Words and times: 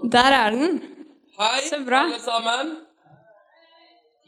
Der 0.00 0.32
er 0.32 0.50
den. 0.50 0.82
Hei, 1.38 1.60
alle 1.90 2.20
sammen. 2.20 2.76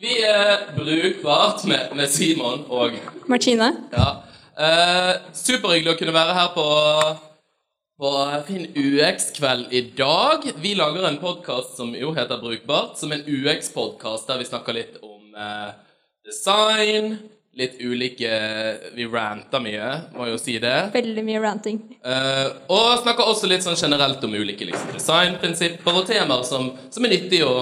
Vi 0.00 0.12
er 0.20 0.74
brukbart 0.76 1.64
med, 1.64 1.94
med 1.96 2.08
Simon 2.08 2.64
og 2.68 2.90
Martine. 3.28 3.70
Ja. 3.92 4.08
Eh, 4.54 5.12
superhyggelig 5.32 5.94
å 5.94 5.98
kunne 5.98 6.14
være 6.14 6.34
her 6.36 6.50
på, 6.54 6.66
på 7.98 8.10
Finn 8.48 8.66
UX-kveld 8.76 9.72
i 9.72 9.82
dag. 9.96 10.44
Vi 10.60 10.74
lager 10.78 11.08
en 11.08 11.20
podkast 11.22 11.78
som 11.78 11.94
jo 11.96 12.12
heter 12.14 12.42
Brukbart, 12.42 12.98
som 13.00 13.14
en 13.14 13.24
UX-podkast 13.24 14.28
der 14.28 14.42
vi 14.42 14.50
snakker 14.50 14.76
litt 14.76 15.00
om 15.00 15.32
eh, 15.32 15.72
design, 16.28 17.16
litt 17.58 17.78
ulike 17.80 18.30
Vi 18.96 19.06
ranta 19.10 19.60
mye, 19.62 19.88
må 20.16 20.28
jo 20.30 20.38
si 20.40 20.56
det. 20.62 20.74
Veldig 20.94 21.24
mye 21.26 21.42
ranting. 21.42 21.80
Uh, 22.04 22.50
og 22.72 23.00
snakker 23.02 23.30
også 23.30 23.50
litt 23.50 23.64
sånn 23.66 23.78
generelt 23.78 24.22
om 24.26 24.34
ulike 24.34 24.66
liksom, 24.68 24.92
designprinsipper 24.96 26.00
og 26.00 26.06
temaer 26.08 26.46
som, 26.48 26.72
som 26.90 27.06
er 27.06 27.14
nyttig 27.14 27.44
å 27.46 27.54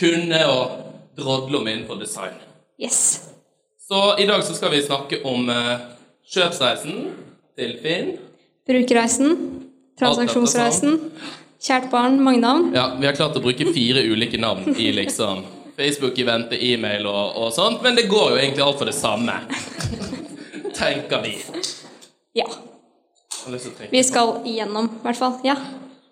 kunne 0.00 0.40
og 0.50 0.78
drodle 1.18 1.60
om 1.60 1.68
innenfor 1.68 2.00
design. 2.00 2.36
Yes. 2.80 3.30
Så 3.88 4.16
i 4.22 4.26
dag 4.28 4.42
så 4.46 4.54
skal 4.56 4.72
vi 4.74 4.82
snakke 4.84 5.22
om 5.28 5.50
uh, 5.50 5.76
kjøpsreisen 6.30 7.10
til 7.58 7.76
Finn. 7.82 8.14
Brukerreisen. 8.70 9.36
Transaksjonsreisen. 10.00 10.98
Kjært 11.60 11.90
barn, 11.92 12.16
mange 12.24 12.40
navn. 12.40 12.70
Ja, 12.72 12.94
Vi 12.96 13.04
har 13.04 13.16
klart 13.18 13.36
å 13.36 13.42
bruke 13.44 13.66
fire 13.74 14.00
ulike 14.08 14.38
navn 14.40 14.72
i 14.80 14.88
liksom 14.96 15.42
Facebook-event, 15.80 16.52
e-mail 16.60 17.08
og, 17.08 17.36
og 17.40 17.52
sånt, 17.56 17.82
men 17.82 17.96
det 17.96 18.08
går 18.12 18.34
jo 18.34 18.40
egentlig 18.40 18.66
alt 18.66 18.80
for 18.80 18.90
det 18.90 18.96
samme. 18.96 19.36
Tenker 20.80 21.24
vi. 21.24 21.36
Ja. 22.36 22.48
Vi 23.90 24.02
skal 24.04 24.42
igjennom, 24.44 24.90
i 25.00 25.04
hvert 25.06 25.18
fall. 25.18 25.38
Ja. 25.44 25.56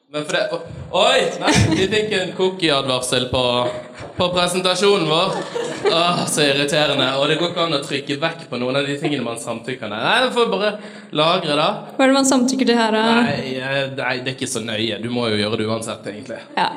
Men 0.09 0.25
for 0.25 0.33
det 0.33 0.61
Oi! 0.97 1.25
Nei, 1.43 1.51
vi 1.77 1.87
fikk 1.93 2.13
en 2.17 2.31
cookie-advarsel 2.37 3.27
på, 3.29 3.43
på 4.17 4.29
presentasjonen 4.33 5.05
vår. 5.11 5.35
Åh, 5.93 6.23
så 6.27 6.47
irriterende. 6.47 7.11
Og 7.21 7.29
det 7.29 7.37
går 7.37 7.53
ikke 7.53 7.67
an 7.67 7.77
å 7.77 7.83
trykke 7.85 8.17
vekk 8.23 8.47
på 8.49 8.61
noen 8.61 8.81
av 8.81 8.89
de 8.89 8.97
tingene 9.03 9.27
man 9.27 9.37
samtykker 9.41 9.85
til. 9.85 9.93
Nei, 9.93 10.15
det 10.25 10.31
får 10.33 10.49
bare 10.55 10.71
lagre, 11.21 11.59
da. 11.61 11.69
Hva 11.93 12.07
er 12.07 12.13
det 12.13 12.17
man 12.17 12.31
samtykker 12.31 12.71
til 12.71 12.81
her? 12.81 12.97
da? 12.97 13.03
Nei, 13.21 13.53
eh, 13.61 13.83
nei, 13.99 14.15
det 14.25 14.33
er 14.33 14.39
ikke 14.39 14.49
så 14.49 14.65
nøye. 14.65 14.97
Du 15.05 15.11
må 15.13 15.29
jo 15.29 15.43
gjøre 15.43 15.61
det 15.61 15.69
uansett, 15.69 16.09
egentlig. 16.09 16.41
Ja. 16.57 16.71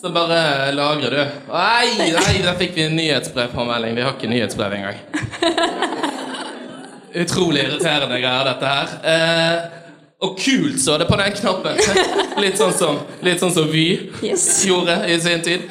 Så 0.00 0.10
bare 0.14 0.72
lagrer 0.72 1.10
du. 1.10 1.24
Nei, 1.52 1.88
nei, 2.14 2.36
der 2.44 2.54
fikk 2.60 2.76
vi 2.76 2.84
en 2.86 2.94
nyhetsbrevpåmelding. 2.96 3.96
Vi 3.98 4.02
har 4.06 4.12
ikke 4.14 4.30
nyhetsbrev 4.30 4.76
engang. 4.76 5.00
Utrolig 7.18 7.64
irriterende 7.66 8.20
greier, 8.22 8.44
dette 8.46 8.70
her. 8.70 8.92
Eh, 9.02 9.64
og 10.22 10.36
kult 10.38 10.78
så 10.82 10.98
det 11.00 11.08
på 11.08 11.18
den 11.18 11.34
knappen. 11.40 11.80
Litt 12.42 12.60
sånn 12.60 12.74
som, 12.78 13.00
litt 13.26 13.42
sånn 13.42 13.54
som 13.54 13.66
Vy 13.72 13.86
Yes. 14.22 14.46
gjorde 14.68 15.00
i 15.10 15.16
sin 15.22 15.42
tid. 15.42 15.64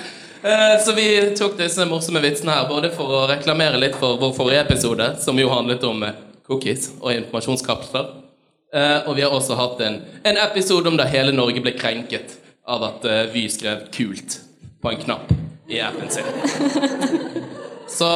Eh, 0.44 0.76
så 0.84 0.92
vi 0.98 1.08
tok 1.38 1.56
disse 1.60 1.86
morsomme 1.88 2.20
vitsene 2.24 2.56
her 2.58 2.68
både 2.70 2.92
for 2.96 3.14
å 3.22 3.22
reklamere 3.32 3.80
litt 3.80 3.96
for 4.00 4.20
vår 4.22 4.34
forrige 4.36 4.66
episode, 4.68 5.08
som 5.24 5.40
jo 5.40 5.48
handlet 5.54 5.84
om 5.88 6.04
eh, 6.08 6.18
cookies 6.48 6.90
og 7.00 7.14
informasjonskapsler. 7.16 8.12
Eh, 8.76 9.08
og 9.08 9.16
vi 9.16 9.24
har 9.24 9.32
også 9.36 9.56
hatt 9.60 9.80
en, 9.88 10.02
en 10.28 10.42
episode 10.50 10.92
om 10.92 11.00
da 11.00 11.08
hele 11.08 11.32
Norge 11.36 11.64
ble 11.64 11.72
krenket 11.80 12.36
av 12.68 12.84
at 12.84 13.06
eh, 13.06 13.24
Vy 13.34 13.48
skrev 13.50 13.88
'kult' 13.92 14.40
på 14.82 14.92
en 14.92 14.98
knapp 14.98 15.32
i 15.68 15.80
appen 15.82 16.10
sin. 16.10 16.24
Så 17.88 18.08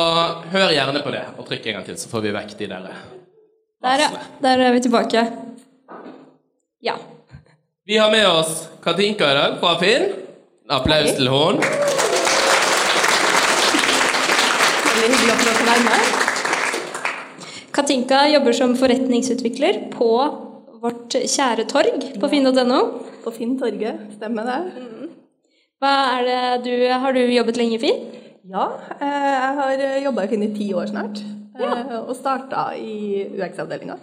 hør 0.51 0.73
gjerne 0.75 0.99
på 1.03 1.11
det, 1.13 1.23
og 1.39 1.47
trykk 1.47 1.69
en 1.69 1.77
gang 1.77 1.85
til, 1.87 1.97
så 1.97 2.09
får 2.11 2.25
vi 2.25 2.33
vekk 2.35 2.57
de 2.59 2.67
der. 2.67 2.89
Der, 3.81 4.01
ja. 4.03 4.09
Der 4.43 4.63
er 4.67 4.73
vi 4.75 4.81
tilbake. 4.83 5.23
Ja. 6.83 6.97
Vi 7.87 7.97
har 7.97 8.11
med 8.11 8.27
oss 8.27 8.67
Katinka 8.83 9.31
i 9.31 9.37
dag 9.37 9.55
fra 9.63 9.77
Finn. 9.79 10.11
Applaus 10.69 11.15
til 11.15 11.31
henne. 11.31 11.71
Veldig 14.91 15.17
hyggelig 15.23 15.53
å 15.53 15.55
få 15.55 15.65
være 15.71 15.87
med. 15.87 16.01
Katinka 17.71 18.25
jobber 18.27 18.53
som 18.59 18.75
forretningsutvikler 18.77 19.85
på 19.95 20.11
vårt 20.81 21.13
kjære 21.13 21.67
torg 21.69 22.07
på 22.21 22.29
finn.no. 22.31 22.79
På 23.21 23.33
Finn-torget, 23.35 24.15
stemmer 24.15 24.47
det? 24.49 24.87
Hva 25.81 25.91
er 26.17 26.25
det 26.25 26.39
du, 26.65 26.73
Har 26.89 27.13
du 27.13 27.21
jobbet 27.21 27.59
lenge 27.59 27.77
i 27.77 27.81
Finn? 27.81 28.01
Ja, 28.49 28.65
eh, 28.97 29.27
jeg 29.29 29.53
har 29.59 29.83
jobba 30.07 30.25
i 30.25 30.31
Finn 30.31 30.47
i 30.47 30.51
ti 30.55 30.71
år 30.73 30.89
snart. 30.89 31.21
Ja. 31.61 32.01
Og 32.01 32.15
starta 32.17 32.71
i 32.79 33.27
UX-avdelinga 33.37 33.99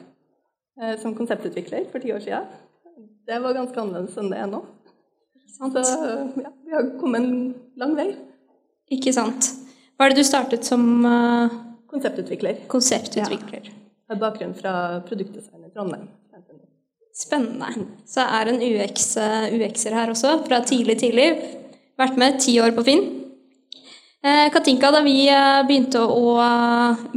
som 1.02 1.14
konseptutvikler 1.18 1.88
for 1.90 1.98
ti 1.98 2.12
år 2.14 2.22
sia. 2.22 2.44
Det 3.26 3.40
var 3.42 3.56
ganske 3.56 3.80
annerledes 3.82 4.14
enn 4.20 4.30
det 4.30 4.38
er 4.38 4.46
nå. 4.50 4.60
Så 5.58 5.66
ja, 6.38 6.52
vi 6.64 6.74
har 6.76 6.92
kommet 7.00 7.24
en 7.24 7.40
lang 7.80 7.96
vei. 7.98 8.12
Ikke 8.94 9.12
sant. 9.12 9.50
Hva 9.98 10.06
er 10.06 10.14
det 10.14 10.22
du 10.22 10.28
startet 10.28 10.68
som 10.68 10.84
eh, 11.04 11.56
Konseptutvikler. 11.90 12.62
konseptutvikler? 12.70 13.66
Jeg 13.66 14.14
har 14.14 14.20
bakgrunn 14.22 14.54
fra 14.56 14.72
produktdesign 15.08 15.66
i 15.66 15.72
Trondheim. 15.74 16.06
Spennende. 17.18 17.72
Så 18.06 18.22
er 18.22 18.46
en 18.46 18.60
UX, 18.62 19.16
eh, 19.18 19.54
UX-er 19.56 19.96
her 19.96 20.10
også, 20.12 20.36
fra 20.46 20.60
tidlig, 20.62 21.00
tidlig. 21.00 21.30
Vært 21.98 22.18
med 22.20 22.38
ti 22.38 22.60
år 22.62 22.70
på 22.76 22.84
Finn. 22.86 23.06
Eh, 24.22 24.46
Katinka, 24.54 24.92
da 24.94 25.00
vi 25.02 25.26
eh, 25.26 25.62
begynte 25.66 25.98
å 25.98 26.36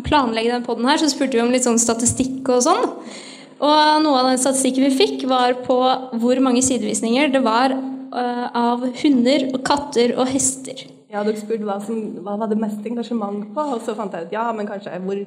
planlegge 0.01 0.55
den 0.55 0.65
podden 0.65 0.89
her, 0.89 0.97
så 0.97 1.09
spurte 1.11 1.37
vi 1.37 1.43
om 1.43 1.53
litt 1.53 1.67
sånn 1.67 1.77
statistikk 1.81 2.49
og 2.49 2.63
sånn. 2.65 2.87
Og 3.61 4.01
noe 4.01 4.23
av 4.23 4.31
den 4.31 4.41
statistikken 4.41 4.87
vi 4.89 4.97
fikk, 5.03 5.27
var 5.29 5.53
på 5.67 5.77
hvor 6.17 6.41
mange 6.41 6.63
sidevisninger 6.65 7.29
det 7.29 7.43
var 7.45 7.77
av 8.11 8.81
hunder 9.03 9.45
og 9.53 9.61
katter 9.63 10.17
og 10.17 10.33
hester. 10.33 10.81
Ja, 11.13 11.21
dere 11.21 11.37
spurte 11.37 11.67
hva, 11.67 11.77
som, 11.83 12.01
hva 12.25 12.33
var 12.41 12.49
det 12.49 12.57
mest 12.59 12.81
engasjement 12.89 13.53
på, 13.53 13.63
og 13.75 13.85
så 13.85 13.93
fant 13.95 14.17
jeg 14.17 14.27
ut 14.27 14.33
ja, 14.33 14.49
men 14.55 14.67
kanskje 14.67 14.97
hvor, 15.05 15.21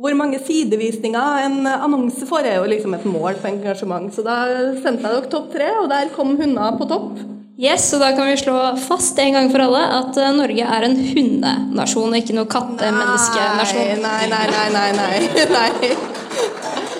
hvor 0.00 0.16
mange 0.16 0.40
sidevisninger 0.40 1.42
en 1.44 1.66
annonse 1.68 2.24
får, 2.28 2.46
er 2.48 2.56
jo 2.60 2.68
liksom 2.70 2.94
et 2.96 3.04
mål 3.08 3.36
på 3.40 3.50
engasjement. 3.50 4.08
Så 4.14 4.24
da 4.24 4.38
sendte 4.80 5.04
jeg 5.04 5.12
dere 5.12 5.28
topp 5.32 5.50
tre, 5.52 5.68
og 5.82 5.90
der 5.92 6.12
kom 6.14 6.38
hunder 6.40 6.78
på 6.78 6.88
topp. 6.88 7.20
Yes, 7.60 7.90
og 7.92 8.00
da 8.00 8.14
kan 8.16 8.30
vi 8.30 8.38
slå 8.40 8.54
fast 8.80 9.18
en 9.20 9.34
gang 9.36 9.50
for 9.52 9.60
alle 9.60 9.82
at 9.98 10.16
eh, 10.16 10.30
Norge 10.32 10.68
er 10.76 10.86
en 10.86 10.94
hundenasjon, 10.96 12.14
ikke 12.16 12.36
noe 12.38 12.48
kattemenneskenasjon. 12.48 14.00
Nei, 14.00 14.22
nei, 14.30 14.46
nei, 14.48 14.68
nei, 14.72 14.86
nei, 14.96 15.18
nei. 15.52 15.90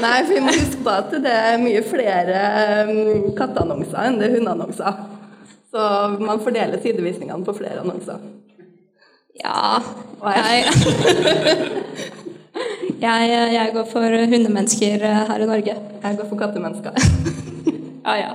Nei, 0.01 0.19
for 0.27 0.35
vi 0.35 0.43
må 0.45 0.53
huske 0.53 0.83
på 0.85 0.93
at 0.93 1.17
det 1.25 1.33
er 1.33 1.59
mye 1.61 1.81
flere 1.85 2.45
um, 2.89 3.33
katteannonser 3.37 4.05
enn 4.05 4.21
det 4.21 4.29
er 4.29 4.37
hundeannonser. 4.37 5.01
Så 5.73 5.89
man 6.21 6.45
fordeler 6.45 6.81
sidevisningene 6.83 7.45
på 7.47 7.57
flere 7.57 7.81
annonser. 7.81 8.21
Ja 9.41 9.81
jeg, 10.21 10.69
jeg, 13.01 13.53
jeg 13.55 13.73
går 13.75 13.89
for 13.91 14.21
hundemennesker 14.35 15.03
eh, 15.09 15.25
her 15.31 15.43
i 15.45 15.49
Norge. 15.51 15.75
Jeg 16.05 16.21
går 16.21 16.31
for 16.31 16.41
kattemennesker. 16.45 16.93
Ja, 18.01 18.15
ja. 18.17 18.31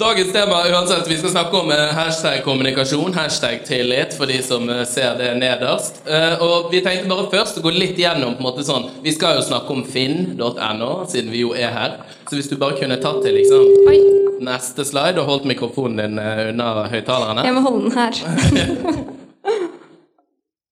Dagens 0.00 0.30
tema 0.32 0.62
uansett, 0.72 1.04
vi 1.08 1.16
skal 1.20 1.30
snakke 1.30 1.56
om 1.56 1.68
eh, 1.72 1.90
hashtag 1.96 2.40
kommunikasjon, 2.46 3.12
hashtag 3.14 3.60
tillit, 3.68 4.14
for 4.16 4.26
de 4.28 4.38
som 4.42 4.64
eh, 4.72 4.80
ser 4.88 5.18
det 5.20 5.28
nederst. 5.40 6.00
Eh, 6.08 6.40
Og 6.44 6.70
vi 6.72 6.80
tenkte 6.84 7.08
bare 7.12 7.28
først 7.32 7.60
å 7.60 7.64
gå 7.64 7.72
litt 7.76 8.00
gjennom 8.00 8.34
på 8.38 8.42
en 8.42 8.48
måte 8.48 8.64
sånn 8.66 8.88
Vi 9.04 9.12
skal 9.12 9.36
jo 9.38 9.44
snakke 9.50 9.72
om 9.76 9.84
finn.no, 9.84 10.90
siden 11.12 11.30
vi 11.32 11.44
jo 11.44 11.52
er 11.56 11.72
her. 11.76 11.98
Så 12.28 12.40
hvis 12.40 12.48
du 12.50 12.56
bare 12.60 12.80
kunne 12.80 12.96
tatt 13.04 13.20
til 13.24 13.36
liksom 13.36 13.68
Oi, 13.92 14.00
neste 14.48 14.84
slide 14.88 15.20
og 15.20 15.28
holdt 15.28 15.48
mikrofonen 15.52 16.00
din 16.00 16.18
eh, 16.24 16.48
unna 16.54 16.72
høyttalerne. 16.88 17.44
jeg 17.48 17.56
må 17.60 17.64
holde 17.68 17.88
den 17.88 17.96
her. 18.00 19.08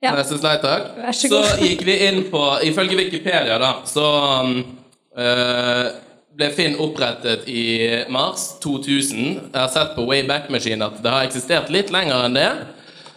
Ja. 0.04 0.12
Neste 0.12 0.36
slide, 0.36 0.60
takk. 0.60 0.90
Vær 1.00 1.16
så 1.16 1.30
så 1.30 1.42
gikk 1.62 1.84
vi 1.86 1.94
inn 2.06 2.26
på 2.30 2.40
Ifølge 2.66 2.98
Wikipedia, 2.98 3.56
da, 3.60 3.70
så 3.88 4.08
eh, 5.16 5.86
ble 6.36 6.50
Finn 6.52 6.76
opprettet 6.84 7.46
i 7.48 7.64
mars 8.12 8.50
2000. 8.60 9.16
Jeg 9.16 9.56
har 9.56 9.70
sett 9.72 9.94
på 9.96 10.04
Wayback 10.08 10.50
Machine 10.52 10.84
at 10.84 11.00
det 11.00 11.14
har 11.14 11.24
eksistert 11.24 11.72
litt 11.72 11.92
lenger 11.94 12.26
enn 12.26 12.36
det. 12.36 12.50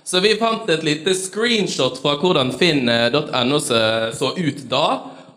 Så 0.07 0.23
vi 0.23 0.31
fant 0.39 0.69
et 0.71 0.85
lite 0.87 1.13
screenshot 1.13 1.99
fra 2.01 2.15
hvordan 2.17 2.53
finn.no 2.57 3.59
så 3.61 3.81
så 4.15 4.31
ut 4.39 4.63
da. 4.71 4.85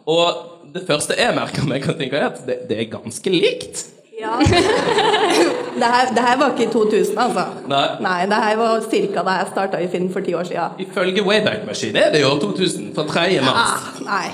Og 0.09 0.71
det 0.73 0.87
første 0.89 1.19
jeg 1.19 1.35
merker 1.37 1.67
meg, 1.69 1.83
kan 1.85 1.99
tenke, 1.99 2.17
er 2.17 2.31
at 2.31 2.47
det, 2.47 2.63
det 2.71 2.79
er 2.79 2.93
ganske 2.95 3.35
likt. 3.35 3.83
Ja. 4.23 4.39
Det 5.73 5.89
her, 5.89 6.11
det 6.15 6.23
her 6.23 6.37
var 6.39 6.53
ikke 6.53 6.67
i 6.69 6.73
2000, 6.73 7.19
altså. 7.19 7.45
Nei. 7.67 7.87
Nei, 8.05 8.19
det 8.31 8.39
her 8.45 8.59
var 8.61 8.83
ca. 8.91 9.23
da 9.25 9.37
jeg 9.39 9.47
starta 9.51 9.79
i 9.81 9.89
Finn 9.91 10.11
for 10.13 10.21
ti 10.23 10.35
år 10.37 10.45
siden. 10.47 10.77
Ifølge 10.85 11.25
Wayback 11.27 11.65
Machine 11.67 11.99
er 11.99 12.13
det 12.13 12.21
jo 12.21 12.29
år 12.35 12.39
2000, 12.43 12.91
fra 12.95 13.07
3. 13.09 13.41
mars. 13.47 13.73
Ja, 13.97 14.05
nei. 14.07 14.29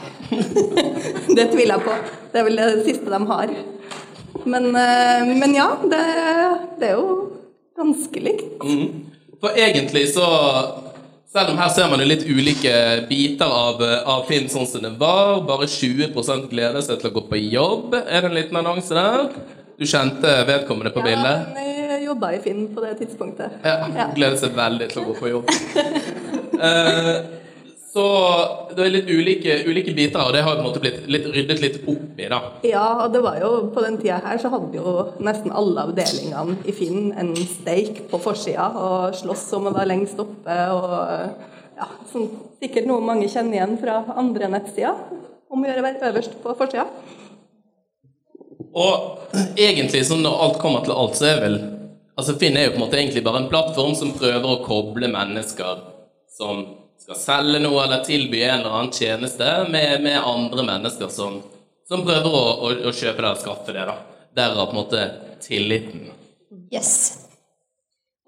det 1.39 1.47
tviler 1.53 1.79
jeg 1.79 1.85
på. 1.87 1.95
Det 2.33 2.41
er 2.41 2.49
vel 2.49 2.59
det 2.59 2.69
siste 2.89 3.13
de 3.15 3.21
har. 3.31 3.55
Men, 4.45 4.67
eh, 4.83 5.31
men 5.39 5.55
ja, 5.55 5.69
det, 5.93 6.03
det 6.81 6.91
er 6.91 6.99
jo 6.99 7.31
ganske 7.79 8.25
likt. 8.27 8.67
For 9.41 9.55
egentlig 9.57 10.09
så 10.15 10.29
Selv 11.29 11.51
om 11.53 11.59
her 11.61 11.69
ser 11.69 11.91
man 11.91 12.01
jo 12.01 12.07
litt 12.09 12.23
ulike 12.25 12.71
biter 13.09 13.51
av, 13.53 13.83
av 14.09 14.23
Finn 14.31 14.47
sånn 14.49 14.67
som 14.67 14.81
det 14.81 14.95
var. 14.99 15.43
Bare 15.47 15.67
20 15.69 16.49
gleder 16.49 16.81
seg 16.81 17.03
til 17.03 17.11
å 17.11 17.15
gå 17.19 17.25
på 17.29 17.41
jobb. 17.53 17.99
Er 18.01 18.25
det 18.25 18.31
en 18.31 18.37
liten 18.39 18.57
annonse 18.57 18.97
der? 18.97 19.29
Du 19.79 19.87
kjente 19.87 20.31
vedkommende 20.47 20.91
på 20.91 21.03
bildet? 21.07 21.51
Ja, 21.55 21.65
jeg 21.93 22.07
jobba 22.09 22.33
i 22.35 22.39
Finn 22.43 22.65
på 22.75 22.83
det 22.83 22.97
tidspunktet. 22.99 23.61
Ja, 23.63 23.77
Ja. 23.95 24.07
Gleder 24.15 24.39
seg 24.41 24.57
veldig 24.57 24.89
til 24.91 25.03
å 25.03 25.05
gå 25.07 25.13
på 25.21 25.29
jobb. 25.31 25.53
uh, 26.59 27.11
så 27.93 28.07
det 28.75 28.83
er 28.85 28.91
litt 28.97 29.13
ulike, 29.13 29.55
ulike 29.71 29.95
biter, 29.95 30.19
og 30.25 30.35
det 30.35 30.43
har 30.43 30.57
på 30.59 30.65
en 30.65 30.67
måte 30.67 30.83
blitt 30.83 31.07
litt 31.07 31.29
ryddet 31.31 31.63
litt 31.63 31.79
opp 31.85 32.19
i, 32.19 32.27
da. 32.27 32.41
Ja, 32.67 32.89
og 33.05 33.15
det 33.15 33.23
var 33.23 33.39
jo 33.39 33.53
på 33.75 33.85
den 33.87 34.01
tida 34.03 34.19
her 34.25 34.41
så 34.43 34.51
hadde 34.51 34.81
jo 34.81 34.97
nesten 35.23 35.55
alle 35.55 35.87
avdelingene 35.87 36.59
i 36.67 36.75
Finn 36.75 37.13
en 37.15 37.31
steik 37.39 38.03
på 38.11 38.19
forsida 38.25 38.73
og 38.83 39.15
sloss 39.21 39.47
om 39.61 39.71
å 39.71 39.75
være 39.77 39.93
lengst 39.93 40.19
oppe 40.19 40.59
og 40.75 40.91
ja, 41.79 41.87
sånn, 42.11 42.27
sikkert 42.59 42.91
noe 42.91 42.99
mange 42.99 43.31
kjenner 43.31 43.61
igjen 43.61 43.79
fra 43.79 44.03
andre 44.19 44.51
nettsider. 44.59 45.07
Om 45.49 45.63
å 45.63 45.71
gjøre 45.71 45.81
å 45.81 45.87
være 45.87 46.11
øverst 46.11 46.35
på 46.43 46.59
forsida. 46.59 46.91
Og 48.79 49.35
egentlig, 49.59 50.05
sånn 50.07 50.25
når 50.25 50.41
alt 50.47 50.63
kommer 50.63 50.87
til 50.87 50.97
alt, 50.97 51.19
så 51.19 51.33
er 51.33 51.45
vel 51.47 51.59
Altså 52.19 52.33
Finn 52.35 52.57
er 52.59 52.65
jo 52.65 52.73
på 52.73 52.81
en 52.81 52.83
måte 52.83 52.97
egentlig 52.99 53.21
bare 53.23 53.45
en 53.45 53.51
plattform 53.51 53.93
som 53.95 54.09
prøver 54.19 54.43
å 54.43 54.65
koble 54.65 55.07
mennesker 55.13 55.85
som 56.35 56.65
skal 56.99 57.21
selge 57.21 57.61
noe 57.63 57.85
eller 57.85 58.03
tilby 58.03 58.41
en 58.43 58.57
eller 58.57 58.75
annen 58.75 58.91
tjeneste, 58.91 59.47
med, 59.71 60.03
med 60.03 60.19
andre 60.19 60.65
mennesker 60.67 61.13
som, 61.15 61.39
som 61.87 62.03
prøver 62.03 62.35
å, 62.35 62.43
å, 62.67 62.73
å 62.91 62.95
kjøpe 62.95 63.23
det 63.23 63.31
og 63.31 63.45
skaffe 63.45 63.77
det. 63.77 63.87
da. 63.87 63.95
Derav 64.35 64.67
på 64.67 64.75
en 64.75 64.81
måte 64.81 65.05
tilliten. 65.47 66.11
Yes. 66.75 67.28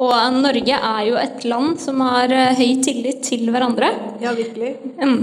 Og 0.00 0.36
Norge 0.40 0.76
er 0.76 1.00
jo 1.10 1.16
et 1.20 1.42
land 1.44 1.74
som 1.80 2.00
har 2.06 2.32
eh, 2.32 2.54
høy 2.56 2.78
tillit 2.84 3.20
til 3.26 3.50
hverandre. 3.52 3.90
Ja, 4.22 4.32
virkelig. 4.36 4.78
Mm. 4.96 5.18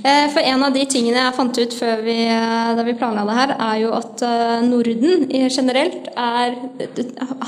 Eh, 0.00 0.30
For 0.32 0.40
en 0.40 0.64
av 0.64 0.72
de 0.72 0.86
tingene 0.88 1.20
jeg 1.20 1.34
fant 1.36 1.60
ut 1.60 1.76
før 1.76 2.00
vi, 2.06 2.16
eh, 2.32 2.70
da 2.78 2.86
vi 2.86 2.96
planla 2.96 3.26
det 3.28 3.36
her, 3.36 3.52
er 3.66 3.82
jo 3.82 3.92
at 3.98 4.24
Norden 4.64 5.28
generelt 5.28 6.08
er, 6.16 6.56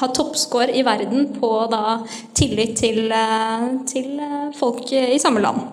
har 0.02 0.12
toppscore 0.19 0.69
i 0.76 0.84
verden 0.84 1.32
på 1.40 1.50
da 1.73 1.99
tillit 2.37 2.76
til, 2.76 3.08
til 3.88 4.20
folk 4.61 4.93
i 4.93 5.17
samme 5.22 5.40
land. 5.40 5.64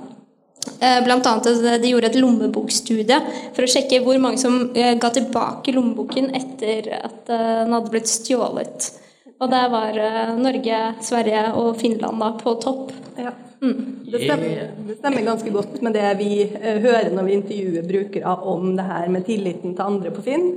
Blant 1.03 1.25
annet 1.27 1.47
at 1.51 1.81
de 1.83 1.89
gjorde 1.91 2.07
et 2.07 2.19
lommebokstudie 2.21 3.17
for 3.51 3.65
å 3.65 3.71
sjekke 3.71 3.99
hvor 4.05 4.15
mange 4.23 4.39
som 4.39 4.69
ga 4.71 5.09
tilbake 5.11 5.75
lommeboken 5.75 6.29
etter 6.39 6.87
at 7.01 7.25
den 7.27 7.75
hadde 7.75 7.91
blitt 7.91 8.07
stjålet. 8.07 8.93
Og 9.43 9.49
der 9.51 9.71
var 9.71 9.97
eh, 9.99 10.35
Norge, 10.39 10.83
Sverige 11.03 11.47
og 11.59 11.75
Finland 11.81 12.21
da 12.23 12.29
på 12.39 12.55
topp. 12.63 12.93
Ja. 13.19 13.33
Det, 13.63 14.19
stemmer, 14.19 14.71
det 14.87 14.97
stemmer 14.97 15.23
ganske 15.23 15.51
godt 15.51 15.81
med 15.83 15.95
det 15.95 16.07
vi 16.19 16.31
eh, 16.43 16.79
hører 16.83 17.11
når 17.15 17.27
vi 17.27 17.35
intervjuer 17.37 17.87
brukere 17.87 18.35
om 18.53 18.73
det 18.77 18.87
her 18.87 19.09
med 19.11 19.25
tilliten 19.27 19.75
til 19.75 19.85
andre 19.85 20.11
på 20.15 20.23
Finn. 20.25 20.49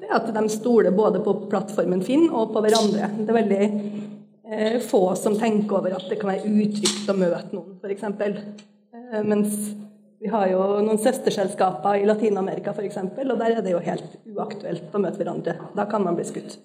Det 0.00 0.10
er 0.10 0.18
at 0.18 0.30
de 0.34 0.42
stoler 0.50 0.94
både 0.94 1.22
på 1.22 1.34
plattformen 1.50 2.02
Finn 2.06 2.28
og 2.30 2.50
på 2.54 2.62
hverandre. 2.64 3.10
Det 3.18 3.30
er 3.30 3.38
veldig 3.38 3.62
eh, 3.66 4.78
få 4.86 5.04
som 5.18 5.38
tenker 5.38 5.80
over 5.80 5.98
at 5.98 6.10
det 6.10 6.18
kan 6.20 6.34
være 6.34 6.50
utrygt 6.50 7.10
å 7.10 7.18
møte 7.18 7.54
noen, 7.54 7.78
f.eks. 7.82 8.06
Eh, 8.10 9.22
mens 9.26 9.56
vi 10.22 10.30
har 10.30 10.50
jo 10.52 10.66
noen 10.86 11.00
søsterselskaper 11.02 11.98
i 11.98 12.06
Latin-Amerika 12.06 12.74
f.eks., 12.74 13.00
og 13.02 13.38
der 13.40 13.56
er 13.56 13.64
det 13.64 13.74
jo 13.74 13.82
helt 13.82 14.20
uaktuelt 14.30 14.94
å 14.94 15.02
møte 15.02 15.18
hverandre. 15.18 15.58
Da 15.74 15.86
kan 15.90 16.06
man 16.06 16.18
bli 16.18 16.26
skutt. 16.30 16.60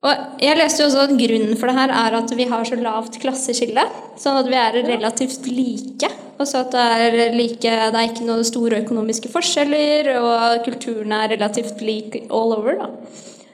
Og 0.00 0.40
jeg 0.40 0.56
leste 0.56 0.80
jo 0.80 0.86
også 0.88 1.02
at 1.04 1.10
grunnen 1.20 1.56
for 1.60 1.68
det 1.68 1.76
her 1.76 1.90
er 1.92 2.14
at 2.22 2.30
vi 2.38 2.46
har 2.48 2.64
så 2.64 2.76
lavt 2.80 3.18
klasseskille. 3.20 3.82
Sånn 4.20 4.38
at 4.40 4.48
vi 4.48 4.56
er 4.56 4.78
relativt 4.86 5.44
like. 5.50 6.08
Og 6.40 6.48
så 6.48 6.62
at 6.64 6.72
det 6.72 6.84
er 7.20 7.34
like 7.36 7.60
Det 7.68 7.98
er 8.00 8.06
ikke 8.08 8.24
noen 8.24 8.46
store 8.48 8.78
økonomiske 8.80 9.28
forskjeller, 9.28 10.08
og 10.22 10.62
kulturen 10.64 11.12
er 11.12 11.28
relativt 11.34 11.82
lik 11.84 12.16
all 12.30 12.54
over, 12.56 12.78
da. 12.80 12.88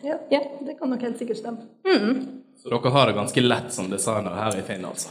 Ja, 0.06 0.20
Ja. 0.30 0.40
det 0.62 0.78
kan 0.78 0.90
nok 0.92 1.02
helt 1.02 1.18
sikkert 1.18 1.40
stemme. 1.40 1.66
Så 2.62 2.70
dere 2.70 2.90
har 2.94 3.06
det 3.10 3.16
ganske 3.16 3.42
lett 3.42 3.72
som 3.74 3.90
designere 3.90 4.38
her 4.38 4.54
i 4.60 4.62
Finn, 4.62 4.84
altså. 4.86 5.10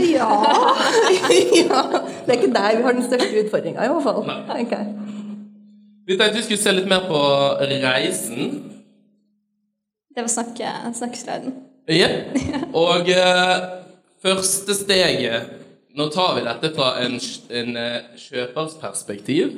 Ja. 0.00 0.30
ja. 1.60 1.82
Det 2.24 2.32
er 2.32 2.38
ikke 2.38 2.54
der 2.56 2.76
vi 2.78 2.82
har 2.88 2.96
den 2.96 3.04
største 3.04 3.44
utfordringa, 3.44 3.84
i 3.84 3.92
hvert 3.92 4.02
fall. 4.08 4.24
tenker 4.48 4.76
jeg. 4.80 5.19
Vi 6.06 6.18
tenkte 6.18 6.36
vi 6.36 6.42
skulle 6.42 6.62
se 6.62 6.72
litt 6.72 6.88
mer 6.88 7.06
på 7.08 7.20
reisen. 7.60 8.54
Det 10.14 10.22
var 10.22 10.28
snakke, 10.28 10.70
snakkesliden. 10.94 11.54
Jepp. 11.90 12.36
Og 12.84 13.10
eh, 13.10 13.56
første 14.22 14.74
steget 14.74 15.56
Nå 15.94 16.06
tar 16.14 16.36
vi 16.36 16.42
dette 16.46 16.68
fra 16.76 16.92
en, 17.02 17.16
en 17.50 17.76
eh, 17.76 18.12
kjøpers 18.14 18.76
perspektiv, 18.78 19.56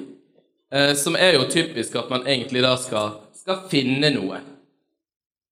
eh, 0.73 0.95
som 0.97 1.13
er 1.13 1.37
jo 1.37 1.43
typisk 1.45 1.99
at 2.01 2.09
man 2.09 2.25
egentlig 2.25 2.63
da 2.65 2.71
skal, 2.81 3.19
skal 3.37 3.67
finne 3.69 4.09
noe. 4.15 4.39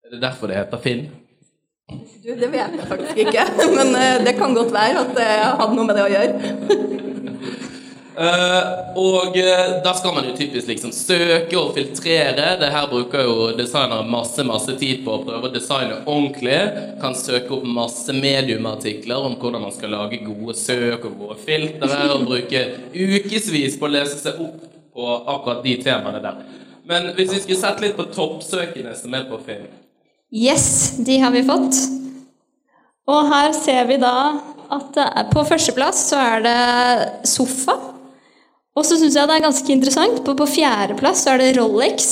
Er 0.07 0.15
det 0.15 0.23
derfor 0.23 0.49
det 0.49 0.57
heter 0.57 0.81
Finn? 0.81 1.05
Du, 2.25 2.33
det 2.33 2.49
vet 2.49 2.79
jeg 2.79 2.89
faktisk 2.89 3.21
ikke, 3.27 3.45
men 3.77 3.93
eh, 3.99 4.23
det 4.25 4.35
kan 4.41 4.57
godt 4.57 4.73
være 4.73 5.05
at 5.05 5.13
det 5.21 5.29
hadde 5.61 5.77
noe 5.77 5.87
med 5.91 6.01
det 6.01 6.07
å 6.07 6.11
gjøre. 6.17 6.97
Eh, 8.21 8.65
og 9.01 9.37
eh, 9.39 9.79
da 9.85 9.95
skal 9.97 10.13
man 10.13 10.27
jo 10.29 10.35
typisk 10.37 10.69
liksom 10.69 10.93
søke 10.93 11.57
og 11.57 11.73
filtrere. 11.73 12.51
Det 12.61 12.69
her 12.69 12.89
bruker 12.91 13.25
jo 13.25 13.37
designere 13.57 14.05
masse 14.05 14.45
masse 14.45 14.75
tid 14.81 15.07
på 15.07 15.15
å 15.15 15.23
prøve 15.25 15.49
å 15.49 15.53
designe 15.55 16.03
ordentlig. 16.03 16.59
Kan 17.01 17.15
søke 17.17 17.55
opp 17.57 17.65
masse 17.65 18.13
mediumartikler 18.13 19.25
om 19.25 19.39
hvordan 19.41 19.65
man 19.65 19.73
skal 19.73 19.95
lage 19.97 20.19
gode 20.27 20.53
søk 20.59 21.07
og 21.09 21.15
gode 21.17 21.39
filtre, 21.47 22.01
og 22.13 22.27
bruke 22.29 22.65
ukevis 22.93 23.79
på 23.81 23.89
å 23.89 23.95
lese 23.95 24.19
seg 24.21 24.43
opp 24.45 24.67
på 24.69 25.07
akkurat 25.17 25.63
de 25.65 25.77
temaene 25.81 26.21
der. 26.21 26.43
Men 26.91 27.15
hvis 27.17 27.33
vi 27.33 27.41
skulle 27.41 27.61
sett 27.63 27.81
litt 27.81 27.97
på 27.97 28.05
toppsøkene 28.13 28.93
som 28.99 29.15
er 29.17 29.31
på 29.31 29.39
film 29.47 29.71
Yes, 30.31 30.99
de 31.03 31.17
har 31.23 31.33
vi 31.35 31.41
fått. 31.43 31.79
Og 33.11 33.33
her 33.33 33.49
ser 33.57 33.89
vi 33.89 33.97
da 33.99 34.13
at 34.71 35.01
på 35.33 35.47
førsteplass 35.49 36.05
så 36.13 36.21
er 36.21 36.45
det 36.45 36.59
sofa. 37.27 37.79
Og 38.79 38.87
så 38.87 38.97
syns 39.01 39.17
jeg 39.19 39.27
det 39.29 39.37
er 39.39 39.45
ganske 39.49 39.73
interessant. 39.75 40.21
På, 40.27 40.35
på 40.39 40.47
fjerdeplass 40.49 41.25
er 41.31 41.41
det 41.43 41.51
Rolex. 41.59 42.11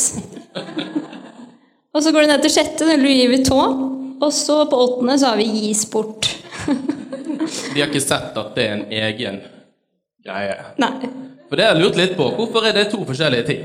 Og 1.95 2.03
så 2.05 2.11
går 2.13 2.27
det 2.27 2.33
ned 2.33 2.43
til 2.45 2.53
sjette, 2.53 2.85
det 2.87 2.97
er 2.97 3.03
Louis 3.03 3.29
Vuitton. 3.31 3.79
Og 4.19 4.33
så 4.35 4.59
på 4.71 4.81
åttende 4.83 5.15
så 5.21 5.31
har 5.33 5.39
vi 5.39 5.47
Gisport. 5.69 6.27
De 6.69 7.79
har 7.81 7.87
ikke 7.87 8.03
sett 8.03 8.37
at 8.37 8.51
det 8.59 8.65
er 8.67 8.75
en 8.75 8.87
egen 8.93 9.39
greie. 10.27 10.57
Nei. 10.83 10.93
For 11.49 11.57
det 11.57 11.65
har 11.65 11.77
jeg 11.77 11.85
lurt 11.85 11.97
litt 12.01 12.17
på. 12.19 12.27
Hvorfor 12.37 12.67
er 12.69 12.75
det 12.77 12.89
to 12.93 13.01
forskjellige 13.09 13.47
ting? 13.49 13.63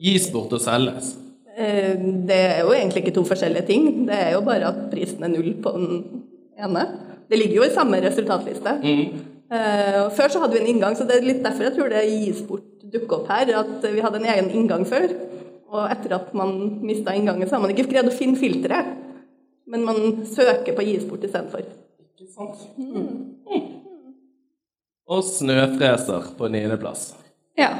Gis 0.00 0.26
bort 0.34 0.52
og 0.56 0.60
selges. 0.64 1.14
Eh, 1.56 1.94
Det 2.28 2.40
er 2.56 2.60
jo 2.64 2.74
egentlig 2.74 3.04
ikke 3.04 3.14
to 3.20 3.24
forskjellige 3.28 3.66
ting. 3.70 3.86
Det 4.10 4.18
er 4.18 4.34
jo 4.34 4.42
bare 4.44 4.68
at 4.68 4.82
prisen 4.92 5.24
er 5.24 5.32
null 5.32 5.54
på 5.62 5.72
den 5.78 6.02
ene. 6.60 6.84
Det 7.30 7.38
ligger 7.38 7.62
jo 7.62 7.68
i 7.68 7.72
samme 7.74 8.02
resultatliste. 8.04 8.74
Eh, 8.82 9.14
og 9.50 10.12
Før 10.14 10.30
så 10.30 10.40
hadde 10.44 10.54
vi 10.54 10.60
en 10.62 10.70
inngang, 10.74 10.94
så 10.94 11.06
det 11.08 11.16
er 11.18 11.26
litt 11.26 11.42
derfor 11.42 11.66
jeg 11.66 11.74
tror 11.74 11.90
det 11.90 12.04
gis 12.06 12.42
bort 12.46 12.68
dukker 12.90 13.20
opp 13.20 13.30
her. 13.32 13.50
At 13.60 13.86
vi 13.90 14.02
hadde 14.04 14.20
en 14.22 14.30
egen 14.30 14.50
inngang 14.54 14.86
før. 14.88 15.10
Og 15.70 15.84
etter 15.90 16.16
at 16.16 16.32
man 16.34 16.56
mista 16.86 17.14
inngangen, 17.14 17.46
så 17.48 17.56
har 17.56 17.62
man 17.64 17.74
ikke 17.74 17.88
greid 17.90 18.10
å 18.10 18.14
finne 18.14 18.38
filteret. 18.38 18.96
Men 19.70 19.84
man 19.86 20.00
søker 20.26 20.74
på 20.74 20.86
gis 20.86 21.06
bort 21.06 21.26
istedenfor. 21.26 21.66
Og 25.10 25.24
snøfreser 25.26 26.32
på 26.38 26.50
niendeplass. 26.50 27.12
Ja. 27.58 27.70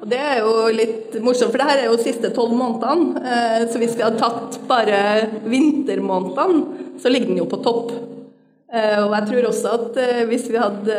Og 0.00 0.08
det 0.08 0.16
er 0.16 0.38
jo 0.40 0.52
litt 0.72 1.16
morsomt, 1.20 1.52
for 1.52 1.60
det 1.60 1.68
her 1.68 1.82
er 1.82 1.90
jo 1.90 1.96
de 1.98 2.04
siste 2.06 2.30
tolv 2.36 2.54
månedene. 2.56 3.20
Eh, 3.20 3.66
Så 3.68 3.80
hvis 3.80 3.96
vi 3.96 4.04
hadde 4.04 4.20
tatt 4.20 4.56
bare 4.68 5.28
vintermånedene, 5.44 6.96
så 7.00 7.12
ligger 7.12 7.28
den 7.28 7.42
jo 7.42 7.48
på 7.48 7.60
topp. 7.64 7.92
Eh, 8.72 8.98
Og 9.02 9.14
jeg 9.16 9.26
tror 9.30 9.48
også 9.50 9.72
at 9.78 9.98
eh, 9.98 10.22
hvis 10.30 10.46
vi 10.50 10.60
hadde 10.60 10.96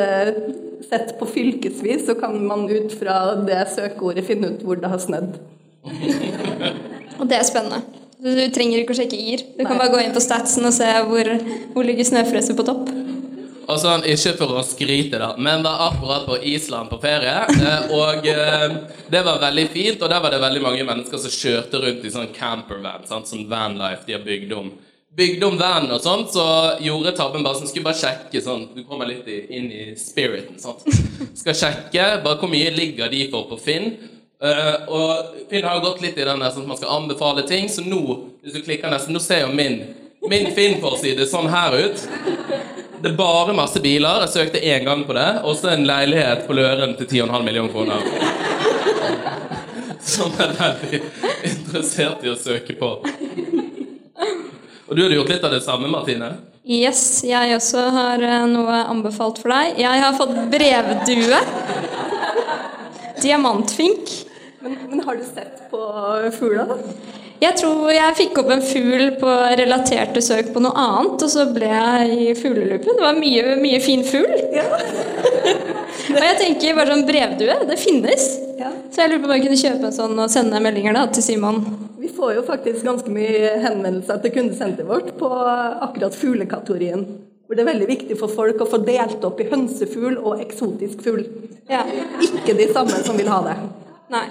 sett 0.90 1.14
på 1.20 1.28
fylkesvis, 1.30 2.06
så 2.10 2.18
kan 2.20 2.36
man 2.44 2.66
ut 2.68 2.92
fra 3.00 3.36
det 3.48 3.62
søkeordet 3.76 4.26
finne 4.28 4.50
ut 4.52 4.66
hvor 4.66 4.80
det 4.82 4.90
har 4.92 5.00
snødd. 5.00 5.38
Og 7.22 7.28
det 7.30 7.38
er 7.38 7.46
spennende. 7.48 7.84
Du 8.22 8.30
trenger 8.54 8.82
ikke 8.82 8.94
å 8.94 8.98
sjekke 9.00 9.18
IR. 9.18 9.44
Du 9.58 9.64
kan 9.66 9.80
bare 9.80 9.94
gå 9.94 10.02
inn 10.04 10.14
på 10.14 10.22
statsen 10.22 10.66
og 10.68 10.74
se 10.76 10.90
hvor, 11.08 11.30
hvor 11.74 11.86
ligger 11.88 12.06
snøfreser 12.06 12.58
på 12.58 12.66
topp. 12.68 12.90
Og 13.72 13.78
sånn, 13.80 14.04
ikke 14.10 14.34
for 14.40 14.58
å 14.60 14.64
skryte, 14.66 15.18
da, 15.22 15.32
men 15.42 15.64
var 15.64 15.86
akkurat 15.88 16.26
på 16.28 16.38
Island 16.52 16.90
på 16.92 17.00
ferie. 17.02 17.34
eh, 17.56 17.94
Og 17.96 18.26
det 19.14 19.22
var 19.26 19.40
veldig 19.42 19.68
fint, 19.74 20.02
og 20.04 20.12
der 20.12 20.22
var 20.22 20.34
det 20.34 20.42
veldig 20.44 20.62
mange 20.66 20.86
mennesker 20.86 21.22
som 21.24 21.34
kjørte 21.34 21.82
rundt 21.82 22.06
i 22.06 22.14
sånn 22.14 22.34
campervan. 22.36 23.08
Sant? 23.10 23.30
som 23.32 23.46
vanlife 23.50 24.04
de 24.10 24.18
har 24.18 24.26
bygd 24.26 24.54
om. 24.60 24.74
Bygde 25.16 25.46
om 25.46 25.58
van 25.60 25.90
og 25.92 26.00
sånt, 26.00 26.30
så 26.32 26.46
gjorde 26.80 27.12
tabben 27.18 27.44
bare 27.44 27.60
sånn, 27.60 27.68
skulle 27.68 27.90
bare 27.90 28.00
sjekke 28.00 28.40
sånn, 28.46 28.70
Du 28.76 28.86
kommer 28.88 29.10
litt 29.10 29.28
i, 29.28 29.42
inn 29.58 29.68
i 29.68 29.84
spiriten. 30.00 30.56
sant? 30.60 30.86
Skal 31.42 31.58
sjekke 31.58 32.06
bare 32.24 32.40
hvor 32.40 32.52
mye 32.52 32.72
ligger 32.72 33.12
de 33.12 33.26
for 33.34 33.50
på 33.50 33.60
Finn. 33.60 33.92
Uh, 34.42 34.88
og 34.90 35.34
Finn 35.52 35.68
har 35.68 35.78
jo 35.78 35.84
gått 35.90 36.00
litt 36.02 36.18
i 36.18 36.26
den 36.26 36.40
der 36.40 36.54
sånn 36.54 36.64
at 36.64 36.72
man 36.72 36.80
skal 36.80 36.96
anbefale 36.96 37.44
ting, 37.46 37.68
så 37.70 37.84
nå 37.86 38.00
hvis 38.42 38.56
du 38.56 38.64
klikker 38.66 38.90
nesten, 38.90 39.14
nå 39.14 39.22
ser 39.22 39.44
jo 39.44 39.52
min, 39.54 39.82
min 40.32 40.48
Finn-forside 40.56 41.28
sånn 41.30 41.52
her 41.52 41.76
ut. 41.78 42.08
Det 43.02 43.12
er 43.12 43.18
bare 43.18 43.54
masse 43.58 43.82
biler. 43.84 44.24
Jeg 44.24 44.34
søkte 44.34 44.64
én 44.64 44.86
gang 44.86 45.04
på 45.06 45.14
det. 45.18 45.30
Og 45.44 45.56
så 45.58 45.74
en 45.74 45.88
leilighet 45.90 46.46
på 46.48 46.54
Løren 46.54 46.96
til 47.00 47.08
10,5 47.26 47.46
millioner 47.46 47.72
kroner. 47.74 48.06
Som 50.12 50.34
jeg 50.38 50.48
er 50.48 50.78
veldig 50.82 51.00
interessert 51.52 52.26
i 52.26 52.32
å 52.32 52.38
søke 52.38 52.78
på. 52.78 52.92
Og 54.92 54.98
du 54.98 55.06
hadde 55.06 55.16
gjort 55.16 55.30
litt 55.32 55.46
av 55.48 55.54
det 55.56 55.62
samme, 55.64 55.88
Martine? 55.88 56.34
Yes, 56.68 57.22
jeg 57.24 57.56
også 57.56 57.86
har 57.96 58.22
eh, 58.28 58.42
noe 58.52 58.82
anbefalt 58.92 59.38
for 59.40 59.54
deg. 59.54 59.78
Jeg 59.80 60.02
har 60.04 60.18
fått 60.18 60.34
brevdue. 60.52 61.38
Diamantfink. 63.24 64.12
Men, 64.60 64.76
men 64.90 65.04
har 65.08 65.16
du 65.16 65.24
sett 65.24 65.62
på 65.72 65.80
fugla, 66.36 66.66
da? 66.74 66.76
Jeg 67.42 67.56
tror 67.58 67.88
jeg 67.96 68.18
fikk 68.20 68.42
opp 68.44 68.52
en 68.54 68.66
fugl 68.68 69.06
på 69.22 69.36
relaterte 69.62 70.22
søk 70.22 70.52
på 70.54 70.62
noe 70.62 70.76
annet, 70.78 71.24
og 71.24 71.32
så 71.32 71.48
ble 71.56 71.72
jeg 71.72 72.18
i 72.28 72.36
fugleloopen. 72.38 73.00
Det 73.00 73.06
var 73.06 73.16
mye, 73.18 73.56
mye 73.64 73.80
fin 73.82 74.04
fugl. 74.06 74.28
og 76.18 76.20
jeg 76.20 76.36
tenker 76.44 76.76
bare 76.76 76.92
sånn 76.92 77.08
brevdue, 77.08 77.56
det 77.72 77.80
finnes. 77.80 78.28
Ja. 78.60 78.76
Så 78.92 79.06
jeg 79.06 79.16
lurer 79.16 79.24
på 79.24 79.32
om 79.32 79.36
jeg 79.40 79.48
kunne 79.48 79.62
kjøpe 79.64 79.88
en 79.88 79.98
sånn 80.02 80.20
og 80.20 80.36
sende 80.36 80.62
meldinger 80.62 81.00
da 81.00 81.08
til 81.16 81.26
Simon. 81.32 81.64
Vi 82.02 82.10
får 82.10 82.34
jo 82.34 82.42
faktisk 82.42 82.86
ganske 82.86 83.12
mye 83.14 83.50
henvendelser 83.62 84.22
til 84.24 84.32
kundesenteret 84.34 84.88
vårt 84.90 85.12
på 85.20 85.28
akkurat 85.30 86.16
fuglekategorien. 86.18 87.04
Hvor 87.46 87.58
det 87.58 87.62
er 87.62 87.68
veldig 87.68 87.88
viktig 87.92 88.18
for 88.18 88.32
folk 88.34 88.64
å 88.64 88.68
få 88.72 88.80
delt 88.88 89.22
opp 89.28 89.42
i 89.44 89.46
hønsefugl 89.52 90.16
og 90.18 90.42
eksotisk 90.42 91.04
fugl. 91.06 91.28
Ja. 91.70 91.84
Ikke 92.26 92.56
de 92.58 92.68
samme 92.74 93.04
som 93.06 93.20
vil 93.22 93.30
ha 93.30 93.38
det. 93.46 93.56
Nei. 94.16 94.24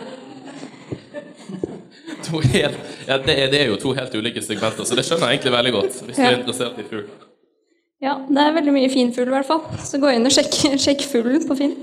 To 2.27 2.43
helt, 2.43 2.83
ja, 3.07 3.21
det, 3.23 3.39
er, 3.39 3.47
det 3.55 3.63
er 3.63 3.71
jo 3.71 3.79
to 3.81 3.95
helt 3.95 4.19
ulike 4.19 4.43
segmenter, 4.43 4.85
så 4.85 4.99
det 4.99 5.07
skjønner 5.07 5.31
jeg 5.31 5.39
egentlig 5.39 5.55
veldig 5.55 5.77
godt. 5.79 6.03
hvis 6.09 6.19
du 6.19 6.27
er 6.27 6.39
interessert 6.41 6.83
i 6.83 6.91
fugl. 6.91 7.07
Ja, 8.03 8.19
det 8.27 8.49
er 8.49 8.55
veldig 8.59 8.79
mye 8.81 8.91
fin 8.91 9.15
fugl 9.15 9.31
i 9.31 9.37
hvert 9.39 9.47
fall. 9.47 9.63
Så 9.87 10.03
gå 10.03 10.11
inn 10.11 10.27
og 10.27 10.35
sjekk, 10.35 10.59
sjekk 10.75 11.07
fuglen 11.07 11.47
på 11.47 11.63
Finn. 11.63 11.79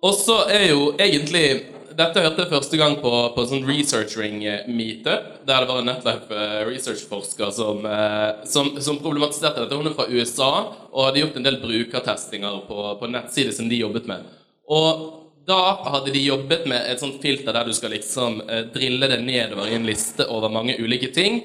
Og 0.00 0.16
så 0.16 0.46
er 0.48 0.70
jo 0.70 0.94
egentlig 0.96 1.75
Dette 1.96 2.20
hørte 2.20 2.42
jeg 2.42 2.50
første 2.50 2.76
gang 2.76 2.98
på, 3.00 3.10
på 3.32 3.44
sånn 3.48 3.64
researchring-meetup. 3.64 5.28
der 5.48 5.64
det 5.64 5.68
var 5.70 5.78
en 5.80 5.86
nettopp 5.88 6.32
eh, 6.34 7.52
som, 7.56 7.86
eh, 7.88 8.44
som, 8.44 8.72
som 8.80 8.98
problematiserte 9.00 9.62
dette. 9.62 9.78
Hun 9.78 9.88
er 9.88 9.94
fra 9.96 10.08
USA 10.10 10.50
og 10.90 11.06
hadde 11.06 11.22
gjort 11.22 11.38
en 11.40 11.46
del 11.46 11.60
brukertestinger 11.62 12.58
på, 12.68 12.82
på 13.00 13.08
nettsider 13.08 13.54
som 13.56 13.70
de 13.70 13.80
jobbet 13.80 14.10
med. 14.10 14.28
Og 14.68 15.06
da 15.48 15.60
hadde 15.86 16.12
de 16.12 16.26
jobbet 16.26 16.66
med 16.68 16.84
et 16.90 17.00
sånt 17.00 17.22
filter 17.22 17.54
der 17.54 17.64
du 17.64 17.72
skal 17.76 17.94
liksom 17.94 18.42
eh, 18.44 18.66
drille 18.74 19.08
det 19.08 19.22
nedover 19.24 19.70
i 19.70 19.78
en 19.78 19.88
liste 19.88 20.26
over 20.28 20.52
mange 20.52 20.76
ulike 20.76 21.12
ting. 21.14 21.44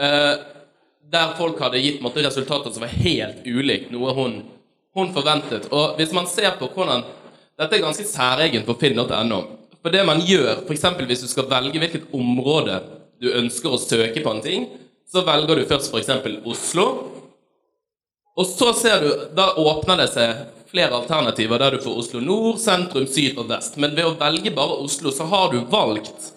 Eh, 0.00 0.34
der 1.14 1.36
folk 1.38 1.60
hadde 1.62 1.82
gitt 1.84 2.02
måtte, 2.02 2.24
resultater 2.24 2.72
som 2.72 2.82
var 2.82 2.96
helt 3.04 3.44
ulikt 3.46 3.92
noe 3.94 4.14
hun, 4.16 4.40
hun 4.96 5.12
forventet. 5.14 5.68
Og 5.70 6.00
hvis 6.00 6.14
man 6.16 6.26
ser 6.26 6.56
på 6.58 6.72
hvordan 6.72 7.04
Dette 7.54 7.76
er 7.76 7.84
ganske 7.84 8.02
særegent 8.02 8.66
på 8.66 8.74
finn.no. 8.74 9.36
For 9.84 9.92
det 9.92 10.06
man 10.08 10.22
gjør, 10.24 10.62
f.eks. 10.64 10.86
hvis 11.04 11.26
du 11.26 11.28
skal 11.28 11.50
velge 11.50 11.80
hvilket 11.82 12.08
område 12.16 12.78
du 13.20 13.28
ønsker 13.36 13.74
å 13.74 13.80
søke 13.80 14.22
på 14.24 14.32
en 14.32 14.40
ting, 14.44 14.64
så 15.04 15.20
velger 15.26 15.60
du 15.60 15.66
først 15.68 15.92
f.eks. 15.92 16.08
Oslo. 16.48 16.86
Og 18.34 18.48
så 18.48 18.72
ser 18.74 19.04
du, 19.04 19.10
da 19.36 19.50
åpner 19.60 20.00
det 20.00 20.08
seg 20.14 20.46
flere 20.72 20.96
alternativer 20.96 21.60
der 21.60 21.76
du 21.76 21.82
får 21.84 21.98
Oslo 22.00 22.22
nord, 22.24 22.56
sentrum, 22.62 23.04
syd 23.06 23.36
og 23.38 23.50
vest. 23.52 23.76
Men 23.76 23.92
ved 23.94 24.08
å 24.08 24.16
velge 24.18 24.54
bare 24.56 24.80
Oslo, 24.82 25.12
så 25.12 25.28
har 25.28 25.52
du 25.52 25.60
valgt 25.70 26.32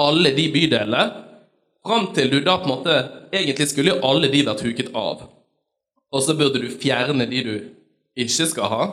alle 0.00 0.32
de 0.34 0.48
bydelene. 0.54 1.04
Fram 1.84 2.08
til 2.16 2.32
du 2.32 2.40
da 2.44 2.56
på 2.58 2.66
en 2.66 2.72
måte 2.74 2.96
Egentlig 3.28 3.68
skulle 3.68 3.92
jo 3.92 4.08
alle 4.08 4.30
de 4.32 4.40
vært 4.46 4.64
huket 4.64 4.88
av. 4.96 5.26
Og 6.08 6.22
så 6.24 6.32
burde 6.32 6.62
du 6.62 6.70
fjerne 6.80 7.26
de 7.28 7.42
du 7.44 7.54
ikke 8.16 8.46
skal 8.48 8.70
ha. 8.72 8.86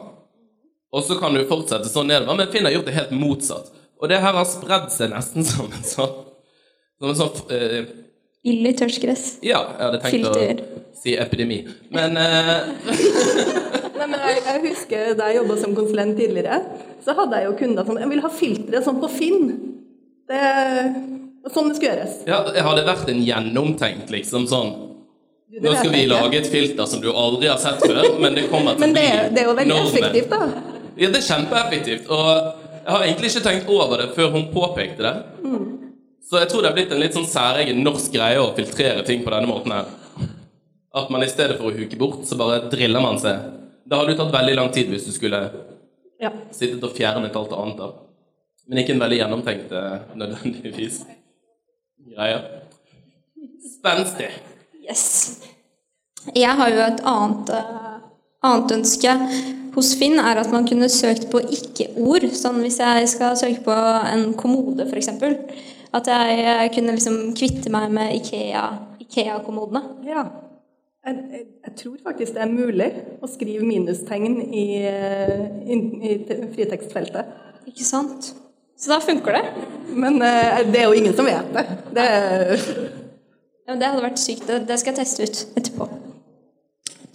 Og 0.92 1.06
så 1.08 1.16
kan 1.20 1.32
du 1.32 1.46
fortsette 1.48 1.88
sånn 1.88 2.12
nedover. 2.12 2.36
Men 2.36 2.52
Finn 2.52 2.68
har 2.68 2.76
gjort 2.76 2.90
det 2.90 2.98
helt 2.98 3.14
motsatt. 3.16 3.72
Og 4.06 4.10
det 4.12 4.20
her 4.22 4.36
har 4.38 4.46
spredd 4.50 4.92
seg 4.94 5.10
nesten 5.16 5.46
som 5.50 5.66
en 5.74 5.86
sånn 5.88 6.16
Som 7.02 7.10
en 7.12 7.18
sånn 7.18 7.40
uh, 7.50 7.94
Ild 8.46 8.68
i 8.70 8.74
tørt 8.78 9.00
gress. 9.02 9.24
Ja, 9.42 9.64
jeg 9.74 9.82
hadde 9.88 10.00
tenkt 10.04 10.14
Filter. 10.20 10.60
å 10.62 10.82
si 11.02 11.16
epidemi. 11.18 11.56
Men 11.96 12.14
uh, 12.14 12.68
Nei, 13.98 14.06
men 14.12 14.20
jeg, 14.22 14.42
jeg 14.46 14.62
husker 14.68 15.16
Da 15.18 15.32
jeg 15.32 15.40
jobba 15.42 15.56
som 15.64 15.74
konsulent 15.78 16.14
tidligere, 16.20 16.60
så 17.06 17.16
hadde 17.18 17.40
jeg 17.42 17.50
jo 17.50 17.56
kunder 17.64 17.88
som 17.88 17.98
Jeg 18.04 18.12
vil 18.12 18.22
ha 18.26 18.32
filtre 18.34 18.82
sånn 18.86 19.00
på 19.02 19.10
Finn. 19.16 19.48
Det 20.30 20.38
er 20.42 20.92
sånn 21.54 21.72
det 21.72 21.76
skulle 21.80 21.92
gjøres. 21.96 22.14
ja, 22.30 22.40
det 22.54 22.62
hadde 22.66 22.84
vært 22.88 23.10
en 23.14 23.20
gjennomtenkt, 23.26 24.10
liksom 24.14 24.46
sånn 24.50 24.72
Du, 25.54 25.60
Nå 25.62 25.74
skal 25.78 25.92
vi 25.94 26.00
ikke. 26.06 26.14
lage 26.16 26.40
et 26.42 26.48
filter 26.50 26.88
som 26.90 27.02
du 27.04 27.12
aldri 27.14 27.48
har 27.52 27.60
sett 27.62 27.82
før, 27.86 28.08
men 28.22 28.34
det 28.38 28.48
kommer 28.50 28.74
til 28.74 28.82
å 28.82 28.86
Men 28.88 28.96
det, 28.98 29.04
bli 29.06 29.20
er- 29.20 29.30
det 29.36 29.44
er 29.44 29.46
jo 29.52 29.54
veldig 29.60 29.76
normen. 29.76 29.92
effektivt, 29.94 30.30
da. 30.34 30.40
Ja, 30.98 31.10
det 31.14 31.20
er 31.22 31.28
kjempeeffektivt. 31.28 32.10
Og 32.10 32.65
jeg 32.86 32.94
har 32.94 33.04
egentlig 33.04 33.32
ikke 33.32 33.44
tenkt 33.48 33.70
over 33.74 33.98
det 34.04 34.12
før 34.16 34.30
hun 34.36 34.48
påpekte 34.54 35.02
det. 35.02 35.16
Så 36.26 36.40
jeg 36.42 36.50
tror 36.50 36.62
det 36.62 36.70
er 36.72 36.76
blitt 36.78 36.92
en 36.94 37.02
litt 37.02 37.14
sånn 37.18 37.28
særegen 37.30 37.84
norsk 37.86 38.14
greie 38.14 38.38
å 38.42 38.52
filtrere 38.58 39.04
ting 39.06 39.24
på 39.26 39.34
denne 39.34 39.50
måten 39.50 39.74
her. 39.74 39.90
At 40.96 41.10
man 41.14 41.26
i 41.26 41.30
stedet 41.30 41.58
for 41.60 41.70
å 41.70 41.76
huke 41.76 41.98
bort, 42.00 42.22
så 42.26 42.38
bare 42.40 42.70
driller 42.72 43.04
man 43.04 43.18
seg. 43.22 43.42
Det 43.86 43.98
hadde 43.98 44.14
jo 44.16 44.20
tatt 44.22 44.34
veldig 44.34 44.56
lang 44.58 44.72
tid 44.74 44.90
hvis 44.94 45.06
du 45.06 45.12
skulle 45.14 45.42
Ja. 46.22 46.32
sittet 46.52 46.84
og 46.84 46.94
fjernet 46.96 47.36
alt 47.36 47.52
annet 47.54 47.78
da. 47.78 47.90
Men 48.68 48.80
ikke 48.82 48.94
en 48.96 49.02
veldig 49.04 49.18
gjennomtenkt 49.20 49.72
eh, 49.72 49.98
nødvendigvis 50.16 51.02
greie. 52.16 52.40
Spenstig. 53.76 54.30
Yes. 54.88 55.42
Jeg 56.34 56.56
har 56.58 56.70
jo 56.70 56.80
et 56.86 57.02
annet, 57.06 57.50
eh, 57.50 58.00
annet 58.44 58.72
ønske 58.80 59.14
hos 59.76 59.94
Finn, 60.00 60.18
er 60.20 60.40
at 60.42 60.52
man 60.54 60.68
kunne 60.68 60.88
søkt 60.92 61.28
på 61.32 61.42
ikke-ord. 61.44 62.26
Sånn 62.36 62.62
hvis 62.64 62.80
jeg 62.82 63.10
skal 63.12 63.36
søke 63.40 63.62
på 63.68 63.76
en 64.14 64.30
kommode, 64.40 64.88
f.eks. 64.88 65.12
At 65.96 66.10
jeg 66.12 66.72
kunne 66.76 66.96
liksom 66.98 67.20
kvitte 67.38 67.72
meg 67.72 67.92
med 67.96 68.16
Ikea- 68.18 68.72
Ikea-kommodene. 69.06 69.84
ja. 70.08 70.26
Jeg, 71.06 71.20
jeg, 71.32 71.44
jeg 71.68 71.74
tror 71.78 71.98
faktisk 72.02 72.34
det 72.34 72.42
er 72.42 72.50
mulig 72.50 72.86
å 73.22 73.28
skrive 73.30 73.62
minustegn 73.62 74.40
i, 74.58 74.64
eh, 74.90 75.44
i, 75.70 75.76
i 76.02 76.16
fritekstfeltet. 76.56 77.30
Ikke 77.70 77.86
sant? 77.86 78.32
Så 78.74 78.90
da 78.90 78.98
funker 79.06 79.38
det. 79.38 79.44
Men 79.94 80.18
eh, 80.26 80.64
det 80.66 80.82
er 80.82 80.88
jo 80.90 80.98
ingen 80.98 81.14
som 81.14 81.30
vet 81.30 81.52
det. 81.54 81.66
det 81.94 82.08
Ja, 83.66 83.76
det 83.78 83.86
hadde 83.86 84.02
vært 84.02 84.18
sykt. 84.24 84.48
Det, 84.50 84.64
det 84.66 84.80
skal 84.82 84.96
jeg 84.96 85.04
teste 85.04 85.30
ut 85.30 85.62
etterpå. 85.62 85.88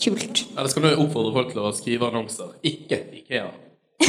Kult. 0.00 0.44
Eller 0.56 0.70
skal 0.72 0.86
du 0.86 0.90
oppfordre 1.02 1.32
folk 1.34 1.50
til 1.52 1.60
å 1.66 1.70
skrive 1.76 2.08
annonser? 2.08 2.54
Ikke 2.64 3.02
Ikea. 3.20 3.50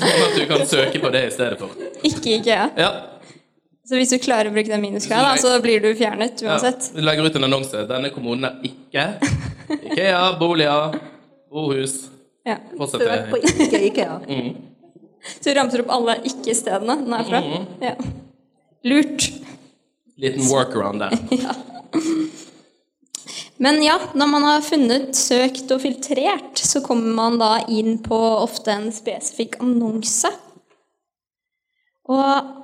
sånn 0.00 0.22
at 0.24 0.36
du 0.38 0.44
kan 0.48 0.62
søke 0.68 1.00
på 1.02 1.10
det 1.12 1.26
i 1.28 1.32
stedet 1.34 1.58
for. 1.60 1.74
Ikke 2.06 2.36
Ikea. 2.38 2.70
Ja. 2.80 2.90
Så 3.90 3.98
hvis 3.98 4.12
du 4.14 4.20
klarer 4.22 4.48
å 4.48 4.54
bruke 4.54 4.70
den 4.70 4.82
minusgraden, 4.84 5.40
så 5.42 5.56
blir 5.64 5.82
du 5.82 5.90
fjernet 5.98 6.40
uansett? 6.46 6.90
ja. 6.92 6.96
Vi 6.96 7.04
legger 7.04 7.26
ut 7.26 7.38
en 7.40 7.46
annonse. 7.48 7.84
Denne 7.90 8.12
kommunen 8.14 8.46
er 8.48 8.70
ikke 8.70 9.06
Ikea, 9.90 10.22
boliger, 10.40 10.96
bohus. 11.50 11.96
Ja. 12.46 12.56
Fortsett. 12.78 13.30
på 13.32 13.40
ikke 13.42 13.80
IKEA. 13.90 14.20
Så 15.40 15.50
du 15.50 15.56
ramser 15.58 15.82
opp 15.84 15.90
alle 15.92 16.16
ikke-stedene 16.30 16.96
den 17.02 17.16
er 17.18 17.26
fra? 17.28 17.42
Ja. 17.84 17.94
Lurt. 18.88 19.26
Liten 20.20 20.46
workaround 20.48 21.02
der. 21.04 21.12
Men 23.60 23.82
ja, 23.84 23.98
når 24.16 24.28
man 24.30 24.46
har 24.48 24.62
funnet, 24.64 25.10
søkt 25.16 25.68
og 25.74 25.82
filtrert, 25.82 26.56
så 26.56 26.80
kommer 26.84 27.12
man 27.16 27.36
da 27.40 27.58
inn 27.68 27.98
på 28.00 28.16
ofte 28.16 28.72
en 28.72 28.88
spesifikk 28.94 29.58
annonse. 29.60 30.30
Og 32.10 32.56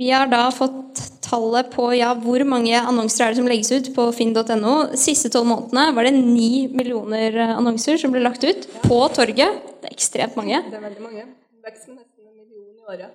vi 0.00 0.08
har 0.08 0.30
da 0.30 0.46
fått 0.54 1.02
tallet 1.26 1.68
på 1.74 1.90
ja, 1.98 2.14
hvor 2.16 2.40
mange 2.48 2.78
annonser 2.78 3.26
er 3.26 3.34
det 3.34 3.40
som 3.42 3.50
legges 3.50 3.72
ut 3.74 3.92
på 3.92 4.06
finn.no. 4.16 4.74
Siste 4.96 5.28
tolv 5.34 5.50
månedene 5.50 5.90
var 5.96 6.08
det 6.08 6.14
ni 6.16 6.64
millioner 6.72 7.36
annonser 7.50 8.00
som 8.00 8.14
ble 8.14 8.24
lagt 8.24 8.46
ut 8.46 8.66
på 8.86 9.02
torget. 9.12 9.60
Det 9.82 9.90
er 9.90 9.96
ekstremt 9.98 10.40
mange. 10.40 10.62
Det 10.70 10.80
er 10.80 10.86
veldig 10.88 11.04
mange. 11.04 11.28
Vekst 11.60 11.90
med 11.90 12.00
nesten 12.00 12.24
en 12.24 12.36
million 12.40 12.72
i 12.72 12.88
året. 12.88 13.12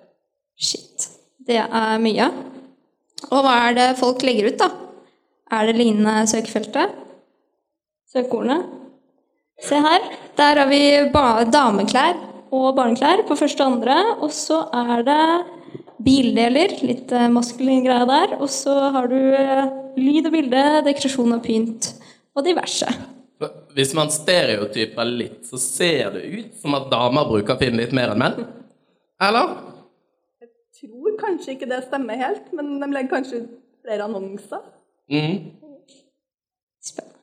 Shit. 0.54 1.10
Det 1.46 1.58
er 1.66 1.98
mye. 2.02 2.30
Og 3.26 3.40
hva 3.42 3.60
er 3.66 3.76
det 3.76 3.92
folk 3.98 4.22
legger 4.22 4.52
ut, 4.52 4.60
da? 4.62 4.70
Er 5.46 5.66
det 5.68 5.76
lignende 5.78 6.26
søkefeltet? 6.26 6.94
Søkeordene? 8.10 8.64
Se 9.62 9.78
her. 9.78 10.06
Der 10.36 10.58
har 10.60 10.68
vi 10.68 10.80
ba 11.12 11.44
dameklær 11.46 12.18
og 12.50 12.74
barneklær 12.76 13.22
på 13.28 13.36
første 13.38 13.62
og 13.62 13.76
andre. 13.76 13.96
Og 14.20 14.32
så 14.34 14.64
er 14.74 15.04
det 15.06 15.26
bildeler, 16.02 16.74
litt 16.86 17.12
eh, 17.14 17.28
maskulin 17.32 17.84
greie 17.86 18.08
der. 18.10 18.34
Og 18.40 18.50
så 18.50 18.74
har 18.94 19.06
du 19.10 19.16
eh, 19.16 19.62
lyd 19.96 20.26
og 20.26 20.34
bilde, 20.34 20.64
dekorasjon 20.88 21.38
og 21.38 21.44
pynt 21.46 21.92
og 22.36 22.44
diverse. 22.46 22.90
Hvis 23.76 23.92
man 23.94 24.10
stereotyper 24.10 25.08
litt, 25.08 25.42
så 25.46 25.60
ser 25.60 26.14
det 26.16 26.26
ut 26.26 26.60
som 26.60 26.74
at 26.78 26.90
damer 26.90 27.28
bruker 27.28 27.58
film 27.60 27.78
litt 27.78 27.94
mer 27.96 28.14
enn 28.14 28.22
menn. 28.22 28.46
Eller? 29.22 29.52
Jeg 30.42 30.50
tror 30.80 31.18
kanskje 31.20 31.54
ikke 31.54 31.68
det 31.70 31.84
stemmer 31.86 32.18
helt, 32.18 32.48
men 32.56 32.80
de 32.80 32.88
legger 32.90 33.12
kanskje 33.12 33.44
ut 33.44 33.52
flere 33.84 34.08
annonser. 34.08 34.64
Mm. 35.10 35.36
Spennende. 36.82 37.20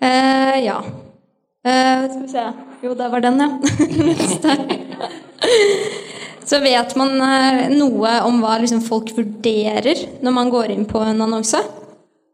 Eh, 0.00 0.64
ja. 0.64 0.78
Eh, 1.64 2.10
skal 2.10 2.22
vi 2.22 2.28
se 2.28 2.52
Jo, 2.82 2.94
der 2.98 3.08
var 3.08 3.20
den, 3.20 3.40
ja. 3.40 3.48
Så 6.44 6.58
vet 6.60 6.96
man 6.98 7.14
eh, 7.22 7.68
noe 7.72 8.16
om 8.26 8.42
hva 8.42 8.58
liksom 8.60 8.82
folk 8.84 9.12
vurderer 9.16 9.96
når 10.20 10.34
man 10.34 10.50
går 10.52 10.74
inn 10.74 10.84
på 10.90 11.00
en 11.06 11.22
annonse? 11.22 11.60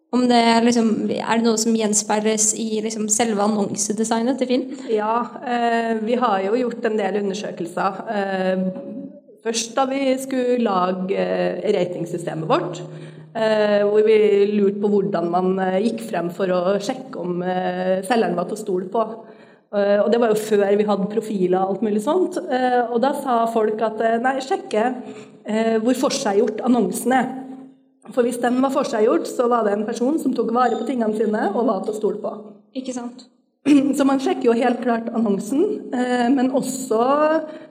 Om 0.08 0.24
det 0.30 0.38
er, 0.40 0.62
liksom, 0.64 0.88
er 1.12 1.36
det 1.36 1.44
noe 1.44 1.60
som 1.60 1.74
gjenspeiles 1.76 2.54
i 2.56 2.80
liksom 2.80 3.10
selve 3.12 3.44
annonsedesignet 3.44 4.38
til 4.40 4.48
Finn? 4.48 4.64
Ja, 4.88 5.18
eh, 5.44 5.98
vi 6.00 6.16
har 6.16 6.40
jo 6.46 6.56
gjort 6.56 6.86
en 6.88 6.96
del 6.96 7.20
undersøkelser. 7.20 7.98
Eh, 8.14 8.62
først 9.44 9.76
da 9.76 9.84
vi 9.90 10.00
skulle 10.22 10.56
lage 10.64 11.12
eh, 11.20 11.60
ratingsystemet 11.76 12.48
vårt, 12.48 12.80
hvor 13.86 14.04
vi 14.06 14.18
lurte 14.50 14.80
på 14.82 14.90
hvordan 14.92 15.28
man 15.32 15.58
eh, 15.62 15.80
gikk 15.86 16.02
frem 16.08 16.30
for 16.34 16.50
å 16.50 16.76
sjekke 16.82 17.20
om 17.22 17.42
eh, 17.42 18.00
selgeren 18.06 18.38
var 18.38 18.48
til 18.48 18.58
å 18.58 18.62
stole 18.62 18.88
på. 18.92 19.04
Eh, 19.68 19.98
og 20.00 20.08
det 20.12 20.20
var 20.22 20.32
jo 20.32 20.40
før 20.40 20.76
vi 20.80 20.86
hadde 20.88 21.10
profiler 21.12 21.58
og 21.60 21.74
alt 21.74 21.84
mulig 21.84 22.02
sånt. 22.04 22.38
Eh, 22.40 22.80
og 22.86 23.00
da 23.04 23.12
sa 23.18 23.40
folk 23.52 23.82
at 23.84 24.00
eh, 24.04 24.18
nei, 24.24 24.38
sjekke 24.44 24.84
eh, 25.44 25.76
hvor 25.84 25.98
forseggjort 26.06 26.64
annonsen 26.66 27.16
er. 27.18 27.32
For 28.14 28.24
hvis 28.24 28.40
den 28.40 28.62
var 28.64 28.72
forseggjort, 28.72 29.28
så 29.28 29.50
var 29.52 29.66
det 29.66 29.74
en 29.76 29.88
person 29.88 30.16
som 30.20 30.32
tok 30.36 30.54
vare 30.56 30.78
på 30.78 30.86
tingene 30.88 31.16
sine 31.18 31.50
og 31.52 31.66
var 31.68 31.82
til 31.84 31.92
å 31.92 31.98
stole 31.98 32.22
på. 32.22 32.32
Ikke 32.80 32.96
sant? 32.96 33.26
Så 33.96 34.04
man 34.04 34.20
sjekker 34.20 34.48
jo 34.48 34.56
helt 34.56 34.82
klart 34.82 35.08
annonsen, 35.14 35.64
eh, 35.94 36.26
men 36.32 36.50
også 36.56 37.00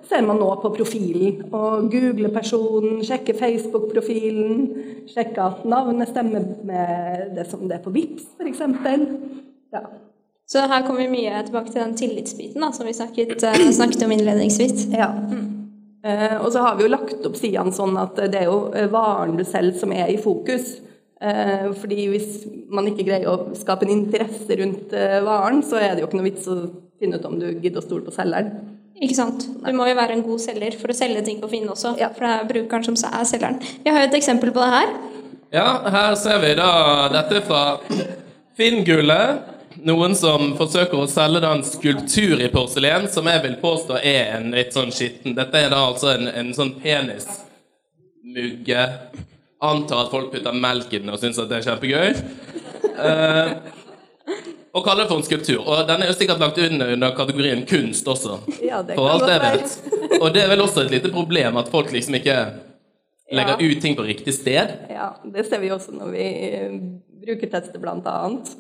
ser 0.08 0.26
man 0.28 0.40
nå 0.42 0.50
på 0.62 0.72
profilen. 0.76 1.42
Og 1.52 1.90
googler 1.92 2.34
personen, 2.34 3.00
sjekker 3.06 3.38
Facebook-profilen, 3.38 4.68
sjekker 5.12 5.44
at 5.46 5.66
navnet 5.70 6.12
stemmer 6.12 6.46
med 6.68 7.34
det 7.38 7.48
som 7.52 7.66
det 7.68 7.80
er 7.80 7.86
på 7.86 7.94
Vipps, 7.96 8.28
f.eks. 8.38 8.64
Ja. 9.74 9.84
Så 10.48 10.64
her 10.64 10.86
kommer 10.88 11.04
vi 11.04 11.12
mye 11.12 11.42
tilbake 11.44 11.74
til 11.74 11.82
den 11.82 11.98
tillitsbiten 12.00 12.64
da, 12.64 12.72
som 12.76 12.88
vi 12.88 12.96
snakket, 12.96 13.36
eh, 13.44 13.70
snakket 13.76 14.08
om 14.08 14.16
innledningsvis. 14.16 14.90
ja. 14.96 15.12
Mm. 15.12 15.54
og 16.40 16.52
så 16.54 16.62
har 16.64 16.76
vi 16.78 16.86
jo 16.86 16.92
lagt 16.94 17.26
opp 17.28 17.36
sidene 17.36 17.74
sånn 17.76 17.98
at 18.00 18.16
det 18.32 18.40
er 18.40 18.46
jo 18.48 18.70
varen 18.94 19.34
du 19.36 19.44
selv 19.44 19.76
som 19.76 19.92
er 19.92 20.08
i 20.08 20.20
fokus. 20.22 20.78
Eh, 21.18 21.70
fordi 21.82 22.04
hvis 22.12 22.44
man 22.70 22.86
ikke 22.92 23.08
greier 23.08 23.30
å 23.32 23.56
skape 23.58 23.88
en 23.88 23.96
interesse 23.96 24.58
rundt 24.60 24.94
eh, 24.94 25.18
varen, 25.26 25.64
så 25.66 25.80
er 25.82 25.96
det 25.96 26.04
jo 26.04 26.10
ikke 26.10 26.20
noe 26.20 26.30
vits 26.30 26.50
å 26.52 26.58
finne 27.02 27.18
ut 27.18 27.26
om 27.26 27.40
du 27.42 27.48
gidder 27.50 27.82
å 27.82 27.86
stole 27.86 28.06
på 28.06 28.14
selgeren. 28.14 28.78
Ikke 29.02 29.16
sant? 29.18 29.48
Du 29.62 29.74
må 29.78 29.86
jo 29.90 29.96
være 29.98 30.14
en 30.18 30.24
god 30.26 30.40
selger 30.42 30.74
for 30.78 30.90
å 30.90 30.96
selge 30.98 31.22
ting 31.26 31.42
på 31.42 31.50
Finn 31.52 31.70
også. 31.70 31.90
Ja. 32.02 32.10
For 32.14 32.22
det 32.26 32.32
er 32.34 32.48
brukeren 32.50 32.86
som 32.86 32.96
er 32.98 33.26
selgeren. 33.30 33.60
Jeg 33.86 33.94
har 33.94 34.00
jo 34.04 34.08
et 34.10 34.18
eksempel 34.18 34.52
på 34.54 34.62
det 34.64 34.72
her. 34.74 34.88
Ja, 35.54 35.68
her 35.94 36.16
ser 36.20 36.38
vi 36.42 36.56
da 36.58 36.72
dette 37.14 37.42
fra 37.46 37.62
Finn-gullet. 38.58 39.54
Noen 39.86 40.16
som 40.18 40.56
forsøker 40.58 40.98
å 40.98 41.08
selge 41.10 41.40
da 41.44 41.52
en 41.54 41.64
skulptur 41.66 42.42
i 42.42 42.50
porselen, 42.50 43.08
som 43.14 43.28
jeg 43.30 43.44
vil 43.44 43.56
påstå 43.62 44.00
er 44.02 44.34
en 44.40 44.52
litt 44.56 44.74
sånn 44.74 44.92
skitten. 44.94 45.36
Dette 45.38 45.58
er 45.62 45.70
da 45.74 45.80
altså 45.92 46.08
en, 46.16 46.28
en 46.34 46.54
sånn 46.58 46.74
penismugge. 46.82 48.84
Antar 49.64 50.04
at 50.06 50.12
folk 50.14 50.30
putter 50.34 50.54
melk 50.54 50.92
i 50.94 51.00
den 51.02 51.10
og 51.10 51.18
syns 51.22 51.40
at 51.42 51.50
det 51.50 51.58
er 51.58 51.66
kjempegøy. 51.66 52.10
Eh, 52.98 53.50
og 54.78 54.84
kaller 54.86 55.06
det 55.06 55.10
for 55.10 55.18
en 55.18 55.26
skulptur. 55.26 55.64
Og 55.64 55.88
den 55.90 56.04
er 56.04 56.12
jo 56.12 56.16
sikkert 56.18 56.42
lagt 56.44 56.60
under, 56.62 56.94
under 56.94 57.16
kategorien 57.18 57.64
kunst 57.70 58.08
også. 58.08 58.38
Ja, 58.62 58.84
det 58.86 58.98
for 59.00 59.10
alt 59.10 59.26
jeg 59.32 59.42
vet. 59.42 59.76
Og 60.20 60.30
det 60.36 60.44
er 60.44 60.52
vel 60.52 60.62
også 60.62 60.84
et 60.86 60.94
lite 60.94 61.12
problem 61.14 61.58
at 61.58 61.72
folk 61.74 61.90
liksom 61.94 62.20
ikke 62.20 62.38
legger 63.34 63.64
ut 63.64 63.82
ting 63.82 63.98
på 63.98 64.06
riktig 64.08 64.36
sted. 64.38 64.76
Ja, 64.94 65.12
det 65.26 65.48
ser 65.48 65.64
vi 65.64 65.72
også 65.74 65.96
når 65.96 66.14
vi 66.14 66.26
eh, 66.48 66.76
brukertester 67.26 67.82
blant 67.82 68.06
annet. 68.12 68.54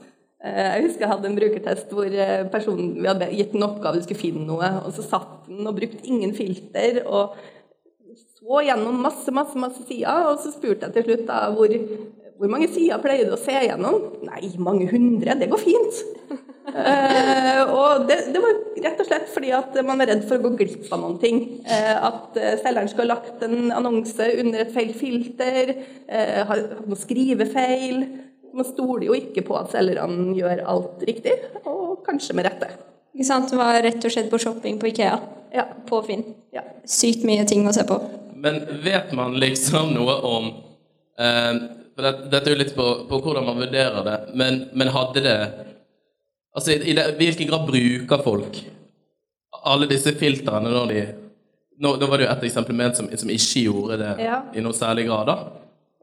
Eh, 0.43 0.63
Jeg 0.77 0.87
husker 0.87 1.05
jeg 1.05 1.11
hadde 1.13 1.29
en 1.29 1.37
brukertest 1.37 1.93
hvor 1.93 2.09
eh, 2.09 2.47
personen, 2.51 2.95
vi 2.97 3.07
hadde 3.07 3.29
gitt 3.37 3.53
en 3.55 3.67
oppgave, 3.69 4.01
du 4.01 4.07
skulle 4.07 4.23
finne 4.25 4.47
noe, 4.49 4.71
og 4.83 4.97
så 4.97 5.05
satt 5.05 5.45
den 5.47 5.69
og 5.69 5.77
brukte 5.77 6.03
ingen 6.09 6.33
filter, 6.37 7.03
og 7.05 7.37
så 8.37 8.61
gjennom 8.61 8.99
masse, 9.01 9.31
masse, 9.33 9.57
masse 9.57 9.81
sider, 9.87 10.27
og 10.29 10.41
så 10.43 10.51
spurte 10.53 10.85
jeg 10.85 10.93
til 10.97 11.07
slutt 11.07 11.23
da, 11.29 11.39
hvor, 11.55 11.71
hvor 12.37 12.51
mange 12.53 12.67
sider 12.69 13.01
pleier 13.01 13.25
du 13.25 13.33
å 13.33 13.39
se 13.41 13.55
gjennom? 13.65 13.97
Nei, 14.27 14.51
mange 14.61 14.85
hundre, 14.91 15.33
det 15.39 15.49
går 15.49 15.63
fint. 15.63 16.03
Eh, 16.67 17.61
og 17.71 18.03
det, 18.09 18.17
det 18.35 18.41
var 18.43 18.57
rett 18.83 18.99
og 18.99 19.07
slett 19.07 19.29
fordi 19.31 19.53
at 19.55 19.77
man 19.87 20.03
er 20.03 20.11
redd 20.11 20.25
for 20.27 20.37
å 20.37 20.43
gå 20.43 20.51
glipp 20.59 20.89
av 20.91 21.01
noen 21.01 21.15
ting. 21.21 21.39
Eh, 21.63 21.93
at 21.95 22.37
eh, 22.37 22.57
selgeren 22.59 22.91
skulle 22.91 23.15
ha 23.15 23.21
lagt 23.21 23.45
en 23.47 23.71
annonse 23.73 24.27
under 24.43 24.65
et 24.65 24.75
feil 24.75 24.91
filter, 24.97 25.73
eh, 26.05 26.43
har 26.49 26.65
noe 26.83 26.99
skrivefeil. 26.99 28.03
Man 28.57 28.67
stoler 28.67 29.07
jo 29.07 29.17
ikke 29.17 29.45
på 29.47 29.57
at 29.57 29.73
selgerne 29.73 30.35
gjør 30.37 30.65
alt 30.75 31.07
riktig, 31.09 31.39
og 31.63 32.03
kanskje 32.05 32.37
med 32.37 32.51
rette. 32.51 32.69
Ikke 33.15 33.31
sant? 33.31 33.49
Det 33.49 33.57
var 33.57 33.81
rett 33.81 34.03
og 34.05 34.13
slett 34.13 34.29
på 34.29 34.43
shopping 34.45 34.77
på 34.77 34.91
Ikea. 34.91 35.17
Ja. 35.57 35.65
På 35.89 36.03
Finn. 36.05 36.35
ja. 36.53 36.67
Sykt 36.85 37.25
mye 37.25 37.47
ting 37.49 37.65
å 37.65 37.73
se 37.73 37.87
på. 37.87 37.97
Men 38.47 38.63
vet 38.83 39.11
man 39.17 39.35
liksom 39.41 39.91
noe 39.97 40.17
om 40.31 40.49
eh, 41.19 41.51
for 41.97 42.05
det, 42.05 42.15
Dette 42.31 42.45
er 42.45 42.55
jo 42.55 42.61
litt 42.63 42.75
på, 42.77 42.87
på 43.09 43.21
hvordan 43.25 43.45
man 43.47 43.59
vurderer 43.59 44.03
det, 44.05 44.17
men, 44.39 44.65
men 44.73 44.93
hadde 44.95 45.23
det 45.25 45.37
Altså, 46.57 46.73
i, 46.73 46.89
i 46.89 46.97
det, 46.97 47.11
hvilken 47.19 47.49
grad 47.51 47.67
bruker 47.67 48.23
folk 48.25 48.63
alle 49.67 49.87
disse 49.89 50.13
filtrene 50.17 50.71
når 50.71 50.91
de 50.91 51.05
nå, 51.77 51.95
Da 52.01 52.09
var 52.09 52.17
det 52.17 52.27
jo 52.27 52.33
et 52.33 52.43
eksempel 52.49 52.75
med 52.77 52.91
en 52.91 52.97
som, 52.97 53.09
som 53.21 53.29
ikke 53.29 53.63
gjorde 53.67 53.99
det 54.01 54.11
Ja. 54.25 54.41
i 54.55 54.63
noe 54.65 54.73
særlig 54.73 55.07
grad, 55.09 55.29
da. 55.29 55.37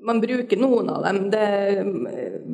Man 0.04 0.20
bruker 0.20 0.60
noen 0.60 0.90
av 0.92 1.06
dem. 1.06 1.30
Det, 1.32 1.46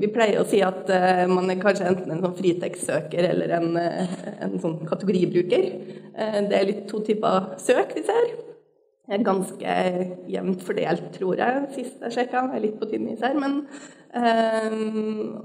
vi 0.01 0.09
pleier 0.15 0.39
å 0.41 0.47
si 0.49 0.61
at 0.63 0.87
uh, 0.89 1.25
man 1.29 1.51
er 1.51 1.59
kanskje 1.61 1.89
enten 1.91 2.13
en 2.15 2.23
sånn 2.23 2.37
fritekstsøker 2.39 3.27
eller 3.33 3.57
en, 3.59 3.73
uh, 3.75 4.15
en 4.47 4.55
sånn 4.63 4.79
kategoribruker. 4.87 5.67
Uh, 6.15 6.39
det 6.47 6.61
er 6.61 6.69
litt 6.69 6.85
to 6.89 7.03
typer 7.05 7.51
søk 7.61 7.97
vi 7.99 8.05
ser. 8.07 8.31
Er 9.11 9.23
ganske 9.27 9.77
jevnt 10.31 10.61
fordelt, 10.63 11.09
tror 11.17 11.41
jeg, 11.41 11.63
sist 11.75 12.03
jeg 12.05 12.15
sjekka. 12.15 12.45
Jeg 12.47 12.61
er 12.61 12.63
litt 12.63 12.77
på 12.79 12.87
tynn 12.87 13.09
is 13.11 13.25
her. 13.25 13.35
Men 13.35 13.65
eh, 14.15 14.77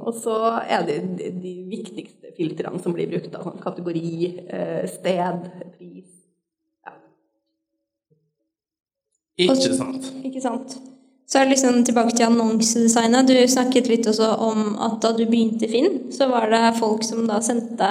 Og 0.06 0.14
så 0.22 0.36
er 0.62 0.86
det 0.86 1.00
de, 1.18 1.32
de 1.42 1.54
viktigste 1.72 2.34
filtrene 2.38 2.82
som 2.84 2.94
blir 2.94 3.10
brukt. 3.10 3.32
Da, 3.34 3.42
sånn 3.42 3.64
kategori, 3.64 4.12
eh, 4.46 4.84
sted, 4.92 5.50
pris. 5.78 6.12
Ikke 9.36 9.74
sant? 9.74 10.12
Ikke 10.24 10.44
sant? 10.44 10.78
Så 11.26 11.40
er 11.40 11.48
det 11.48 11.56
liksom 11.56 11.82
tilbake 11.84 12.14
til 12.16 12.28
annonsedesignet. 12.30 13.28
Du 13.28 13.48
snakket 13.50 13.90
litt 13.90 14.06
også 14.08 14.30
om 14.46 14.76
at 14.86 15.00
da 15.02 15.10
du 15.18 15.26
begynte 15.26 15.66
i 15.66 15.72
Finn, 15.72 15.98
så 16.14 16.30
var 16.30 16.48
det 16.54 16.78
folk 16.78 17.02
som 17.04 17.26
da 17.28 17.42
sendte 17.44 17.90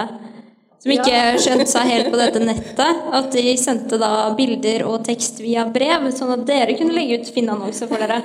Som 0.84 0.92
ikke 0.92 1.20
skjønte 1.40 1.64
seg 1.70 1.86
helt 1.88 2.10
på 2.12 2.18
dette 2.20 2.40
nettet. 2.44 2.98
At 3.16 3.30
de 3.32 3.54
sendte 3.56 3.96
da 3.96 4.10
bilder 4.36 4.82
og 4.84 4.98
tekst 5.06 5.38
via 5.40 5.62
brev, 5.72 6.10
sånn 6.12 6.34
at 6.34 6.42
dere 6.44 6.74
kunne 6.76 6.92
legge 6.92 7.22
ut 7.22 7.30
Finn-annonser 7.32 7.88
for 7.88 8.04
dere. 8.04 8.18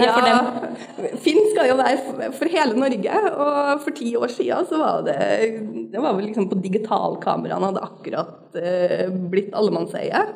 Nei, 0.00 0.08
for 0.08 0.26
dem. 0.26 1.14
Finn 1.22 1.38
skal 1.52 1.70
jo 1.70 1.76
være 1.78 2.00
for- 2.02 2.34
for 2.40 2.50
hele 2.56 2.74
Norge, 2.74 3.20
og 3.30 3.80
for 3.84 3.94
ti 3.94 4.10
år 4.18 4.34
siden 4.34 4.66
så 4.66 4.82
var 4.82 5.06
det 5.06 5.20
Det 5.92 6.00
var 6.02 6.14
vel 6.16 6.26
liksom 6.26 6.48
på 6.50 6.58
digitalkameraene 6.64 7.70
hadde 7.70 7.86
akkurat 7.86 8.56
eh, 8.58 9.06
blitt 9.30 9.52
allemannseie. 9.54 10.26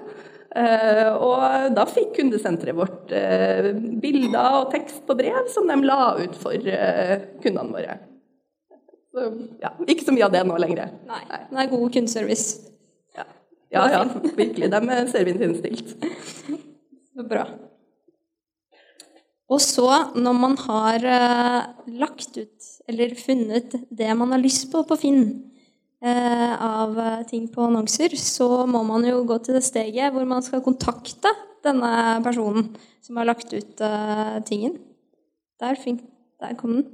Eh, 0.56 1.08
og 1.18 1.74
da 1.74 1.84
fikk 1.90 2.14
kundesenteret 2.20 2.76
vårt 2.78 3.10
eh, 3.10 3.72
bilder 3.74 4.60
og 4.62 4.70
tekst 4.70 5.02
på 5.08 5.16
brev 5.18 5.48
som 5.52 5.66
de 5.66 5.80
la 5.82 6.14
ut 6.20 6.36
for 6.38 6.54
eh, 6.54 7.16
kundene 7.42 7.74
våre. 7.74 7.98
Så 9.16 9.30
ja, 9.62 9.70
ikke 9.88 10.04
så 10.04 10.12
mye 10.12 10.26
av 10.26 10.32
det 10.34 10.42
nå 10.44 10.58
lenger. 10.60 10.90
Nei. 11.08 11.22
Det 11.48 11.60
er 11.62 11.70
god 11.70 11.86
kundeservice. 11.94 12.66
Ja, 13.16 13.24
ja, 13.72 13.84
ja 13.94 14.02
virkelig. 14.36 14.68
De 14.74 14.80
er 14.92 15.24
vi 15.24 15.32
innstilt 15.46 15.94
Bra. 17.16 17.46
Og 19.48 19.62
så, 19.62 19.86
når 20.18 20.36
man 20.36 20.58
har 20.66 21.06
eh, 21.06 21.58
lagt 21.96 22.36
ut 22.36 22.68
eller 22.90 23.14
funnet 23.16 23.78
det 23.88 24.10
man 24.18 24.34
har 24.34 24.42
lyst 24.42 24.68
på 24.72 24.82
på 24.84 24.98
Finn 25.00 25.22
eh, 26.04 26.52
av 26.52 26.98
eh, 27.00 27.24
ting 27.30 27.46
på 27.54 27.64
annonser, 27.70 28.12
så 28.20 28.66
må 28.68 28.84
man 28.84 29.06
jo 29.08 29.22
gå 29.24 29.38
til 29.46 29.56
det 29.56 29.64
steget 29.64 30.12
hvor 30.12 30.28
man 30.28 30.44
skal 30.44 30.64
kontakte 30.66 31.32
denne 31.64 32.20
personen 32.26 32.74
som 33.00 33.16
har 33.22 33.30
lagt 33.30 33.54
ut 33.54 33.80
eh, 33.80 34.38
tingen. 34.44 34.76
Der, 35.62 35.80
fin 35.80 36.02
der 36.42 36.58
kom 36.60 36.82
den. 36.82 36.90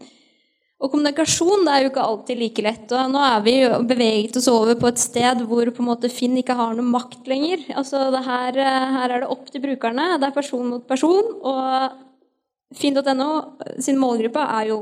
Og 0.83 0.91
kommunikasjon 0.91 1.63
det 1.63 1.73
er 1.73 1.85
jo 1.85 1.91
ikke 1.93 2.05
alltid 2.05 2.41
like 2.41 2.63
lett. 2.67 2.95
og 2.97 3.13
Nå 3.15 3.21
er 3.23 3.43
vi 3.45 3.53
jo 3.61 3.77
beveget 3.87 4.39
oss 4.41 4.49
over 4.51 4.75
på 4.81 4.91
et 4.91 5.03
sted 5.03 5.45
hvor 5.47 5.71
på 5.71 5.85
en 5.85 5.89
måte 5.93 6.11
Finn 6.11 6.35
ikke 6.41 6.57
har 6.59 6.75
noe 6.75 6.87
makt 6.87 7.29
lenger. 7.31 7.63
Altså 7.79 8.09
det 8.15 8.25
her, 8.27 8.59
eh, 8.59 8.89
her 8.97 9.15
er 9.15 9.23
det 9.23 9.31
opp 9.31 9.47
til 9.53 9.63
brukerne. 9.63 10.09
Det 10.19 10.27
er 10.27 10.35
person 10.35 10.67
mot 10.73 10.89
person. 10.89 11.31
Og 11.39 12.75
Finn.no 12.75 13.31
sin 13.79 14.01
målgruppe 14.01 14.43
er 14.43 14.73
jo 14.73 14.81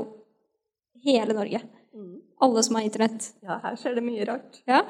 hele 1.05 1.37
Norge. 1.37 1.61
Alle 2.41 2.63
som 2.65 2.75
har 2.79 2.87
internett. 2.87 3.27
Ja, 3.45 3.59
her 3.61 3.77
skjer 3.77 3.99
det 3.99 4.05
mye 4.05 4.25
rart. 4.25 4.61
Ja. 4.69 4.81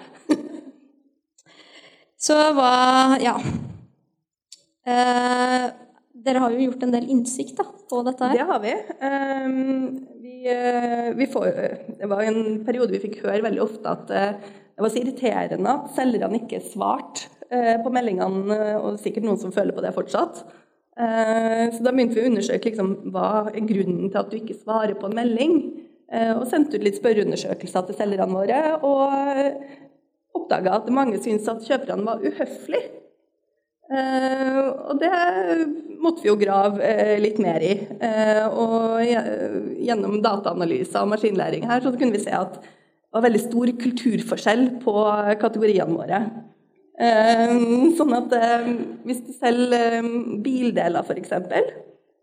Så 2.21 2.37
hva 2.55 3.19
Ja. 3.19 3.35
Eh, 4.87 5.65
dere 6.13 6.41
har 6.43 6.53
jo 6.53 6.65
gjort 6.65 6.83
en 6.85 6.93
del 6.93 7.09
innsikt 7.11 7.59
da, 7.59 7.65
på 7.89 8.01
dette 8.07 8.29
her. 8.29 8.39
Det 8.39 8.47
har 8.49 8.63
vi. 8.63 8.73
Um, 9.01 10.07
vi, 10.21 10.33
eh, 10.51 11.15
vi 11.15 11.27
får, 11.27 11.51
det 11.99 12.09
var 12.09 12.23
en 12.23 12.63
periode 12.65 12.95
vi 12.95 13.03
fikk 13.03 13.21
høre 13.25 13.43
veldig 13.45 13.61
ofte 13.63 13.91
at 13.91 14.11
eh, 14.15 14.49
det 14.75 14.85
var 14.85 14.93
så 14.93 15.01
irriterende 15.01 15.75
at 15.75 15.91
selgerne 15.95 16.41
ikke 16.41 16.61
svarte 16.65 17.29
eh, 17.53 17.77
på 17.83 17.93
meldingene, 17.93 18.57
og 18.81 18.99
sikkert 19.01 19.27
noen 19.27 19.39
som 19.41 19.53
føler 19.55 19.75
på 19.75 19.83
det 19.85 19.93
fortsatt. 19.95 20.43
Så 21.01 21.81
da 21.81 21.93
begynte 21.95 22.17
vi 22.17 22.21
å 22.25 22.29
undersøke 22.29 22.67
liksom, 22.67 22.89
hva 23.13 23.47
er 23.47 23.63
grunnen 23.65 24.11
til 24.11 24.19
at 24.19 24.27
du 24.29 24.35
ikke 24.37 24.57
svarer 24.59 24.91
på 24.99 25.07
en 25.07 25.15
melding. 25.17 25.53
Og 26.35 26.43
sendte 26.51 26.77
ut 26.77 26.83
litt 26.85 26.99
spørreundersøkelser 26.99 27.87
til 27.87 27.97
selgerne 27.97 28.35
våre, 28.35 28.59
og 28.85 30.35
oppdaga 30.37 30.75
at 30.77 30.91
mange 30.93 31.17
syntes 31.23 31.47
at 31.49 31.63
kjøperne 31.65 32.05
var 32.05 32.21
uhøflige. 32.27 33.00
Uh, 33.91 34.69
og 34.87 34.99
det 35.01 35.09
måtte 35.99 36.23
vi 36.23 36.29
jo 36.29 36.37
grave 36.39 36.79
uh, 36.79 37.17
litt 37.19 37.41
mer 37.43 37.63
i. 37.65 37.73
Uh, 37.99 38.45
og 38.47 39.01
gjennom 39.83 40.21
dataanalyser 40.23 41.01
og 41.01 41.11
maskinlæring 41.11 41.65
her, 41.67 41.83
så 41.83 41.91
kunne 41.97 42.15
vi 42.15 42.23
se 42.23 42.31
at 42.35 42.55
det 42.61 43.17
var 43.17 43.25
veldig 43.25 43.41
stor 43.43 43.73
kulturforskjell 43.81 44.63
på 44.85 44.93
kategoriene 45.41 45.97
våre. 45.97 46.21
sånn 47.97 48.13
at 48.15 48.35
hvis 49.03 49.19
du 49.25 49.33
selger 49.35 49.97
bildeler, 50.45 51.03
f.eks., 51.03 51.33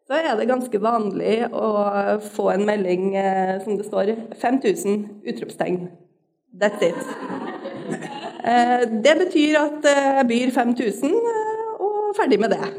så 0.08 0.16
er 0.16 0.30
det 0.38 0.46
ganske 0.48 0.80
vanlig 0.80 1.42
å 1.52 1.68
få 2.30 2.46
en 2.54 2.64
melding 2.64 3.10
som 3.66 3.76
det 3.76 3.84
står 3.84 4.14
5000 4.40 4.96
utropstegn. 5.28 5.90
That's 6.56 6.80
it. 6.88 6.96
Det 9.04 9.14
betyr 9.26 9.60
at 9.60 9.90
jeg 9.92 10.28
byr 10.32 10.56
5000 10.56 11.37
ferdig 12.18 12.40
med 12.42 12.54
det. 12.54 12.70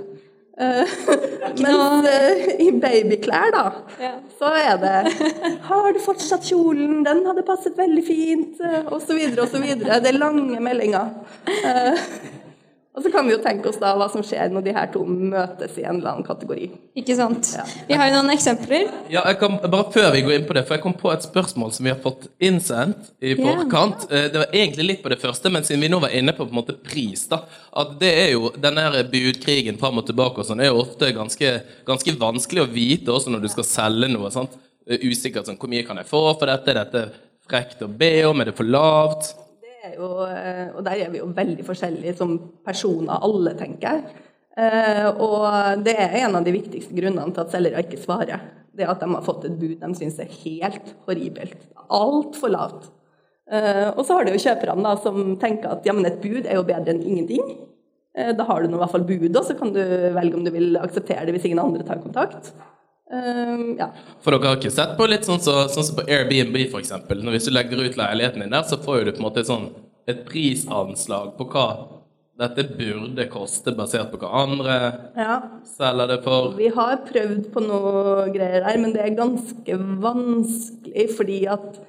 Men 1.64 1.76
uh, 2.04 2.42
i 2.60 2.68
babyklær, 2.84 3.54
da, 3.56 3.62
ja. 4.04 4.10
så 4.36 4.50
er 4.60 4.74
det 4.82 4.96
Har 5.70 5.94
du 5.96 6.02
fortsatt 6.04 6.44
kjolen? 6.50 6.98
Den 7.08 7.24
hadde 7.30 7.46
passet 7.48 7.80
veldig 7.80 8.04
fint. 8.04 8.60
Og 8.90 9.00
så 9.00 9.16
videre 9.16 9.46
og 9.46 9.54
så 9.54 9.64
videre. 9.64 10.02
Det 10.04 10.12
er 10.12 10.20
lange 10.20 10.60
meldinger. 10.64 11.16
Og 12.98 13.04
så 13.06 13.12
kan 13.14 13.28
vi 13.28 13.36
jo 13.36 13.40
tenke 13.44 13.70
oss 13.70 13.78
da 13.78 13.92
hva 13.96 14.08
som 14.10 14.24
skjer 14.26 14.50
når 14.50 14.64
de 14.66 14.72
her 14.74 14.88
to 14.90 15.04
møtes 15.06 15.76
i 15.78 15.84
en 15.86 16.00
eller 16.00 16.16
annen 16.16 16.26
kategori. 16.26 16.66
Ikke 16.98 17.14
sant. 17.16 17.52
Ja. 17.54 17.66
Vi 17.86 17.98
har 18.00 18.10
jo 18.10 18.16
noen 18.16 18.34
eksempler. 18.34 18.88
Ja, 19.14 19.22
kan, 19.38 19.60
bare 19.62 19.92
Før 19.94 20.10
vi 20.16 20.24
går 20.26 20.36
inn 20.40 20.48
på 20.50 20.56
det, 20.58 20.64
for 20.66 20.76
jeg 20.76 20.84
kom 20.84 20.96
på 20.98 21.12
et 21.14 21.24
spørsmål 21.24 21.72
som 21.76 21.86
vi 21.86 21.94
har 21.94 22.00
fått 22.02 22.26
innsendt 22.44 23.12
i 23.22 23.36
forkant. 23.38 24.08
Yeah. 24.10 24.32
Det 24.34 24.42
var 24.42 24.58
egentlig 24.58 24.88
litt 24.88 25.04
på 25.06 25.14
det 25.14 25.20
første, 25.22 25.52
men 25.54 25.68
siden 25.68 25.86
vi 25.86 25.92
nå 25.94 26.02
var 26.02 26.16
inne 26.18 26.34
på 26.34 26.48
på 26.48 26.50
en 26.50 26.60
måte 26.60 26.76
pris, 26.82 27.28
da, 27.30 27.44
at 27.78 27.94
det 28.02 28.10
er 28.24 28.32
jo 28.34 28.50
denne 28.58 29.04
budkrigen 29.12 29.78
fram 29.78 30.02
og 30.02 30.08
tilbake 30.10 30.42
og 30.42 30.48
sånn, 30.50 30.64
er 30.64 30.72
jo 30.72 30.82
ofte 30.82 31.12
ganske, 31.14 31.52
ganske, 31.86 32.16
vanskelig 32.20 32.64
å 32.64 32.72
vite 32.74 33.14
også 33.14 33.32
når 33.34 33.46
du 33.46 33.52
skal 33.54 33.68
selge 33.70 34.10
noe. 34.10 34.34
sant? 34.34 34.58
Usikkert 34.90 35.46
sånn 35.46 35.60
Hvor 35.62 35.70
mye 35.70 35.86
kan 35.86 36.00
jeg 36.02 36.10
få 36.10 36.24
for 36.34 36.50
dette? 36.50 36.74
Er 36.74 36.82
dette 36.82 37.06
frekt 37.46 37.86
å 37.86 37.92
be 37.92 38.16
om? 38.26 38.42
Er 38.42 38.50
det 38.50 38.58
for 38.58 38.66
lavt? 38.66 39.36
Jo, 39.98 40.10
eh, 40.26 40.68
og 40.76 40.84
der 40.86 41.06
er 41.06 41.12
vi 41.14 41.22
jo 41.22 41.30
veldig 41.36 41.66
forskjellige 41.68 42.16
som 42.20 42.36
personer, 42.66 43.22
alle, 43.26 43.56
tenker 43.60 43.88
jeg. 43.88 44.24
Eh, 44.60 45.08
og 45.10 45.84
det 45.86 45.96
er 45.96 46.18
en 46.24 46.40
av 46.40 46.46
de 46.46 46.54
viktigste 46.56 46.96
grunnene 46.98 47.34
til 47.34 47.46
at 47.46 47.54
selgere 47.54 47.84
ikke 47.86 48.02
svarer. 48.02 48.48
Det 48.76 48.88
at 48.88 49.02
de 49.02 49.10
har 49.12 49.26
fått 49.26 49.48
et 49.50 49.58
bud 49.60 49.76
de 49.82 49.92
syns 49.98 50.20
er 50.22 50.32
helt 50.44 50.94
horribelt. 51.08 51.68
Altfor 51.90 52.54
lavt. 52.54 52.90
Eh, 53.50 53.88
og 53.90 54.04
så 54.06 54.18
har 54.18 54.28
du 54.28 54.34
jo 54.36 54.44
kjøperne 54.44 54.96
som 55.04 55.36
tenker 55.42 55.74
at 55.74 55.88
ja, 55.88 55.96
men 55.96 56.08
et 56.10 56.22
bud 56.24 56.46
er 56.46 56.60
jo 56.60 56.68
bedre 56.68 56.94
enn 56.94 57.04
ingenting. 57.04 57.56
Da 58.36 58.44
har 58.44 58.62
du 58.62 58.68
nå 58.68 58.76
i 58.76 58.80
hvert 58.82 58.92
fall 58.92 59.06
budet, 59.08 59.42
så 59.46 59.54
kan 59.56 59.70
du 59.72 59.80
velge 59.80 60.36
om 60.36 60.44
du 60.44 60.50
vil 60.52 60.76
akseptere 60.82 61.28
det 61.28 61.36
hvis 61.36 61.46
ingen 61.48 61.62
andre 61.62 61.86
tar 61.88 62.02
kontakt. 62.02 62.50
Um, 63.10 63.74
ja. 63.80 63.90
For 64.22 64.36
dere 64.36 64.52
har 64.52 64.60
ikke 64.60 64.74
sett 64.74 64.92
på 64.98 65.08
litt 65.10 65.26
sånn, 65.26 65.42
så, 65.42 65.64
sånn 65.74 65.86
som 65.88 65.98
på 65.98 66.06
Airbnb, 66.06 66.58
f.eks. 66.68 66.94
Hvis 67.10 67.48
du 67.48 67.54
legger 67.56 67.82
ut 67.82 67.98
leiligheten 67.98 68.44
din 68.46 68.54
der, 68.54 68.68
så 68.70 68.78
får 68.82 69.08
du 69.08 69.16
på 69.16 69.24
en 69.24 69.26
måte 69.26 69.42
et, 69.42 69.50
sånn, 69.50 69.72
et 70.10 70.22
prisanslag 70.28 71.34
på 71.40 71.48
hva 71.50 71.70
dette 72.40 72.64
burde 72.78 73.26
koste, 73.32 73.74
basert 73.76 74.14
på 74.14 74.22
hva 74.22 74.30
andre 74.46 74.76
ja. 75.18 75.40
selger 75.68 76.14
det 76.14 76.20
for. 76.24 76.54
Vi 76.56 76.70
har 76.72 77.02
prøvd 77.08 77.50
på 77.52 77.64
noe 77.66 78.30
greier 78.32 78.64
der, 78.64 78.80
men 78.80 78.94
det 78.96 79.04
er 79.04 79.18
ganske 79.18 79.80
vanskelig 80.06 81.10
fordi 81.18 81.42
at 81.52 81.82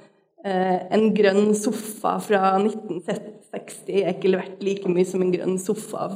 eh, 0.43 0.89
en 0.91 1.13
grønn 1.15 1.53
sofa 1.59 2.17
fra 2.25 2.57
1960 2.65 4.01
er 4.01 4.15
ikke 4.17 4.35
verdt 4.35 4.67
like 4.67 4.91
mye 4.91 5.07
som 5.07 5.23
en 5.23 5.35
grønn 5.37 5.61
sofa 5.63 6.09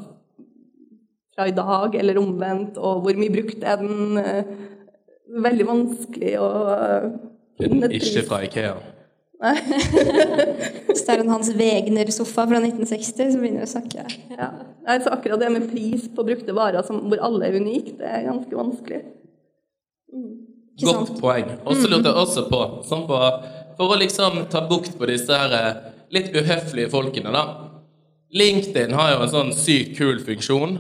fra 1.35 1.47
i 1.51 1.55
dag, 1.55 1.95
eller 1.99 2.19
omvendt, 2.19 2.79
og 2.79 3.05
hvor 3.05 3.19
mye 3.19 3.33
brukt 3.35 3.63
er 3.63 3.79
den? 3.83 4.19
Eh, 4.19 4.55
veldig 5.25 5.67
vanskelig 5.69 6.35
å 6.41 6.49
Ikke 7.91 8.25
fra 8.27 8.43
Ikea? 8.45 8.75
Nei. 9.45 9.55
Hvis 10.89 11.03
det 11.05 11.15
er 11.15 11.23
en 11.25 11.33
Hans 11.33 11.51
Wegner-sofa 11.59 12.47
fra 12.49 12.61
1960, 12.61 13.33
så 13.35 13.41
begynner 13.41 13.65
vi 13.65 13.67
å 13.67 13.73
snakke. 13.73 14.05
Ja. 14.33 14.49
Altså 14.89 15.13
akkurat 15.13 15.43
det 15.43 15.51
med 15.53 15.67
pris 15.73 16.07
på 16.13 16.25
brukte 16.27 16.55
varer 16.57 16.87
som, 16.87 17.03
hvor 17.11 17.23
alle 17.25 17.49
er 17.49 17.59
unike, 17.61 17.97
det 17.99 18.09
er 18.09 18.29
ganske 18.29 18.57
vanskelig. 18.57 19.03
Mm. 20.15 20.31
Godt 20.85 21.13
poeng. 21.21 21.51
Og 21.65 21.77
så 21.79 21.91
lurte 21.91 22.11
jeg 22.11 22.23
også 22.25 22.47
på, 22.51 22.63
sånn 22.89 23.05
på, 23.11 23.19
For 23.79 23.91
å 23.91 23.99
liksom 23.99 24.45
ta 24.53 24.65
bukt 24.71 24.95
på 24.99 25.07
disse 25.11 25.35
her 25.35 25.55
eh, 25.55 25.83
litt 26.15 26.35
uhøflige 26.35 26.93
folkene, 26.93 27.33
da. 27.35 27.45
LinkedIn 28.35 28.95
har 28.95 29.15
jo 29.15 29.25
en 29.25 29.33
sånn 29.33 29.53
sykt 29.55 29.97
kul 29.99 30.21
funksjon 30.23 30.79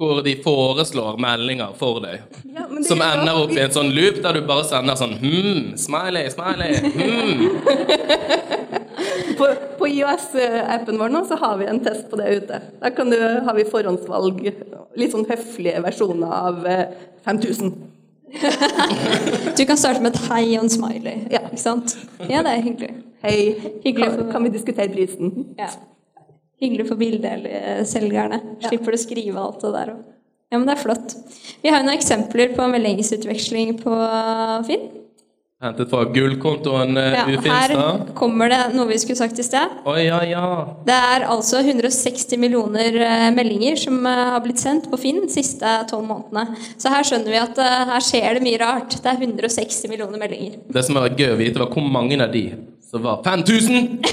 hvor 0.00 0.22
de 0.24 0.32
foreslår 0.40 1.18
meldinger 1.20 1.74
for 1.76 2.00
deg. 2.00 2.22
Ja, 2.54 2.64
som 2.88 3.02
ender 3.04 3.42
opp 3.42 3.52
i 3.52 3.60
en 3.60 3.74
sånn 3.74 3.90
loop 3.92 4.22
der 4.24 4.38
du 4.38 4.46
bare 4.48 4.64
sender 4.64 4.96
sånn 4.96 5.18
hmm, 5.20 5.74
smiley, 5.80 6.30
smiley, 6.32 6.78
hmm. 6.94 7.42
på, 9.36 9.50
på 9.76 9.90
IOS-appen 9.90 11.00
vår 11.00 11.12
nå 11.12 11.22
så 11.28 11.36
har 11.42 11.60
vi 11.60 11.68
en 11.68 11.82
test 11.84 12.08
på 12.08 12.16
det 12.20 12.30
ute. 12.40 12.62
Der 12.80 13.12
du, 13.12 13.20
har 13.44 13.58
vi 13.58 13.68
forhåndsvalg, 13.68 14.40
litt 14.96 15.12
sånn 15.12 15.28
høflige 15.28 15.84
versjoner 15.84 16.34
av 16.38 16.64
5000. 17.28 17.76
Eh, 18.40 18.58
du 19.58 19.64
kan 19.68 19.76
starte 19.76 20.00
med 20.00 20.14
et 20.14 20.26
hei 20.30 20.44
og 20.54 20.64
en 20.64 20.72
smiley. 20.78 21.26
Ja. 21.28 21.44
Ikke 21.50 21.60
sant? 21.60 21.98
Ja, 22.24 22.40
det 22.46 22.56
er 22.56 22.64
hyggelig. 22.64 22.92
Hei, 23.20 23.36
hyggelig 23.84 24.14
kan, 24.14 24.28
kan 24.32 24.48
vi 24.48 24.56
diskutere 24.56 24.88
prisen? 24.96 25.50
Ja. 25.60 25.68
Hyggelig 26.60 26.88
for 26.90 27.00
bildeselgerne. 27.00 28.40
Slipper 28.66 28.92
du 28.92 28.98
å 28.98 29.02
skrive 29.02 29.42
alt 29.42 29.62
det 29.64 29.74
der 29.76 29.92
òg. 29.94 30.00
Ja, 30.50 30.58
men 30.58 30.66
det 30.66 30.74
er 30.74 30.82
flott. 30.82 31.12
Vi 31.62 31.70
har 31.70 31.78
jo 31.78 31.86
noen 31.86 31.94
eksempler 31.94 32.56
på 32.56 32.64
meldingsutveksling 32.72 33.76
på 33.84 33.98
Finn. 34.66 34.88
Hentet 35.60 35.90
fra 35.92 36.06
gullkontoen 36.08 36.96
uh, 36.96 37.06
ja, 37.12 37.24
Her 37.44 37.74
kommer 38.16 38.48
det 38.48 38.60
noe 38.72 38.88
vi 38.88 38.96
skulle 38.98 39.18
sagt 39.18 39.38
i 39.38 39.44
sted. 39.44 39.74
Oh, 39.84 39.98
ja, 40.00 40.22
ja. 40.24 40.44
Det 40.88 40.96
er 40.96 41.26
altså 41.28 41.60
160 41.60 42.40
millioner 42.40 42.96
uh, 42.96 43.26
meldinger 43.36 43.76
som 43.76 43.98
uh, 44.08 44.32
har 44.32 44.40
blitt 44.40 44.62
sendt 44.62 44.88
på 44.88 44.96
Finn 45.02 45.20
de 45.26 45.28
siste 45.30 45.74
tolv 45.92 46.08
månedene. 46.08 46.56
Så 46.80 46.88
her 46.88 47.04
skjønner 47.04 47.36
vi 47.36 47.42
at 47.42 47.60
her 47.92 48.06
skjer 48.08 48.40
det 48.40 48.44
mye 48.46 48.62
rart. 48.64 48.96
Det 49.04 49.12
er 49.12 49.20
160 49.20 49.92
millioner 49.92 50.24
meldinger. 50.24 50.56
Det 50.72 50.86
som 50.88 50.96
er 50.96 51.12
gøy 51.12 51.34
å 51.34 51.40
vite, 51.44 51.60
var 51.60 51.68
hvor 51.76 51.92
mange 51.92 52.16
av 52.24 52.32
de 52.32 52.46
så 52.90 52.98
var 52.98 53.22
5000! 53.24 54.04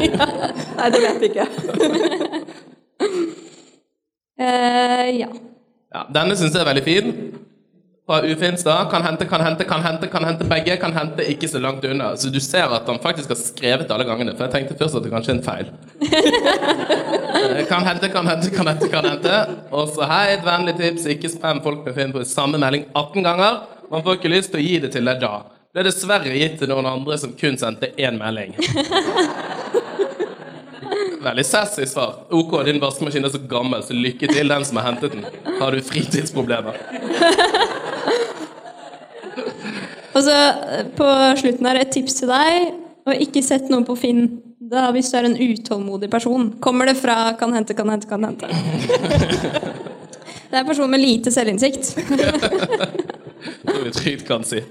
ja. 0.00 0.26
Nei, 0.78 0.90
det 0.90 1.00
vet 1.02 1.18
vi 1.20 1.28
ikke. 1.28 1.46
uh, 4.40 5.08
ja. 5.22 5.28
ja. 5.92 6.04
Denne 6.14 6.36
syns 6.36 6.54
jeg 6.54 6.62
er 6.62 6.70
veldig 6.70 6.84
fin. 6.86 7.10
Fra 8.08 8.22
Ufinstad. 8.24 8.88
Kan 8.92 9.04
hente, 9.04 9.28
kan 9.28 9.44
hente, 9.44 9.68
kan 9.68 9.84
hente, 9.84 10.08
kan 10.08 10.24
hente 10.24 10.48
begge. 10.48 10.78
Kan 10.80 10.96
hente 10.96 11.28
ikke 11.34 11.52
så 11.52 11.60
langt 11.60 11.84
unna. 11.84 12.14
Så 12.16 12.32
du 12.32 12.40
ser 12.40 12.72
at 12.72 12.88
han 12.88 13.00
faktisk 13.04 13.28
har 13.28 13.40
skrevet 13.42 13.92
alle 13.92 14.08
gangene. 14.08 14.32
For 14.38 14.48
jeg 14.48 14.54
tenkte 14.56 14.78
først 14.80 14.96
at 14.96 15.04
det 15.04 15.12
kanskje 15.12 15.34
er 15.34 15.38
en 15.38 15.46
feil. 15.50 15.72
Eh, 17.44 17.66
kan 17.68 17.82
hente, 17.84 18.08
kan 18.08 18.24
hente, 18.26 18.48
kan 18.54 18.68
hente. 18.70 18.86
kan 18.88 19.04
hente 19.04 19.32
Og 19.74 19.90
så 19.92 20.06
hei, 20.08 20.36
et 20.36 20.44
vennlig 20.46 20.76
tips. 20.78 21.04
Ikke 21.12 21.28
spam 21.28 21.60
folk 21.64 21.82
med 21.84 21.96
Finn 21.96 22.14
på 22.14 22.22
samme 22.24 22.56
melding 22.62 22.86
18 22.94 23.26
ganger. 23.26 23.58
Man 23.90 24.04
får 24.06 24.16
ikke 24.16 24.32
lyst 24.32 24.54
til 24.54 24.62
å 24.62 24.64
gi 24.64 24.78
det 24.80 24.92
til 24.94 25.10
deg 25.10 25.20
da 25.20 25.32
ble 25.74 25.82
dessverre 25.88 26.36
gitt 26.38 26.60
til 26.60 26.70
noen 26.70 26.86
andre 26.86 27.16
som 27.18 27.32
kun 27.34 27.56
sendte 27.58 27.90
én 27.98 28.14
melding. 28.20 28.54
Veldig 31.24 31.44
sassy 31.48 31.86
svar. 31.88 32.26
OK, 32.36 32.52
din 32.68 32.78
vaskemaskin 32.82 33.26
er 33.26 33.32
så 33.32 33.40
gammel, 33.50 33.82
så 33.82 33.96
lykke 33.96 34.28
til 34.30 34.52
den 34.52 34.66
som 34.68 34.78
har 34.78 34.92
hentet 34.92 35.16
den. 35.16 35.24
Har 35.58 35.74
du 35.74 35.82
fritidsproblemer? 35.82 36.78
Og 40.14 40.20
så 40.22 40.34
på 40.94 41.06
slutten 41.40 41.66
her 41.66 41.80
et 41.80 41.90
tips 41.96 42.20
til 42.20 42.30
deg. 42.30 42.68
Og 43.08 43.24
ikke 43.26 43.42
sett 43.44 43.66
noe 43.72 43.84
på 43.84 43.96
Finn 43.98 44.28
da 44.64 44.86
hvis 44.94 45.10
du 45.12 45.18
er 45.18 45.26
en 45.28 45.36
utålmodig 45.36 46.08
person. 46.12 46.52
Kommer 46.62 46.86
det 46.86 46.96
fra 47.00 47.34
'kan 47.38 47.52
hente, 47.52 47.74
kan 47.74 47.90
hente, 47.90 48.08
kan 48.08 48.24
hente'? 48.24 48.48
Det 50.50 50.54
er 50.54 50.60
en 50.60 50.66
person 50.66 50.90
med 50.90 51.00
lite 51.00 51.32
selvinnsikt. 51.32 51.96
Det 53.64 53.82
vi 53.84 53.90
trygt 53.90 54.26
kan 54.28 54.44
si. 54.44 54.62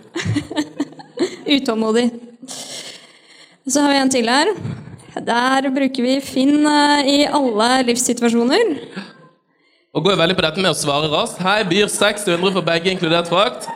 Utålmodig. 1.53 2.07
Så 3.69 3.81
har 3.83 3.93
vi 3.93 3.99
en 4.01 4.11
til 4.11 4.29
her. 4.29 4.49
Der 5.23 5.69
bruker 5.69 6.05
vi 6.05 6.17
Finn 6.25 6.65
eh, 6.65 7.09
i 7.09 7.17
alle 7.29 7.69
livssituasjoner. 7.89 8.73
Og 9.93 10.07
går 10.07 10.17
veldig 10.17 10.35
på 10.39 10.45
dette 10.47 10.63
med 10.63 10.73
å 10.73 10.77
svare 10.77 11.11
raskt. 11.11 11.41
Hei, 11.45 11.59
byr 11.69 11.91
600 11.91 12.55
for 12.55 12.65
begge, 12.65 12.89
inkludert 12.89 13.29
frakt. 13.29 13.69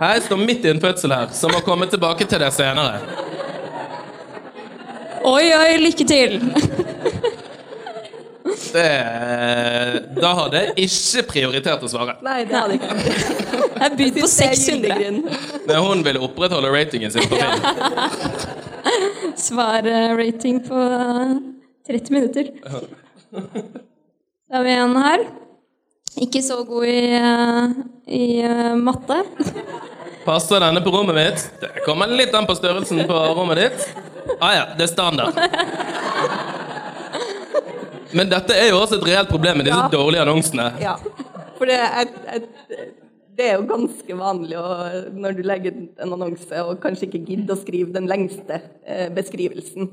Hei, 0.00 0.14
står 0.24 0.40
midt 0.40 0.64
i 0.64 0.72
en 0.72 0.80
fødsel 0.80 1.12
her, 1.12 1.28
så 1.36 1.50
må 1.52 1.60
komme 1.60 1.84
tilbake 1.92 2.24
til 2.24 2.40
det 2.40 2.48
senere. 2.56 3.02
Oi, 5.28 5.50
oi, 5.52 5.72
lykke 5.84 6.06
til. 6.08 6.38
Det, 8.60 8.88
da 10.20 10.30
hadde 10.36 10.60
jeg 10.60 10.86
ikke 10.86 11.22
prioritert 11.30 11.84
å 11.86 11.88
svare. 11.90 12.16
Nei, 12.24 12.42
det 12.48 12.56
hadde 12.58 12.76
ikke 12.76 12.88
jeg. 12.92 13.94
begynte 13.96 14.20
på 14.20 14.28
Det 14.28 14.46
er 14.46 14.54
600. 14.54 14.74
gyllegrunn. 14.76 15.20
Men 15.66 15.82
hun 15.86 16.04
ville 16.06 16.22
opprettholde 16.26 16.72
ratingen 16.74 17.14
sin 17.14 17.24
på 17.30 17.40
film. 17.40 17.64
Svar-rating 19.40 20.60
på 20.66 20.84
eh, 21.00 21.36
30 21.88 22.16
minutter. 22.16 22.52
Da 23.30 24.58
har 24.58 24.66
vi 24.66 24.76
en 24.76 24.96
her. 24.98 25.24
Ikke 26.20 26.42
så 26.42 26.60
god 26.66 26.86
i, 26.90 27.00
eh, 27.16 27.74
i 28.10 28.24
eh, 28.44 28.74
matte. 28.76 29.22
Passer 30.24 30.60
denne 30.60 30.82
på 30.84 30.92
rommet 30.92 31.16
mitt? 31.16 31.44
Det 31.62 31.84
kommer 31.86 32.10
litt 32.10 32.34
an 32.36 32.46
på 32.50 32.58
størrelsen 32.58 33.06
på 33.08 33.20
rommet 33.38 33.64
ditt. 33.64 33.90
Ah 34.40 34.54
ja, 34.54 34.64
det 34.76 34.84
er 34.84 34.92
standard. 34.92 35.38
Men 38.16 38.30
dette 38.30 38.56
er 38.56 38.70
jo 38.72 38.80
også 38.80 38.98
et 38.98 39.06
reelt 39.06 39.30
problem 39.30 39.60
med 39.60 39.68
disse 39.68 39.78
Ja. 39.78 39.88
dårlige 39.92 40.24
annonsene. 40.24 40.66
Ja. 40.82 40.96
For 41.58 41.68
det 41.68 41.76
er, 41.78 42.10
er, 42.34 42.44
det 43.36 43.46
er 43.46 43.56
jo 43.58 43.66
ganske 43.68 44.16
vanlig 44.18 44.56
å, 44.58 44.66
når 45.14 45.36
du 45.36 45.42
legger 45.46 45.76
ut 45.76 46.02
en 46.02 46.14
annonse 46.16 46.62
og 46.64 46.80
kanskje 46.82 47.06
ikke 47.08 47.22
gidder 47.28 47.54
å 47.54 47.60
skrive 47.60 47.94
den 47.94 48.08
lengste 48.10 48.60
eh, 48.84 49.08
beskrivelsen. 49.14 49.90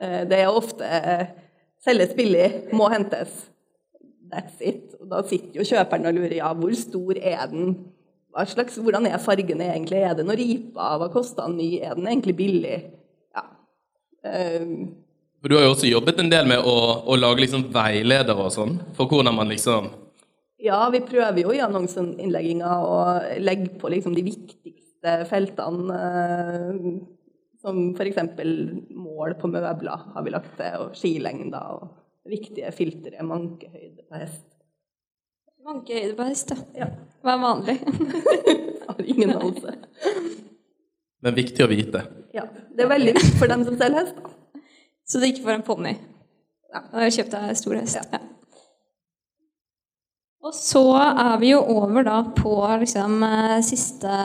Eh, 0.00 0.22
det 0.30 0.38
er 0.40 0.48
ofte 0.50 0.86
eh, 0.86 1.26
selges 1.84 2.14
billig, 2.16 2.48
må 2.72 2.88
hentes. 2.92 3.34
That's 4.30 4.60
it. 4.62 4.94
Og 5.00 5.08
da 5.10 5.22
sitter 5.26 5.58
jo 5.60 5.66
kjøperen 5.66 6.06
og 6.06 6.14
lurer 6.14 6.36
ja, 6.38 6.52
hvor 6.54 6.74
stor 6.78 7.18
er 7.18 7.46
den? 7.50 7.74
Hva 8.30 8.44
slags, 8.46 8.76
hvordan 8.78 9.08
er 9.10 9.18
fargene 9.18 9.72
egentlig? 9.72 10.04
Er 10.06 10.14
det 10.14 10.24
noe 10.28 10.38
ripa? 10.38 10.92
Hva 11.02 11.08
koster 11.10 11.48
den 11.48 11.58
ny? 11.58 11.70
Er 11.82 11.96
den 11.98 12.06
egentlig 12.06 12.36
billig? 12.38 12.76
Ja. 13.34 13.42
For 14.22 14.99
du 15.48 15.54
har 15.56 15.64
jo 15.64 15.70
også 15.72 15.88
jobbet 15.88 16.18
en 16.20 16.28
del 16.28 16.48
med 16.50 16.60
å, 16.68 16.74
å 17.08 17.16
lage 17.16 17.46
liksom 17.46 17.62
veiledere 17.72 18.44
og 18.44 18.52
sånn, 18.52 18.74
for 18.96 19.08
hvordan 19.08 19.38
man 19.38 19.48
liksom 19.48 19.88
Ja, 20.60 20.82
vi 20.92 21.00
prøver 21.00 21.40
jo 21.40 21.54
i 21.56 21.62
annonseinnlegginga 21.64 22.74
å 22.84 22.98
legge 23.40 23.70
på 23.80 23.88
liksom 23.88 24.12
de 24.12 24.26
viktigste 24.26 25.14
feltene. 25.30 25.96
eh, 25.96 26.90
Som 27.62 27.94
f.eks. 27.96 28.18
mål 28.92 29.34
på 29.40 29.48
møbler 29.48 30.04
har 30.14 30.24
vi 30.26 30.34
lagt 30.34 30.52
til, 30.58 30.76
og 30.84 30.92
skilengder 30.96 31.72
og 31.78 31.88
viktige 32.28 32.68
filtre, 32.76 33.24
mankehøyde 33.24 34.04
på 34.08 34.20
hest. 34.20 34.44
Mankehøyde 35.64 36.16
på 36.18 36.28
hest, 36.28 36.52
ja. 36.52 36.84
Ja, 36.84 36.90
Hva 37.24 37.34
er 37.34 37.42
vanlig? 37.46 37.78
har 38.88 39.00
ingen 39.04 39.32
anelse. 39.38 39.74
Men 41.20 41.36
viktig 41.36 41.64
å 41.64 41.70
vite. 41.72 42.04
Ja, 42.36 42.44
det 42.76 42.84
er 42.84 42.92
veldig 42.92 43.16
viktig 43.16 43.36
for 43.40 43.50
dem 43.52 43.64
som 43.68 43.76
selger 43.80 44.04
hest. 44.04 44.20
da. 44.20 44.36
Så 45.10 45.18
det 45.18 45.32
ikke 45.32 45.48
for 45.48 45.56
en 45.56 45.66
ponni. 45.66 45.96
Ja. 46.70 46.84
Og 46.92 47.00
jeg 47.02 47.16
kjøpte 47.18 47.40
ei 47.48 47.56
stor 47.58 47.78
hest. 47.80 47.98
Ja. 47.98 48.20
Og 50.40 50.54
så 50.56 50.82
er 50.96 51.34
vi 51.42 51.50
jo 51.50 51.58
over 51.60 52.06
da 52.06 52.20
på 52.36 52.54
liksom 52.80 53.18
eh, 53.26 53.58
siste 53.66 54.20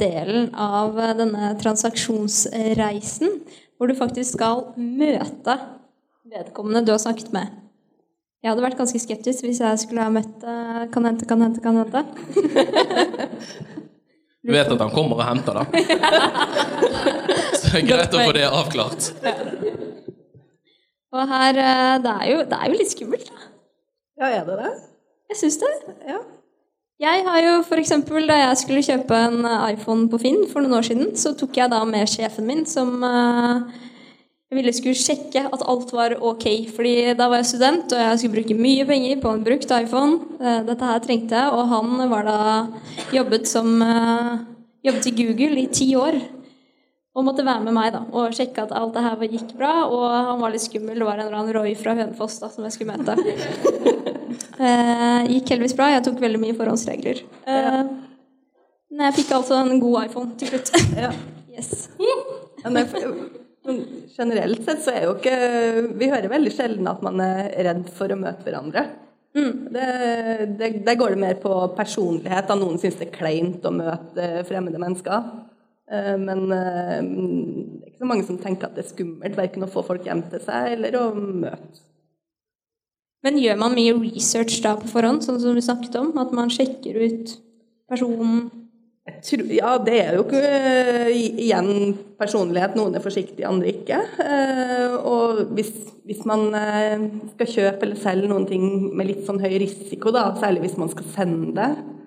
delen 0.00 0.48
av 0.58 0.96
eh, 0.98 1.12
denne 1.20 1.52
transaksjonsreisen, 1.60 3.36
hvor 3.76 3.92
du 3.92 3.94
faktisk 3.98 4.34
skal 4.38 4.64
møte 4.74 5.54
vedkommende 6.32 6.82
du 6.86 6.90
har 6.94 7.02
snakket 7.02 7.30
med. 7.36 7.52
Jeg 8.42 8.50
hadde 8.50 8.64
vært 8.64 8.80
ganske 8.80 8.98
skeptisk 8.98 9.44
hvis 9.46 9.60
jeg 9.62 9.84
skulle 9.84 10.02
ha 10.02 10.10
møtt 10.10 10.42
eh, 10.42 10.82
Kan 10.90 11.06
hente, 11.06 11.28
kan 11.30 11.44
hente, 11.44 11.62
kan 11.62 11.78
hente. 11.78 12.02
Du 14.42 14.50
vet 14.50 14.66
at 14.66 14.80
han 14.82 14.90
kommer 14.90 15.20
og 15.20 15.22
henter, 15.22 15.54
da. 15.54 15.62
Så 17.54 17.68
det 17.68 17.76
er 17.78 17.84
greit 17.86 18.16
å 18.18 18.24
få 18.26 18.32
det 18.34 18.48
avklart. 18.48 19.12
Og 21.12 21.28
her 21.28 21.58
eh, 21.60 21.96
Det 22.04 22.12
er 22.12 22.30
jo, 22.32 22.38
det 22.48 22.58
er 22.58 22.70
jo 22.70 22.78
litt 22.78 22.92
skummelt, 22.92 23.28
da. 23.28 23.50
Ja, 24.22 24.30
er 24.40 24.46
det 24.48 24.58
det? 24.60 24.72
Jeg 25.32 25.40
syns 25.40 25.60
det. 25.62 25.72
Ja. 26.08 26.18
Jeg 27.02 27.24
har 27.26 27.40
jo 27.42 27.54
eksempel, 27.80 28.28
Da 28.28 28.36
jeg 28.38 28.58
skulle 28.60 28.84
kjøpe 28.86 29.16
en 29.28 29.46
iPhone 29.72 30.08
på 30.08 30.20
Finn 30.22 30.44
for 30.50 30.62
noen 30.62 30.78
år 30.78 30.86
siden, 30.86 31.16
så 31.16 31.32
tok 31.34 31.56
jeg 31.56 31.72
da 31.72 31.80
med 31.88 32.08
sjefen 32.08 32.46
min, 32.46 32.66
som 32.68 33.02
eh, 33.02 33.80
jeg 34.52 34.58
ville 34.58 34.72
skulle 34.76 35.00
sjekke 35.00 35.42
at 35.48 35.62
alt 35.64 35.92
var 35.96 36.12
ok. 36.20 36.44
fordi 36.76 37.14
da 37.16 37.28
var 37.32 37.40
jeg 37.40 37.46
student, 37.54 37.92
og 37.96 38.00
jeg 38.04 38.18
skulle 38.18 38.36
bruke 38.36 38.54
mye 38.60 38.84
penger 38.84 39.20
på 39.22 39.30
en 39.32 39.44
brukt 39.46 39.70
iPhone. 39.72 40.18
Eh, 40.40 40.58
Dette 40.68 40.84
her 40.90 40.98
trengte 41.00 41.38
jeg, 41.40 41.54
og 41.56 41.68
han 41.70 42.10
var 42.10 42.26
da 42.28 42.66
jobbet 43.16 43.48
som 43.48 43.80
eh, 43.80 44.34
jobbet 44.84 45.08
i 45.08 45.14
Google 45.16 45.56
i 45.62 45.66
ti 45.72 45.88
år. 45.96 46.20
Og 47.12 47.26
måtte 47.26 47.44
være 47.44 47.60
med 47.66 47.74
meg 47.76 47.90
da, 47.92 48.06
og 48.16 48.32
sjekke 48.32 48.62
at 48.64 48.70
alt 48.72 48.94
det 48.96 49.02
her 49.04 49.24
gikk 49.28 49.50
bra. 49.58 49.72
Og 49.84 50.04
han 50.08 50.40
var 50.40 50.54
litt 50.54 50.64
skummel. 50.64 50.96
Det 50.96 51.04
var 51.04 51.20
en 51.20 51.26
eller 51.26 51.42
annen 51.42 51.56
Roy 51.58 51.74
fra 51.76 51.92
Hønefoss 51.98 52.38
da, 52.40 52.48
som 52.52 52.64
jeg 52.68 52.76
skulle 52.78 52.96
møte. 52.96 53.16
Eh, 54.62 55.26
gikk 55.26 55.50
heldigvis 55.50 55.74
bra. 55.74 55.88
Jeg 55.90 56.04
tok 56.06 56.20
veldig 56.22 56.38
mye 56.40 56.54
forhåndsregler. 56.54 57.18
Eh, 57.50 57.78
Men 58.92 59.06
jeg 59.08 59.16
fikk 59.16 59.32
altså 59.34 59.56
en 59.58 59.80
god 59.82 60.06
iPhone 60.06 60.36
til 60.38 60.52
slutt. 60.52 60.70
ja. 60.96 61.10
yes. 61.56 61.88
Men 62.62 63.80
generelt 64.14 64.62
sett 64.64 64.84
så 64.84 64.94
er 64.94 65.06
jo 65.08 65.16
ikke 65.16 65.36
Vi 65.98 66.10
hører 66.12 66.30
veldig 66.30 66.52
sjelden 66.54 66.88
at 66.92 67.02
man 67.04 67.20
er 67.24 67.50
redd 67.66 67.90
for 67.96 68.12
å 68.12 68.20
møte 68.20 68.46
hverandre. 68.46 68.84
Det, 69.32 69.88
det, 70.60 70.70
det, 70.84 70.96
går 71.00 71.16
det 71.16 71.22
mer 71.24 71.40
på 71.42 71.52
personlighet. 71.76 72.48
Da 72.48 72.56
noen 72.58 72.78
syns 72.80 73.00
det 73.00 73.08
er 73.08 73.16
kleint 73.16 73.66
å 73.66 73.74
møte 73.74 74.44
fremmede 74.48 74.80
mennesker. 74.80 75.32
Eh, 75.92 76.16
Men 76.18 76.44
eh, 76.56 76.98
det 77.04 77.84
er 77.84 77.92
ikke 77.92 78.02
så 78.02 78.10
mange 78.10 78.26
som 78.28 78.40
tenker 78.40 78.68
at 78.68 78.76
det 78.78 78.86
er 78.86 78.92
skummelt 78.94 79.38
verken 79.38 79.66
å 79.66 79.70
få 79.70 79.84
folk 79.86 80.06
hjem 80.08 80.24
til 80.32 80.42
seg 80.44 80.76
eller 80.78 80.98
å 80.98 81.06
møte. 81.16 81.84
Men 83.22 83.38
gjør 83.38 83.60
man 83.60 83.76
mye 83.76 83.94
research 84.00 84.56
da 84.64 84.74
på 84.80 84.88
forhånd, 84.90 85.22
sånn 85.22 85.38
som 85.38 85.54
vi 85.54 85.62
snakket 85.62 85.94
om? 86.00 86.10
At 86.18 86.32
man 86.34 86.50
sjekker 86.50 86.96
ut 86.98 87.36
personen 87.90 88.48
tror, 89.22 89.46
ja, 89.50 89.76
det 89.82 89.94
er 89.98 90.16
jo 90.16 90.24
ikke 90.24 90.42
eh, 90.42 91.08
igjen 91.42 91.94
personlighet. 92.18 92.76
Noen 92.78 92.96
er 92.96 93.04
forsiktige, 93.04 93.48
andre 93.48 93.72
ikke. 93.72 93.98
Eh, 94.22 94.94
Og 95.12 95.42
hvis, 95.56 95.72
hvis 96.06 96.22
man 96.28 96.48
eh, 96.54 97.08
skal 97.34 97.50
kjøpe 97.54 97.86
eller 97.86 97.98
selge 98.02 98.30
noen 98.30 98.46
ting 98.50 98.66
med 98.94 99.10
litt 99.10 99.24
sånn 99.26 99.42
høy 99.42 99.56
risiko, 99.62 100.14
da, 100.14 100.28
særlig 100.38 100.66
hvis 100.66 100.78
man 100.80 100.92
skal 100.92 101.10
sende 101.14 101.54
det, 101.58 101.70
eh, 101.72 102.01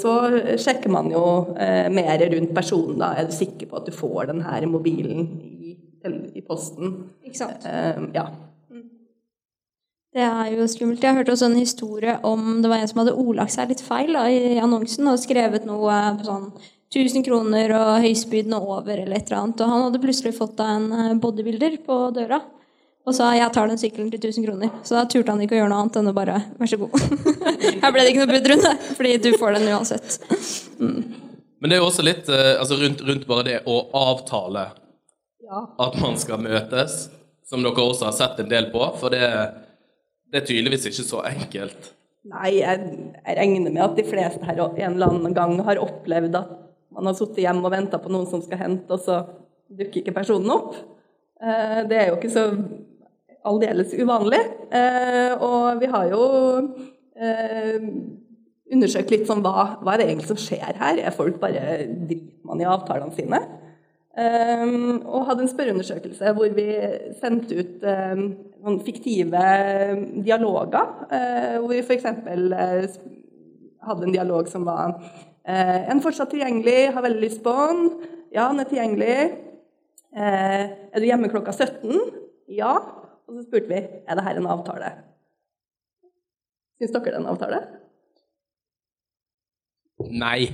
så 0.00 0.12
sjekker 0.60 0.92
man 0.92 1.10
jo 1.10 1.22
eh, 1.58 1.88
mer 1.92 2.20
rundt 2.32 2.54
personen. 2.54 2.98
da. 3.00 3.12
Er 3.16 3.28
du 3.28 3.34
sikker 3.34 3.70
på 3.70 3.80
at 3.80 3.88
du 3.88 3.94
får 3.94 4.30
den 4.32 4.42
her 4.46 4.66
mobilen 4.70 5.28
i, 5.60 5.76
i 6.36 6.42
posten? 6.46 6.96
Ikke 7.26 7.40
sant? 7.44 7.66
Eh, 7.66 8.02
Ja. 8.16 8.28
Det 10.16 10.24
er 10.24 10.46
jo 10.54 10.64
skummelt. 10.64 11.02
Jeg 11.04 11.12
hørte 11.12 11.34
også 11.34 11.50
en 11.50 11.58
historie 11.60 12.14
om 12.24 12.62
det 12.62 12.70
var 12.72 12.80
en 12.80 12.88
som 12.88 13.02
hadde 13.02 13.12
ordlagt 13.20 13.52
seg 13.52 13.68
litt 13.68 13.82
feil 13.84 14.14
da, 14.16 14.22
i 14.32 14.56
annonsen 14.64 15.10
og 15.10 15.18
skrevet 15.20 15.66
noe 15.68 15.92
på 16.16 16.24
sånn 16.24 16.46
1000 16.88 17.26
kroner 17.26 17.74
og 17.76 17.90
høyspydende 18.00 18.56
over 18.56 18.94
eller 19.02 19.18
et 19.18 19.28
eller 19.28 19.42
annet. 19.42 19.60
Og 19.60 19.72
han 19.74 19.84
hadde 19.84 20.00
plutselig 20.00 20.32
fått 20.38 20.62
av 20.64 20.70
en 20.78 20.86
eh, 20.96 21.18
bodybuilder 21.20 21.76
på 21.84 21.98
døra 22.16 22.40
og 23.06 23.14
sa 23.14 23.32
'jeg 23.34 23.52
tar 23.54 23.68
den 23.68 23.78
sykkelen 23.78 24.10
til 24.10 24.20
1000 24.20 24.46
kroner'. 24.46 24.70
Så 24.82 24.94
da 24.94 25.04
turte 25.04 25.30
han 25.30 25.40
ikke 25.40 25.54
å 25.54 25.60
gjøre 25.60 25.70
noe 25.70 25.82
annet 25.82 25.96
enn 25.96 26.10
å 26.10 26.14
bare 26.14 26.42
'vær 26.58 26.66
så 26.66 26.78
god'. 26.80 26.94
Her 27.82 27.92
ble 27.92 28.02
det 28.02 28.10
ikke 28.10 28.26
noe 28.26 28.34
budrunde, 28.34 28.72
fordi 28.98 29.16
du 29.22 29.30
får 29.38 29.54
den 29.54 29.68
uansett. 29.70 30.18
Men 31.60 31.70
det 31.70 31.76
er 31.76 31.80
jo 31.80 31.90
også 31.90 32.02
litt 32.02 32.28
eh, 32.28 32.58
altså 32.60 32.74
rundt, 32.80 33.00
rundt 33.06 33.26
bare 33.26 33.44
det 33.46 33.60
å 33.66 33.76
avtale 33.94 34.66
ja. 35.46 35.60
at 35.78 36.00
man 36.02 36.18
skal 36.18 36.42
møtes, 36.42 37.08
som 37.46 37.62
dere 37.62 37.84
også 37.84 38.08
har 38.10 38.16
sett 38.16 38.42
en 38.42 38.50
del 38.50 38.70
på, 38.72 38.82
for 38.98 39.14
det, 39.14 39.22
det 40.32 40.42
er 40.42 40.48
tydeligvis 40.50 40.88
ikke 40.90 41.06
så 41.06 41.22
enkelt. 41.30 41.92
Nei, 42.26 42.56
jeg, 42.58 42.90
jeg 43.22 43.38
regner 43.38 43.70
med 43.70 43.84
at 43.84 43.96
de 43.96 44.04
fleste 44.06 44.42
her 44.44 44.58
en 44.66 44.96
eller 44.96 45.12
annen 45.14 45.34
gang 45.36 45.54
har 45.62 45.78
opplevd 45.78 46.34
at 46.34 46.50
man 46.96 47.06
har 47.06 47.14
sittet 47.14 47.44
hjemme 47.44 47.62
og 47.68 47.74
venta 47.74 48.00
på 48.02 48.10
noen 48.10 48.26
som 48.26 48.42
skal 48.42 48.58
hente, 48.64 48.90
og 48.90 48.98
så 48.98 49.20
dukker 49.70 50.02
ikke 50.02 50.16
personen 50.16 50.50
opp. 50.50 50.74
Eh, 51.38 51.80
Det 51.86 51.98
er 52.00 52.10
jo 52.10 52.18
ikke 52.18 52.32
så 52.32 52.46
aldeles 53.46 53.94
uvanlig. 53.96 54.42
Eh, 54.74 55.32
Og 55.42 55.80
vi 55.80 55.90
har 55.92 56.08
jo 56.10 56.22
eh, 57.16 57.90
undersøkt 58.72 59.12
litt 59.14 59.28
sånn 59.28 59.44
hva, 59.44 59.78
hva 59.82 59.94
er 59.94 60.02
det 60.02 60.08
egentlig 60.10 60.30
som 60.32 60.40
skjer 60.40 60.80
her? 60.80 60.98
Er 60.98 61.14
folk 61.14 61.38
bare 61.42 61.86
dritmann 61.86 62.34
man 62.46 62.62
i 62.62 62.68
avtalene 62.70 63.14
sine? 63.14 63.40
Um, 64.16 65.02
og 65.04 65.26
hadde 65.28 65.44
en 65.44 65.50
spørreundersøkelse 65.50 66.30
hvor 66.38 66.52
vi 66.56 66.70
sendte 67.18 67.58
ut 67.58 67.82
um, 67.84 68.22
noen 68.64 68.78
fiktive 68.86 69.42
dialoger. 70.24 70.92
Uh, 71.10 71.56
hvor 71.60 71.74
vi 71.74 71.82
f.eks. 71.82 72.06
Uh, 72.24 72.86
hadde 73.86 74.08
en 74.08 74.14
dialog 74.14 74.48
som 74.48 74.64
var 74.66 74.94
uh, 74.96 75.80
En 75.92 76.00
fortsatt 76.00 76.32
tilgjengelig, 76.32 76.94
har 76.96 77.04
veldig 77.04 77.24
lyst 77.26 77.42
på 77.44 77.52
den. 77.52 77.90
Ja, 78.32 78.48
han 78.48 78.62
er 78.62 78.70
tilgjengelig. 78.70 79.18
Uh, 80.16 80.64
er 80.64 80.96
du 80.96 81.10
hjemme 81.10 81.28
klokka 81.28 81.52
17? 81.52 81.92
Ja. 82.56 82.72
Og 83.28 83.34
så 83.34 83.42
spurte 83.46 83.68
vi 83.68 83.80
er 84.06 84.14
det 84.18 84.24
her 84.24 84.36
en 84.40 84.46
avtale. 84.46 84.90
Syns 86.78 86.92
dere 86.92 87.04
det 87.04 87.14
er 87.14 87.20
en 87.20 87.26
avtale? 87.32 87.60
Nei. 90.12 90.52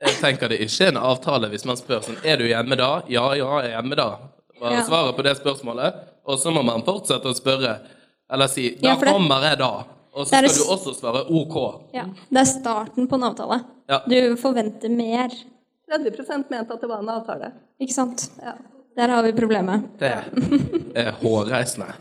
Jeg 0.00 0.16
tenker 0.20 0.48
det 0.50 0.58
ikke 0.64 0.86
er 0.88 0.92
en 0.94 1.00
avtale 1.04 1.50
hvis 1.52 1.66
man 1.68 1.76
spør 1.76 2.00
sånn 2.06 2.16
Er 2.24 2.40
du 2.40 2.46
hjemme 2.48 2.76
da? 2.80 3.02
Ja, 3.12 3.26
ja, 3.36 3.48
jeg 3.60 3.70
er 3.70 3.74
hjemme 3.76 3.96
da. 3.98 4.06
Bare 4.60 4.78
Ja. 4.80 4.84
svaret 4.88 5.16
på 5.16 5.22
det 5.22 5.36
spørsmålet. 5.36 5.94
Og 6.26 6.38
så 6.38 6.50
må 6.52 6.62
man 6.64 6.82
fortsette 6.82 7.28
å 7.28 7.34
spørre 7.36 7.78
Eller 8.30 8.46
si 8.46 8.76
'da 8.76 8.88
Ja, 8.88 8.96
kommer 8.96 9.42
jeg 9.42 9.58
da', 9.58 9.84
og 10.14 10.26
så 10.26 10.36
er 10.36 10.48
skal 10.48 10.66
du 10.66 10.72
også 10.72 10.94
svare 10.94 11.24
'ok'. 11.28 11.80
Ja. 11.94 12.04
Det 12.30 12.38
er 12.38 12.44
starten 12.44 13.08
på 13.08 13.14
en 13.16 13.22
avtale. 13.24 13.64
Ja. 13.88 13.98
Du 14.06 14.36
forventer 14.36 14.88
mer, 14.88 15.28
30% 15.90 16.50
mente 16.50 16.72
at 16.72 16.80
det 16.80 16.88
var 16.88 16.98
en 17.00 17.08
avtale. 17.08 17.52
ikke 17.80 17.92
sant? 17.92 18.30
Ja. 18.40 18.52
Der 18.96 19.08
har 19.08 19.22
vi 19.22 19.32
problemet. 19.32 19.98
Det 19.98 20.12
er 20.94 21.12
hårreisende. 21.12 21.94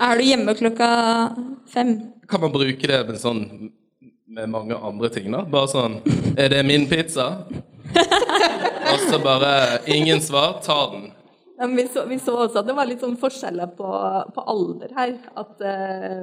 Er 0.00 0.16
du 0.16 0.24
hjemme 0.24 0.54
klokka 0.56 0.88
fem? 1.68 1.90
Kan 2.28 2.40
man 2.40 2.52
bruke 2.54 2.88
det 2.88 3.00
med 3.08 3.18
sånn 3.20 3.44
med 4.30 4.48
mange 4.48 4.76
andre 4.78 5.10
ting, 5.12 5.26
da? 5.32 5.42
Bare 5.44 5.68
sånn 5.68 6.00
'Er 6.36 6.48
det 6.48 6.62
min 6.64 6.86
pizza?' 6.88 7.44
Og 8.90 9.00
så 9.10 9.18
bare 9.22 9.80
ingen 9.86 10.20
svar, 10.20 10.60
ta 10.62 10.90
den. 10.92 11.10
Men 11.58 11.76
vi 11.76 11.88
så, 11.88 12.06
vi 12.06 12.18
så 12.18 12.36
også 12.36 12.58
at 12.60 12.66
det 12.66 12.74
var 12.74 12.86
litt 12.88 13.02
sånn 13.04 13.18
forskjeller 13.20 13.74
på, 13.76 13.88
på 14.34 14.44
alder 14.48 14.94
her. 14.96 15.12
At 15.36 15.60
eh, 15.60 16.22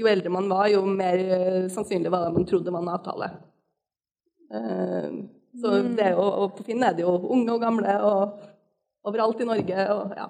jo 0.00 0.08
eldre 0.10 0.32
man 0.32 0.48
var, 0.50 0.66
jo 0.72 0.82
mer 0.84 1.18
eh, 1.18 1.68
sannsynlig 1.70 2.10
var 2.10 2.26
det 2.26 2.34
man 2.34 2.48
trodde 2.48 2.74
var 2.74 2.82
en 2.82 2.90
avtale. 2.96 3.28
Eh, 4.50 5.06
så 5.60 5.76
det 6.00 6.10
å 6.18 6.26
og 6.42 6.56
på 6.56 6.66
Finn 6.66 6.82
er 6.82 6.96
det 6.96 7.06
jo 7.06 7.14
unge 7.30 7.54
og 7.54 7.62
gamle 7.62 7.94
og 8.02 8.42
overalt 9.06 9.40
i 9.40 9.48
Norge 9.48 9.86
og 9.94 10.18
ja. 10.18 10.26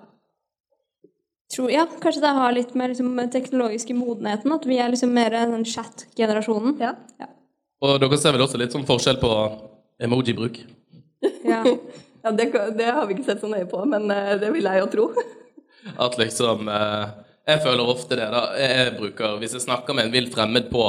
Tror, 1.54 1.70
ja, 1.70 1.84
kanskje 2.02 2.24
det 2.24 2.32
har 2.34 2.54
litt 2.54 2.72
med 2.74 2.90
liksom, 2.90 3.12
teknologiske 3.30 3.94
modenheten, 3.94 4.52
at 4.52 4.66
vi 4.66 4.80
er 4.82 4.90
liksom 4.90 5.12
mer 5.14 5.30
den 5.30 5.64
chat-generasjonen. 5.64 6.78
ja. 6.82 6.96
Og 7.84 8.00
dere 8.00 8.18
ser 8.18 8.32
vel 8.34 8.42
også 8.42 8.58
litt 8.58 8.72
sånn 8.74 8.86
forskjell 8.88 9.20
på 9.22 9.32
emoji-bruk? 10.02 10.64
Ja. 11.46 11.62
ja 12.22 12.30
det, 12.34 12.44
det 12.76 12.86
har 12.92 13.06
vi 13.06 13.16
ikke 13.16 13.24
sett 13.26 13.40
så 13.40 13.48
nøye 13.50 13.66
på, 13.70 13.78
men 13.88 14.10
eh, 14.12 14.34
det 14.38 14.50
vil 14.54 14.66
jeg 14.66 14.82
jo 14.82 14.88
tro. 14.92 15.06
At 16.04 16.18
liksom 16.18 16.68
eh, 16.68 17.04
Jeg 17.46 17.62
føler 17.62 17.88
ofte 17.88 18.18
det, 18.18 18.26
da. 18.34 18.42
Jeg 18.58 18.96
bruker 18.98 19.36
Hvis 19.40 19.54
jeg 19.54 19.64
snakker 19.64 19.94
med 19.94 20.08
en 20.08 20.14
vilt 20.14 20.34
fremmed 20.34 20.66
på 20.70 20.82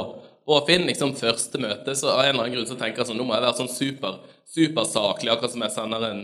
og 0.48 0.64
Finn, 0.64 0.86
liksom 0.88 1.12
første 1.20 1.60
møte, 1.60 1.92
så 2.00 2.14
av 2.14 2.22
en 2.22 2.30
eller 2.30 2.46
annen 2.46 2.54
grunn 2.56 2.68
så 2.70 2.78
tenker 2.80 3.02
jeg 3.02 3.10
sånn 3.10 3.18
Nå 3.20 3.26
må 3.28 3.36
jeg 3.36 3.44
være 3.44 3.58
sånn 3.58 3.72
super, 3.72 4.20
supersaklig, 4.48 5.32
akkurat 5.34 5.52
som 5.52 5.66
jeg 5.66 5.74
sender 5.76 6.06
en 6.08 6.22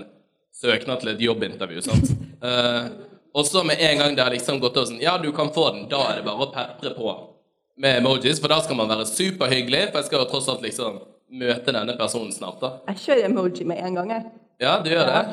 søknad 0.55 1.01
til 1.01 1.11
et 1.13 1.25
jobbintervju. 1.27 1.83
sant? 1.89 2.13
Eh, 2.43 2.85
og 3.33 3.45
så 3.49 3.63
med 3.65 3.77
en 3.81 3.97
gang 3.97 4.15
det 4.15 4.23
har 4.23 4.31
liksom 4.33 4.59
gått 4.61 4.77
over 4.77 4.87
sånn 4.91 5.01
Ja, 5.01 5.17
du 5.17 5.31
kan 5.33 5.49
få 5.53 5.69
den. 5.73 5.87
Da 5.89 6.01
er 6.11 6.19
det 6.21 6.25
bare 6.27 6.45
å 6.45 6.51
pepre 6.53 6.93
på 6.97 7.13
med 7.77 7.97
emojis, 8.03 8.37
for 8.39 8.47
da 8.53 8.59
skal 8.61 8.77
man 8.77 8.87
være 8.91 9.07
superhyggelig, 9.09 9.87
for 9.91 9.99
jeg 10.03 10.05
skal 10.11 10.19
jo 10.21 10.29
tross 10.29 10.49
alt 10.51 10.61
liksom 10.61 10.99
møte 11.33 11.73
denne 11.73 11.95
personen 11.97 12.29
snart, 12.31 12.59
da. 12.61 12.69
Jeg 12.91 12.99
kjører 13.07 13.25
emoji 13.31 13.65
med 13.65 13.79
en 13.81 13.95
gang, 13.97 14.11
jeg. 14.13 14.27
Ja, 14.61 14.75
du 14.85 14.91
gjør 14.93 15.07
det. 15.09 15.23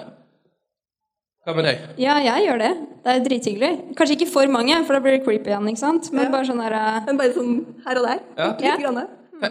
Hva 1.44 1.54
med 1.56 1.64
deg? 1.68 1.84
ja, 2.00 2.14
jeg 2.24 2.46
gjør 2.46 2.58
det. 2.60 2.70
Det 3.04 3.12
er 3.12 3.22
drithyggelig. 3.24 3.70
Kanskje 3.96 4.16
ikke 4.18 4.30
for 4.32 4.48
mange, 4.52 4.76
for 4.88 4.96
da 4.96 5.00
blir 5.04 5.18
det 5.18 5.22
creepy 5.24 5.52
igjen, 5.52 5.68
ikke 5.72 5.80
sant? 5.82 6.08
Men 6.12 6.24
Ja. 6.26 6.30
bare 6.32 6.48
sånn 6.48 6.60
der 6.64 6.74
uh... 6.76 7.04
Men 7.06 7.16
bare 7.20 7.32
sånn 7.36 7.52
her 7.86 8.00
og 8.00 8.08
der. 8.08 8.18
Ja. 8.36 8.48
Litt 8.48 8.64
Ja. 8.64 8.76
grann. 8.80 9.06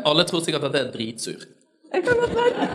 Alle 0.06 0.26
tror 0.30 0.42
sikkert 0.46 0.64
at 0.70 0.74
jeg 0.78 0.86
er 0.88 0.92
dritsur. 0.94 1.46
Det 1.94 2.04
kan 2.06 2.18
godt 2.22 2.36
være. 2.38 2.68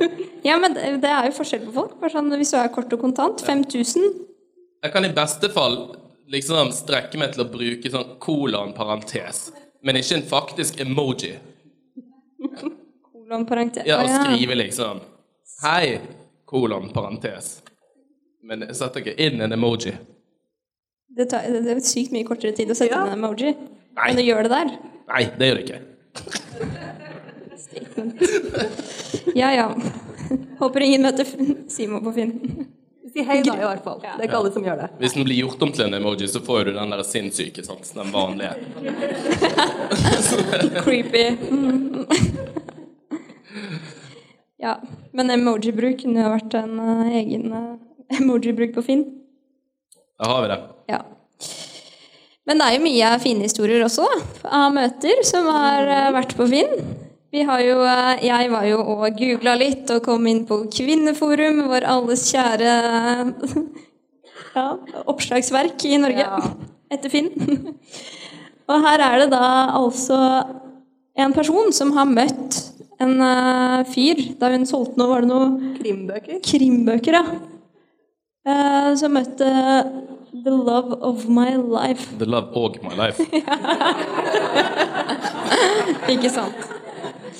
Ja, 0.44 0.56
men 0.56 0.72
det 0.72 1.00
det 1.02 1.08
er 1.12 1.26
jo 1.28 1.36
forskjell 1.36 1.66
på 1.68 1.72
folk. 1.76 1.94
Bare 2.00 2.12
sånn, 2.12 2.28
hvis 2.40 2.50
du 2.52 2.56
er 2.56 2.68
kort 2.72 2.92
og 2.96 3.00
kontant, 3.00 3.40
5000 3.44 4.06
Jeg 4.80 4.92
kan 4.94 5.04
i 5.04 5.12
beste 5.12 5.50
fall 5.52 5.74
liksom 6.32 6.70
strekke 6.72 7.18
meg 7.20 7.34
til 7.34 7.42
å 7.44 7.48
bruke 7.52 7.90
sånn 7.92 8.14
kolon-parentes, 8.22 9.50
men 9.84 9.98
ikke 10.00 10.16
en 10.20 10.26
faktisk 10.30 10.80
emoji. 10.80 11.34
kolon 13.12 13.44
parentes. 13.46 13.84
Ja, 13.86 14.00
og 14.02 14.08
skrive 14.10 14.56
liksom 14.58 15.00
Hei, 15.60 15.98
kolon-parentes. 16.48 17.58
Men 18.42 18.64
jeg 18.64 18.74
setter 18.78 19.02
ikke 19.04 19.18
inn 19.20 19.42
en 19.44 19.52
emoji. 19.52 19.92
Det, 21.12 21.26
tar, 21.28 21.44
det 21.52 21.74
er 21.74 21.80
sykt 21.84 22.14
mye 22.14 22.24
kortere 22.24 22.54
tid 22.56 22.70
å 22.72 22.74
sette 22.78 22.94
Ja. 22.94 23.02
inn 23.04 23.12
en 23.12 23.18
emoji 23.18 23.50
Nei. 23.52 24.06
Men 24.06 24.22
å 24.22 24.24
gjøre 24.24 24.42
det 24.46 24.52
der. 24.54 24.68
Nei, 25.10 25.24
det 25.36 25.48
gjør 25.50 25.56
det 25.58 25.64
ikke. 25.66 25.80
Ja, 29.36 29.50
ja. 29.54 29.66
Håper 30.58 30.80
ingen 30.82 31.02
møter 31.04 31.26
Simon 31.70 32.02
på 32.04 32.12
Finn. 32.16 32.32
Si 33.10 33.24
hei 33.26 33.40
da, 33.42 33.56
i 33.58 33.64
hvert 33.66 33.84
fall. 33.84 33.98
Det 34.02 34.10
er 34.12 34.26
ikke 34.28 34.38
alle 34.38 34.52
som 34.54 34.66
gjør 34.66 34.78
det. 34.84 34.88
Hvis 35.00 35.16
den 35.16 35.26
blir 35.26 35.40
gjort 35.42 35.62
om 35.66 35.72
til 35.74 35.86
en 35.88 35.96
emoji, 35.98 36.28
så 36.30 36.42
får 36.46 36.68
du 36.68 36.72
den 36.76 36.94
der 36.94 37.02
sinnssyke, 37.06 37.64
satsen, 37.66 38.02
den 38.04 38.12
vanlige. 38.14 38.54
Creepy. 40.84 41.24
Mm. 41.50 42.06
Ja. 44.60 44.76
Men 45.16 45.32
emoji-bruk 45.32 46.02
kunne 46.02 46.22
jo 46.22 46.32
vært 46.34 46.54
en 46.60 46.76
uh, 46.78 47.08
egen 47.16 47.48
uh, 47.54 47.78
emoji-bruk 48.20 48.74
på 48.76 48.84
Finn. 48.84 49.06
Da 50.20 50.28
har 50.28 50.44
vi 50.44 50.50
det. 50.52 50.58
Ja. 50.92 51.00
Men 52.48 52.60
det 52.60 52.66
er 52.66 52.76
jo 52.76 52.84
mye 52.84 53.12
fine 53.22 53.46
historier 53.46 53.84
også, 53.86 54.04
da, 54.04 54.18
av 54.60 54.74
møter 54.76 55.22
som 55.26 55.48
har 55.50 55.88
uh, 55.88 56.10
vært 56.18 56.36
på 56.38 56.48
Finn. 56.52 56.76
Vi 57.30 57.44
har 57.46 57.60
jo, 57.62 57.76
eh, 57.86 58.24
jeg 58.26 58.50
var 58.50 58.64
jo 58.66 58.80
og 58.82 59.04
googla 59.14 59.52
litt 59.54 59.86
og 59.94 60.02
kom 60.02 60.24
inn 60.26 60.42
på 60.48 60.64
Kvinneforum, 60.74 61.60
vår 61.70 61.84
alles 61.86 62.24
kjære 62.32 62.72
ja, 64.56 64.64
oppslagsverk 65.06 65.78
i 65.86 65.94
Norge 66.02 66.24
Ja. 66.26 66.40
etter 66.94 67.06
Finn. 67.12 67.30
Og 68.66 68.82
her 68.82 68.98
er 69.06 69.18
det 69.22 69.28
da 69.30 69.70
altså 69.78 70.18
en 71.14 71.32
person 71.36 71.70
som 71.74 71.92
har 71.94 72.06
møtt 72.10 72.58
en 73.00 73.14
eh, 73.22 73.84
fyr 73.94 74.16
da 74.40 74.50
hun 74.50 74.66
solgte 74.66 74.98
noe, 74.98 75.08
var 75.12 75.20
det 75.22 75.30
noe 75.30 75.74
Krimbøker. 75.78 76.40
krimbøker, 76.44 77.12
ja. 77.20 77.24
Uh, 78.40 78.96
som 78.96 79.12
møtte 79.12 79.44
The 80.32 80.50
Love 80.50 80.96
of 81.04 81.26
My 81.28 81.52
Life. 81.60 82.08
The 82.18 82.24
love 82.24 82.48
og 82.56 82.78
my 82.82 82.94
life. 82.96 83.20
Ikke 86.12 86.30
sant? 86.32 86.56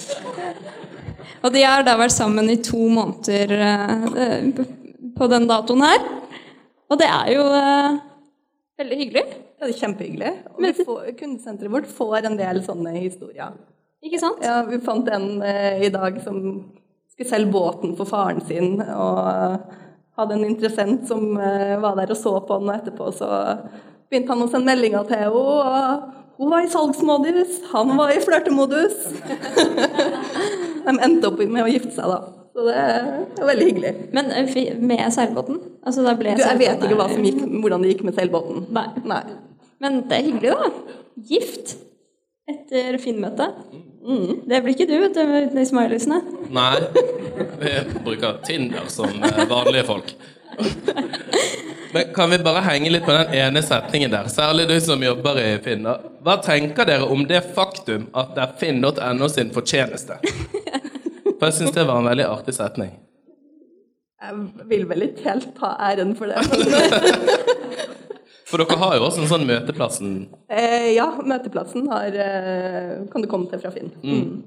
Og 1.44 1.52
de 1.54 1.64
har 1.64 1.84
da 1.86 1.96
vært 2.00 2.14
sammen 2.14 2.50
i 2.52 2.58
to 2.64 2.80
måneder 2.92 3.54
eh, 3.56 4.50
på 5.16 5.28
den 5.30 5.48
datoen 5.48 5.84
her. 5.84 6.04
Og 6.90 6.98
det 7.00 7.08
er 7.08 7.32
jo 7.34 7.44
eh, 7.54 7.98
veldig 8.80 8.98
hyggelig. 9.04 9.24
Ja, 9.60 9.66
det 9.66 9.74
er 9.74 9.80
kjempehyggelig. 9.84 10.32
Og 10.54 10.64
vi 10.64 10.72
får, 10.80 11.02
kundesenteret 11.18 11.74
vårt 11.74 11.90
får 11.92 12.28
en 12.28 12.38
del 12.40 12.62
sånne 12.66 12.94
historier. 12.96 13.54
Ikke 14.00 14.20
sant? 14.20 14.40
Ja, 14.44 14.62
vi 14.64 14.80
fant 14.84 15.08
en 15.12 15.42
eh, 15.44 15.84
i 15.86 15.92
dag 15.92 16.16
som 16.24 16.40
skulle 17.12 17.28
selge 17.28 17.52
båten 17.52 17.92
for 17.98 18.08
faren 18.08 18.40
sin, 18.48 18.78
og 18.80 19.66
hadde 20.16 20.36
en 20.38 20.46
interessent 20.48 21.04
som 21.08 21.34
eh, 21.36 21.76
var 21.82 21.98
der 21.98 22.14
og 22.14 22.18
så 22.18 22.32
på 22.40 22.60
den, 22.60 22.70
og 22.70 22.78
etterpå 22.78 23.10
så 23.18 23.28
begynte 24.08 24.32
han 24.32 24.46
å 24.46 24.48
sende 24.50 24.70
meldinger 24.72 25.04
til 25.06 25.20
henne, 25.20 25.36
og 25.36 26.16
hun 26.40 26.50
var 26.50 26.64
i 26.64 26.70
salgsmodus, 26.72 27.58
han 27.70 27.90
var 27.98 28.14
i 28.14 28.20
flørtemodus. 28.24 28.94
De 30.86 30.94
endte 30.96 31.28
opp 31.28 31.42
med 31.44 31.66
å 31.66 31.68
gifte 31.68 31.92
seg 31.92 32.08
da. 32.08 32.20
Så 32.50 32.64
det 32.66 32.78
er 32.80 33.46
veldig 33.46 33.66
hyggelig. 33.68 33.92
Men 34.16 34.32
eh, 34.34 34.56
med 34.80 35.04
seilbåten? 35.14 35.60
Altså, 35.86 36.02
da 36.06 36.16
ble 36.18 36.32
Du, 36.38 36.42
jeg 36.42 36.58
vet 36.62 36.82
ikke 36.82 36.98
hva 36.98 37.06
som 37.12 37.28
gikk, 37.28 37.44
hvordan 37.62 37.84
det 37.84 37.92
gikk 37.92 38.02
med 38.08 38.16
seilbåten. 38.16 38.64
Nei. 38.74 38.88
Nei. 39.06 39.20
Men 39.80 40.02
det 40.08 40.16
er 40.16 40.26
hyggelig, 40.26 40.56
da. 40.56 40.96
Gift 41.30 41.76
etter 42.50 42.98
Finn-møtet. 43.00 43.60
Mm. 44.00 44.42
Det 44.48 44.62
blir 44.64 44.74
ikke 44.74 44.88
du, 44.88 44.96
vet 45.04 45.14
du, 45.14 45.22
med 45.28 45.54
de 45.54 45.64
smileysene. 45.68 46.18
Nei, 46.56 46.74
vi 47.60 47.74
bruker 48.04 48.40
Tinder 48.48 48.88
som 48.92 49.12
eh, 49.28 49.42
vanlige 49.50 49.86
folk. 49.92 50.14
Men 51.92 52.14
kan 52.14 52.30
vi 52.30 52.38
bare 52.38 52.62
henge 52.62 52.90
litt 52.92 53.06
på 53.06 53.14
den 53.14 53.32
ene 53.34 53.62
setningen 53.66 54.12
der, 54.12 54.28
særlig 54.30 54.68
du 54.70 54.76
som 54.82 55.02
jobber 55.02 55.40
i 55.42 55.48
Finn. 55.64 55.88
Hva 56.22 56.36
tenker 56.44 56.86
dere 56.86 57.08
om 57.10 57.24
det 57.26 57.40
faktum 57.56 58.06
at 58.14 58.36
det 58.36 58.44
er 58.44 58.52
finn.no 58.60 59.30
sin 59.32 59.50
fortjeneste? 59.54 60.20
For 61.40 61.48
jeg 61.48 61.56
syns 61.56 61.74
det 61.74 61.86
var 61.88 61.98
en 61.98 62.10
veldig 62.10 62.28
artig 62.28 62.54
setning. 62.54 62.92
Jeg 64.20 64.66
vil 64.70 64.84
vel 64.86 65.08
ikke 65.08 65.30
helt 65.30 65.48
ta 65.56 65.72
æren 65.88 66.12
for 66.18 66.30
det. 66.30 66.44
For 68.50 68.58
dere 68.58 68.78
har 68.80 68.96
jo 68.98 69.04
også 69.06 69.20
en 69.22 69.28
sånn 69.30 69.44
Møteplassen 69.46 70.14
eh, 70.50 70.88
ja, 70.96 71.04
møteplassen 71.22 71.84
har, 71.86 72.16
eh, 72.18 72.96
kan 73.12 73.22
du 73.22 73.28
komme 73.30 73.46
til 73.50 73.60
fra 73.62 73.70
Finn. 73.70 73.92
Mm. 74.02 74.40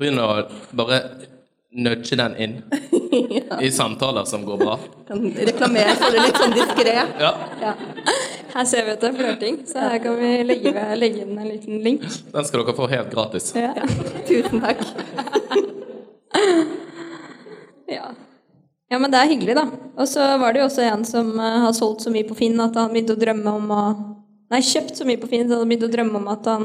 Begynn 0.00 0.18
å 0.18 0.26
bare 0.74 0.98
nudge 1.70 2.16
den 2.18 2.34
inn 2.36 2.54
i 3.62 3.70
samtaler 3.70 4.24
som 4.26 4.44
går 4.44 4.58
bra. 4.58 4.76
Kan 5.08 5.22
reklamere 5.36 5.94
for 5.98 6.14
det 6.14 6.24
litt 6.26 6.40
sånn 6.42 6.54
diskré. 6.56 6.96
Ja, 7.20 7.34
Ja. 7.62 7.74
Her 8.50 8.64
ser 8.66 8.82
vi 8.82 8.90
at 8.96 9.02
det 9.04 9.12
er 9.12 9.14
flørting, 9.14 9.58
så 9.68 9.78
her 9.78 10.00
kan 10.02 10.16
vi 10.18 10.30
legge, 10.42 10.72
legge 10.98 11.20
inn 11.22 11.36
en 11.38 11.46
liten 11.46 11.76
link. 11.84 12.02
Den 12.32 12.46
skal 12.48 12.64
dere 12.64 12.74
få 12.74 12.88
helt 12.90 13.12
gratis. 13.12 13.52
Ja. 13.54 13.70
Tusen 14.26 14.58
takk. 14.64 14.82
Ja. 17.90 18.08
ja, 18.90 18.98
men 18.98 19.10
det 19.10 19.20
er 19.20 19.30
hyggelig, 19.30 19.54
da. 19.58 19.64
Og 19.98 20.08
så 20.10 20.26
var 20.42 20.54
det 20.54 20.62
jo 20.62 20.66
også 20.66 20.82
en 20.86 21.06
som 21.06 21.30
eh, 21.38 21.58
har 21.64 21.74
solgt 21.78 22.02
så 22.06 22.10
mye 22.14 22.26
på 22.26 22.36
Finn 22.38 22.58
at 22.62 22.74
han 22.78 22.90
begynte 22.90 23.14
å 23.14 23.22
drømme 23.22 23.54
om 23.60 23.70
å 23.74 23.82
Nei, 24.50 24.58
kjøpt 24.66 24.96
så 24.98 25.04
mye 25.06 25.18
på 25.22 25.28
Finn 25.30 25.46
at 25.46 25.60
han 25.60 25.68
begynte 25.70 25.86
å 25.86 25.92
drømme 25.92 26.18
om 26.18 26.24
at 26.32 26.46
han 26.50 26.64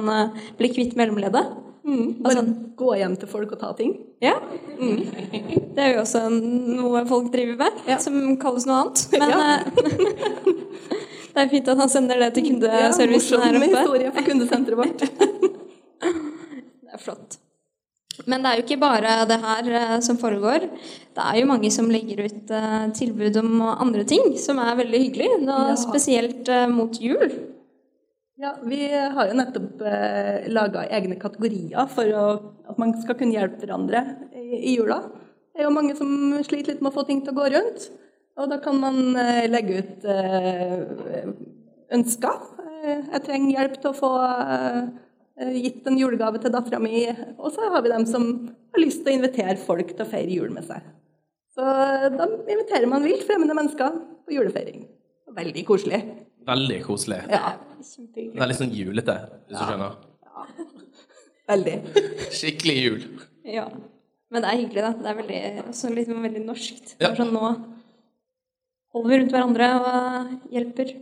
ble 0.57 0.69
kvitt 0.73 0.95
mellomleddet. 0.97 1.51
Mm, 1.85 2.23
bare 2.25 2.41
gå 2.79 2.95
hjem 2.97 3.13
til 3.21 3.29
folk 3.29 3.51
og 3.53 3.59
ta 3.61 3.67
ting. 3.77 3.91
Ja. 4.23 4.33
Det 4.79 5.77
er 5.83 5.91
jo 5.93 6.01
også 6.01 6.23
noe 6.33 7.03
folk 7.05 7.27
driver 7.33 7.59
med, 7.61 7.71
Ja. 7.87 7.97
som 8.01 8.15
kalles 8.41 8.65
noe 8.65 8.79
annet. 8.81 9.05
Men, 9.13 9.29
Ja. 9.29 9.59
eh, 9.59 9.63
Det 11.35 11.43
er 11.43 11.49
fint 11.51 11.67
at 11.67 11.77
han 11.77 11.89
sender 11.91 12.17
det 12.23 12.33
til 12.33 12.45
Ja, 12.45 12.51
kundeservicen 12.53 13.41
her 13.43 13.51
morsom 13.51 13.63
oppe. 13.63 13.77
historie 13.77 14.11
for 14.15 14.21
kundesenteret 14.23 14.77
vårt. 14.79 14.99
Det 16.85 16.93
er 16.93 16.97
flott. 17.03 17.37
Men 18.25 18.41
det 18.41 18.47
er 18.51 18.55
jo 18.55 18.63
ikke 18.63 18.79
bare 18.79 19.25
det 19.27 19.37
her 19.43 19.69
eh, 19.75 19.99
som 19.99 20.17
foregår. 20.17 20.69
Det 21.13 21.23
er 21.25 21.39
jo 21.41 21.45
mange 21.49 21.69
som 21.71 21.89
legger 21.91 22.23
ut 22.25 22.51
eh, 22.55 22.85
tilbud 22.95 23.35
om 23.43 23.61
andre 23.67 24.05
ting, 24.07 24.37
som 24.39 24.57
er 24.63 24.77
veldig 24.79 25.01
hyggelig. 25.03 25.27
Nå, 25.43 25.75
Spesielt 25.77 26.47
mot 26.71 26.95
jul. 27.03 27.29
Ja, 28.35 28.57
vi 28.67 28.79
har 28.91 29.29
jo 29.29 29.35
nettopp 29.37 29.83
eh, 29.87 30.47
laga 30.51 30.81
egne 30.91 31.15
kategorier 31.15 31.87
for 31.87 32.09
å, 32.11 32.23
at 32.67 32.79
man 32.81 32.91
skal 32.99 33.15
kunne 33.15 33.31
hjelpe 33.31 33.61
hverandre 33.61 34.01
i, 34.35 34.57
i 34.57 34.73
jula. 34.75 34.97
Det 35.55 35.63
er 35.63 35.69
jo 35.69 35.75
mange 35.75 35.95
som 35.95 36.09
sliter 36.43 36.73
litt 36.73 36.81
med 36.83 36.91
å 36.91 36.97
få 36.97 37.05
ting 37.07 37.21
til 37.23 37.31
å 37.31 37.37
gå 37.37 37.45
rundt. 37.53 37.85
Og 38.35 38.49
da 38.51 38.57
kan 38.59 38.75
man 38.81 39.15
eh, 39.21 39.45
legge 39.47 39.79
ut 39.79 40.07
eh, 40.11 41.31
ønsker. 41.95 42.43
Eh, 42.83 43.05
jeg 43.13 43.23
trenger 43.23 43.55
hjelp 43.55 43.79
til 43.79 43.93
å 43.93 43.97
få 44.01 44.11
eh, 44.19 45.55
gitt 45.55 45.87
en 45.87 46.01
julegave 46.01 46.43
til 46.43 46.51
dattera 46.51 46.83
mi. 46.83 47.05
Og 47.39 47.55
så 47.55 47.71
har 47.71 47.87
vi 47.87 47.95
dem 47.95 48.03
som 48.09 48.27
har 48.51 48.83
lyst 48.83 49.05
til 49.05 49.13
å 49.13 49.17
invitere 49.21 49.55
folk 49.63 49.95
til 49.95 50.03
å 50.03 50.11
feire 50.11 50.35
jul 50.35 50.51
med 50.51 50.67
seg. 50.67 50.83
Så 51.55 51.63
eh, 51.63 52.11
da 52.11 52.27
inviterer 52.27 52.91
man 52.91 53.07
vilt 53.07 53.23
fremmede 53.23 53.55
mennesker 53.55 53.95
på 54.27 54.35
julefeiring. 54.35 54.89
Veldig 55.39 55.63
koselig. 55.71 56.03
Veldig 56.45 56.79
koselig. 56.85 57.21
Ja, 57.31 57.55
litt 58.45 58.59
sånn 58.59 58.73
julete, 58.75 59.15
hvis 59.47 59.57
du 59.57 59.63
skjønner. 59.65 59.95
veldig. 61.49 61.75
Skikkelig 62.35 62.75
jul. 62.81 63.05
Ja. 63.45 63.65
Men 64.33 64.43
det 64.43 64.51
er 64.51 64.59
hyggelig, 64.59 64.83
da. 64.83 64.91
Det 64.99 65.09
er 65.11 65.17
veldig, 65.21 65.41
også 65.69 65.91
litt 65.93 66.11
veldig 66.11 66.43
norskt. 66.45 66.95
Ja. 67.01 67.13
sånn 67.17 67.33
nå 67.33 67.49
holder 68.95 69.09
vi 69.11 69.19
rundt 69.21 69.33
hverandre 69.35 69.67
og 69.79 70.53
hjelper. 70.55 70.93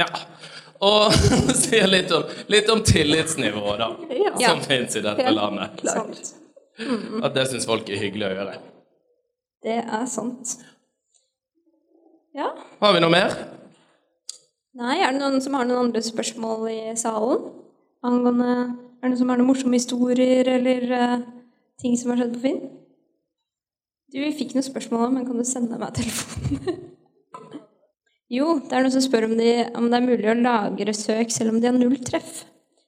Ja. 0.00 0.08
Og 0.82 1.14
sier 1.62 1.86
litt 1.90 2.10
om, 2.14 2.26
litt 2.50 2.70
om 2.72 2.82
tillitsnivået, 2.86 3.82
da. 3.82 3.90
Ja. 4.18 4.34
Som 4.48 4.62
finnes 4.66 4.96
i 4.98 5.04
dette 5.04 5.26
Helt 5.26 5.38
landet. 5.38 5.78
klart. 5.82 6.22
Sant. 6.22 6.38
At 7.22 7.34
det 7.36 7.46
syns 7.50 7.66
folk 7.68 7.90
er 7.92 8.00
hyggelig 8.00 8.30
å 8.30 8.34
gjøre. 8.34 8.54
Det 9.62 9.78
er 9.84 10.06
sant. 10.10 10.56
Ja. 12.34 12.48
Har 12.80 12.94
vi 12.96 13.02
noe 13.04 13.12
mer? 13.12 13.34
Nei, 14.78 15.02
er 15.04 15.12
det 15.12 15.20
noen 15.20 15.42
som 15.44 15.56
har 15.58 15.66
noen 15.68 15.88
andre 15.88 16.00
spørsmål 16.04 16.64
i 16.72 16.78
salen? 16.96 17.50
Angående 18.02 18.52
Er 18.52 19.04
det 19.04 19.10
noen 19.10 19.18
som 19.20 19.32
har 19.32 19.40
noen 19.40 19.50
morsomme 19.50 19.76
historier 19.76 20.48
eller 20.48 20.86
uh, 20.96 21.18
ting 21.82 21.98
som 22.00 22.12
har 22.12 22.22
skjedd 22.22 22.38
på 22.38 22.44
Finn? 22.46 22.62
Du, 24.12 24.18
vi 24.20 24.32
fikk 24.36 24.54
noen 24.56 24.64
spørsmål, 24.64 25.10
men 25.12 25.26
kan 25.28 25.36
du 25.36 25.44
sende 25.48 25.76
meg 25.80 25.92
telefonen? 25.96 26.80
jo, 28.36 28.58
det 28.64 28.76
er 28.78 28.84
noen 28.84 28.94
som 28.94 29.04
spør 29.04 29.28
om, 29.28 29.36
de, 29.36 29.52
om 29.76 29.88
det 29.90 29.98
er 29.98 30.08
mulig 30.08 30.32
å 30.32 30.38
lagre 30.40 30.96
søk 30.96 31.32
selv 31.34 31.52
om 31.52 31.60
de 31.60 31.68
har 31.68 31.76
null 31.76 31.98
treff. 32.04 32.44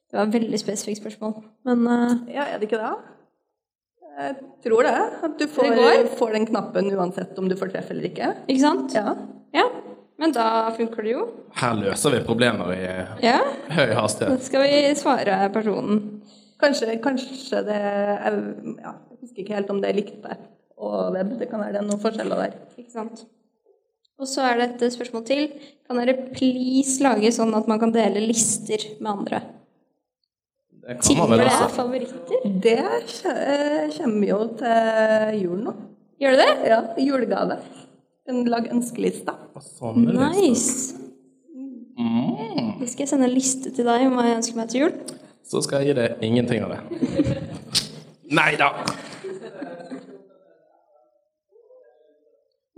Det 0.09 0.17
var 0.17 0.29
et 0.29 0.37
veldig 0.39 0.61
spesifikt 0.61 1.03
spørsmål, 1.03 1.37
men 1.69 1.85
uh, 1.85 2.15
Ja, 2.33 2.47
er 2.49 2.61
det 2.61 2.69
ikke 2.69 2.81
det? 2.81 2.93
Jeg 4.15 4.35
tror 4.63 4.87
det. 4.87 4.99
At 5.27 5.33
du 5.37 5.49
får, 5.51 5.75
får 6.15 6.37
den 6.37 6.45
knappen 6.47 6.93
uansett 6.95 7.37
om 7.41 7.49
du 7.51 7.57
får 7.59 7.73
treff 7.73 7.89
eller 7.91 8.07
ikke. 8.09 8.31
Ikke 8.47 8.61
sant? 8.63 8.95
Ja. 8.95 9.11
Ja, 9.53 9.65
men 10.21 10.31
da 10.35 10.45
funker 10.77 11.03
det 11.03 11.11
jo. 11.15 11.25
Her 11.59 11.73
løser 11.79 12.13
vi 12.15 12.23
problemer 12.27 12.71
i 12.75 12.83
Ja, 13.25 13.39
høy 13.75 13.85
da 13.91 14.01
hastighet. 14.01 14.43
skal 14.47 14.63
vi 14.63 14.81
svare 14.99 15.39
personen. 15.53 16.21
Kanskje, 16.61 16.95
kanskje 17.03 17.61
det 17.67 17.79
jeg, 17.79 18.43
ja, 18.79 18.93
jeg 19.11 19.17
husker 19.21 19.41
ikke 19.43 19.55
helt 19.57 19.69
om 19.73 19.81
det 19.83 19.89
er 19.91 19.97
likt 19.99 20.21
der 20.23 20.37
og 20.77 21.11
web. 21.15 21.33
Det 21.39 21.49
kan 21.51 21.59
være 21.59 21.73
det 21.75 21.81
er 21.81 21.87
noen 21.89 21.99
forskjeller 22.03 22.41
der. 22.45 22.55
Ikke 22.79 22.91
sant? 22.93 23.25
Og 24.19 24.27
så 24.31 24.45
er 24.47 24.61
det 24.61 24.69
et 24.81 24.93
spørsmål 24.95 25.25
til. 25.27 25.49
Kan 25.87 25.99
dere 25.99 26.15
please 26.31 27.03
lage 27.03 27.31
sånn 27.35 27.51
at 27.57 27.67
man 27.67 27.79
kan 27.81 27.91
dele 27.91 28.21
lister 28.23 28.79
med 29.01 29.11
andre? 29.11 29.41
Det 30.85 30.99
kan 31.01 31.17
man 31.17 31.31
vel 31.33 31.41
også. 31.47 31.65
er 31.65 31.73
favoritter. 31.75 32.45
Det 32.63 33.97
kommer 33.97 34.27
jo 34.29 34.39
til 34.59 35.39
jul 35.41 35.63
nå. 35.65 35.73
Gjør 36.21 36.37
det 36.37 36.45
det? 36.45 36.69
Ja, 36.71 36.79
julegave. 37.01 37.57
En 38.25 38.41
lag 38.49 38.65
ønskelister. 38.73 39.35
Sånn. 39.61 40.07
Nice. 40.09 40.95
Mm. 41.95 42.79
Da 42.79 42.87
skal 42.89 43.05
jeg 43.05 43.11
sende 43.11 43.27
en 43.29 43.35
liste 43.35 43.69
til 43.75 43.85
deg 43.85 44.07
om 44.07 44.17
hva 44.17 44.25
jeg 44.25 44.39
ønsker 44.39 44.57
meg 44.57 44.71
til 44.71 44.81
jul. 44.85 44.95
Så 45.45 45.61
skal 45.61 45.83
jeg 45.83 45.93
gi 45.93 45.99
deg 45.99 46.23
ingenting 46.25 46.65
av 46.65 46.73
det. 46.73 46.79
Nei 48.33 48.55
da! 48.57 48.71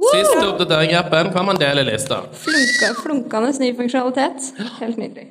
Siste 0.08 0.44
oppdateringsappen 0.44 0.92
i 0.92 1.00
appen 1.00 1.34
kan 1.34 1.48
man 1.48 1.60
dele 1.60 1.88
lister. 1.88 2.28
Flunka, 2.44 2.92
flunkende 3.00 3.56
ny 3.64 3.72
funksjonalitet. 3.80 4.52
Helt 4.82 5.00
nydelig. 5.00 5.30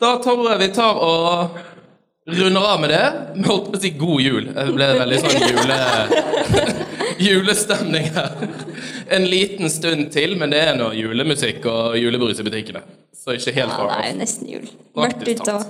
Da 0.00 0.16
tror 0.24 0.48
jeg 0.48 0.62
vi 0.64 0.72
tar 0.80 1.00
og 1.04 1.60
runder 2.28 2.72
av 2.72 2.80
med 2.80 2.92
det. 2.96 3.06
Vi 3.36 3.48
holdt 3.52 3.68
på 3.68 3.76
å 3.76 3.82
si 3.84 3.92
god 4.00 4.24
jul. 4.24 4.52
Det 4.56 4.68
ble 4.72 4.92
veldig 5.04 5.24
sånn 5.26 5.40
jule... 5.44 6.86
julestemning 7.22 8.08
her. 8.14 8.48
En 9.14 9.26
liten 9.28 9.70
stund 9.70 10.10
til, 10.14 10.36
men 10.38 10.52
det 10.52 10.60
er 10.70 10.78
nå 10.78 10.90
julemusikk 10.96 11.66
og 11.70 11.98
julebrus 11.98 12.40
i 12.40 12.46
butikkene. 12.46 12.82
Så 13.16 13.36
ikke 13.36 13.54
helt 13.56 13.74
Ja, 13.74 13.86
det 13.90 13.98
er 13.98 14.12
jo 14.12 14.18
nesten 14.22 14.50
jul. 14.52 14.68
Mørkt 14.98 15.24
ute 15.26 15.54
òg. 15.54 15.68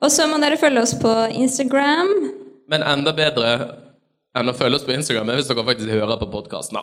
Og 0.00 0.12
så 0.12 0.26
må 0.30 0.38
dere 0.40 0.56
følge 0.60 0.82
oss 0.82 0.94
på 1.00 1.12
Instagram. 1.36 2.10
Men 2.72 2.84
enda 2.86 3.12
bedre 3.16 3.50
enn 4.38 4.48
å 4.48 4.54
følge 4.56 4.80
oss 4.80 4.86
på 4.86 4.94
Instagram 4.96 5.32
er 5.32 5.40
hvis 5.40 5.50
dere 5.50 5.66
faktisk 5.66 5.92
hører 5.92 6.20
på 6.20 6.30
podkasten. 6.32 6.80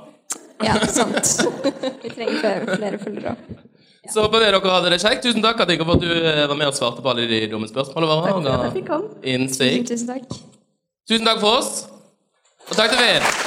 Ja, 0.66 0.78
sant. 0.90 1.34
Vi 2.04 2.12
trenger 2.14 2.40
flere, 2.42 2.78
flere 2.78 3.02
følgere. 3.02 3.36
Så 4.12 4.24
håper 4.24 4.40
vi 4.40 4.46
dere 4.46 4.62
hadde 4.72 4.92
det 4.94 5.02
kjekt. 5.04 5.26
Tusen 5.26 5.44
takk 5.44 5.60
at 5.66 5.74
for 5.82 5.98
at 5.98 6.06
du 6.06 6.12
eh, 6.16 6.46
var 6.48 6.56
med 6.56 6.70
og 6.70 6.78
svarte 6.78 7.04
på 7.04 7.12
alle 7.12 7.28
de 7.28 7.42
dumme 7.52 7.68
spørsmålene 7.68 8.14
våre. 8.14 8.32
Takk 8.32 8.46
for 8.46 8.54
at 8.54 8.70
jeg 8.70 8.78
fikk 8.78 8.88
komme. 8.94 9.12
ga. 9.20 9.84
Tusen 9.92 10.14
takk. 10.14 10.40
Tusen 11.12 11.28
takk 11.28 11.44
for 11.44 11.60
oss, 11.60 11.76
og 12.70 12.76
takk 12.80 12.96
til 12.96 13.04
Finn. 13.04 13.47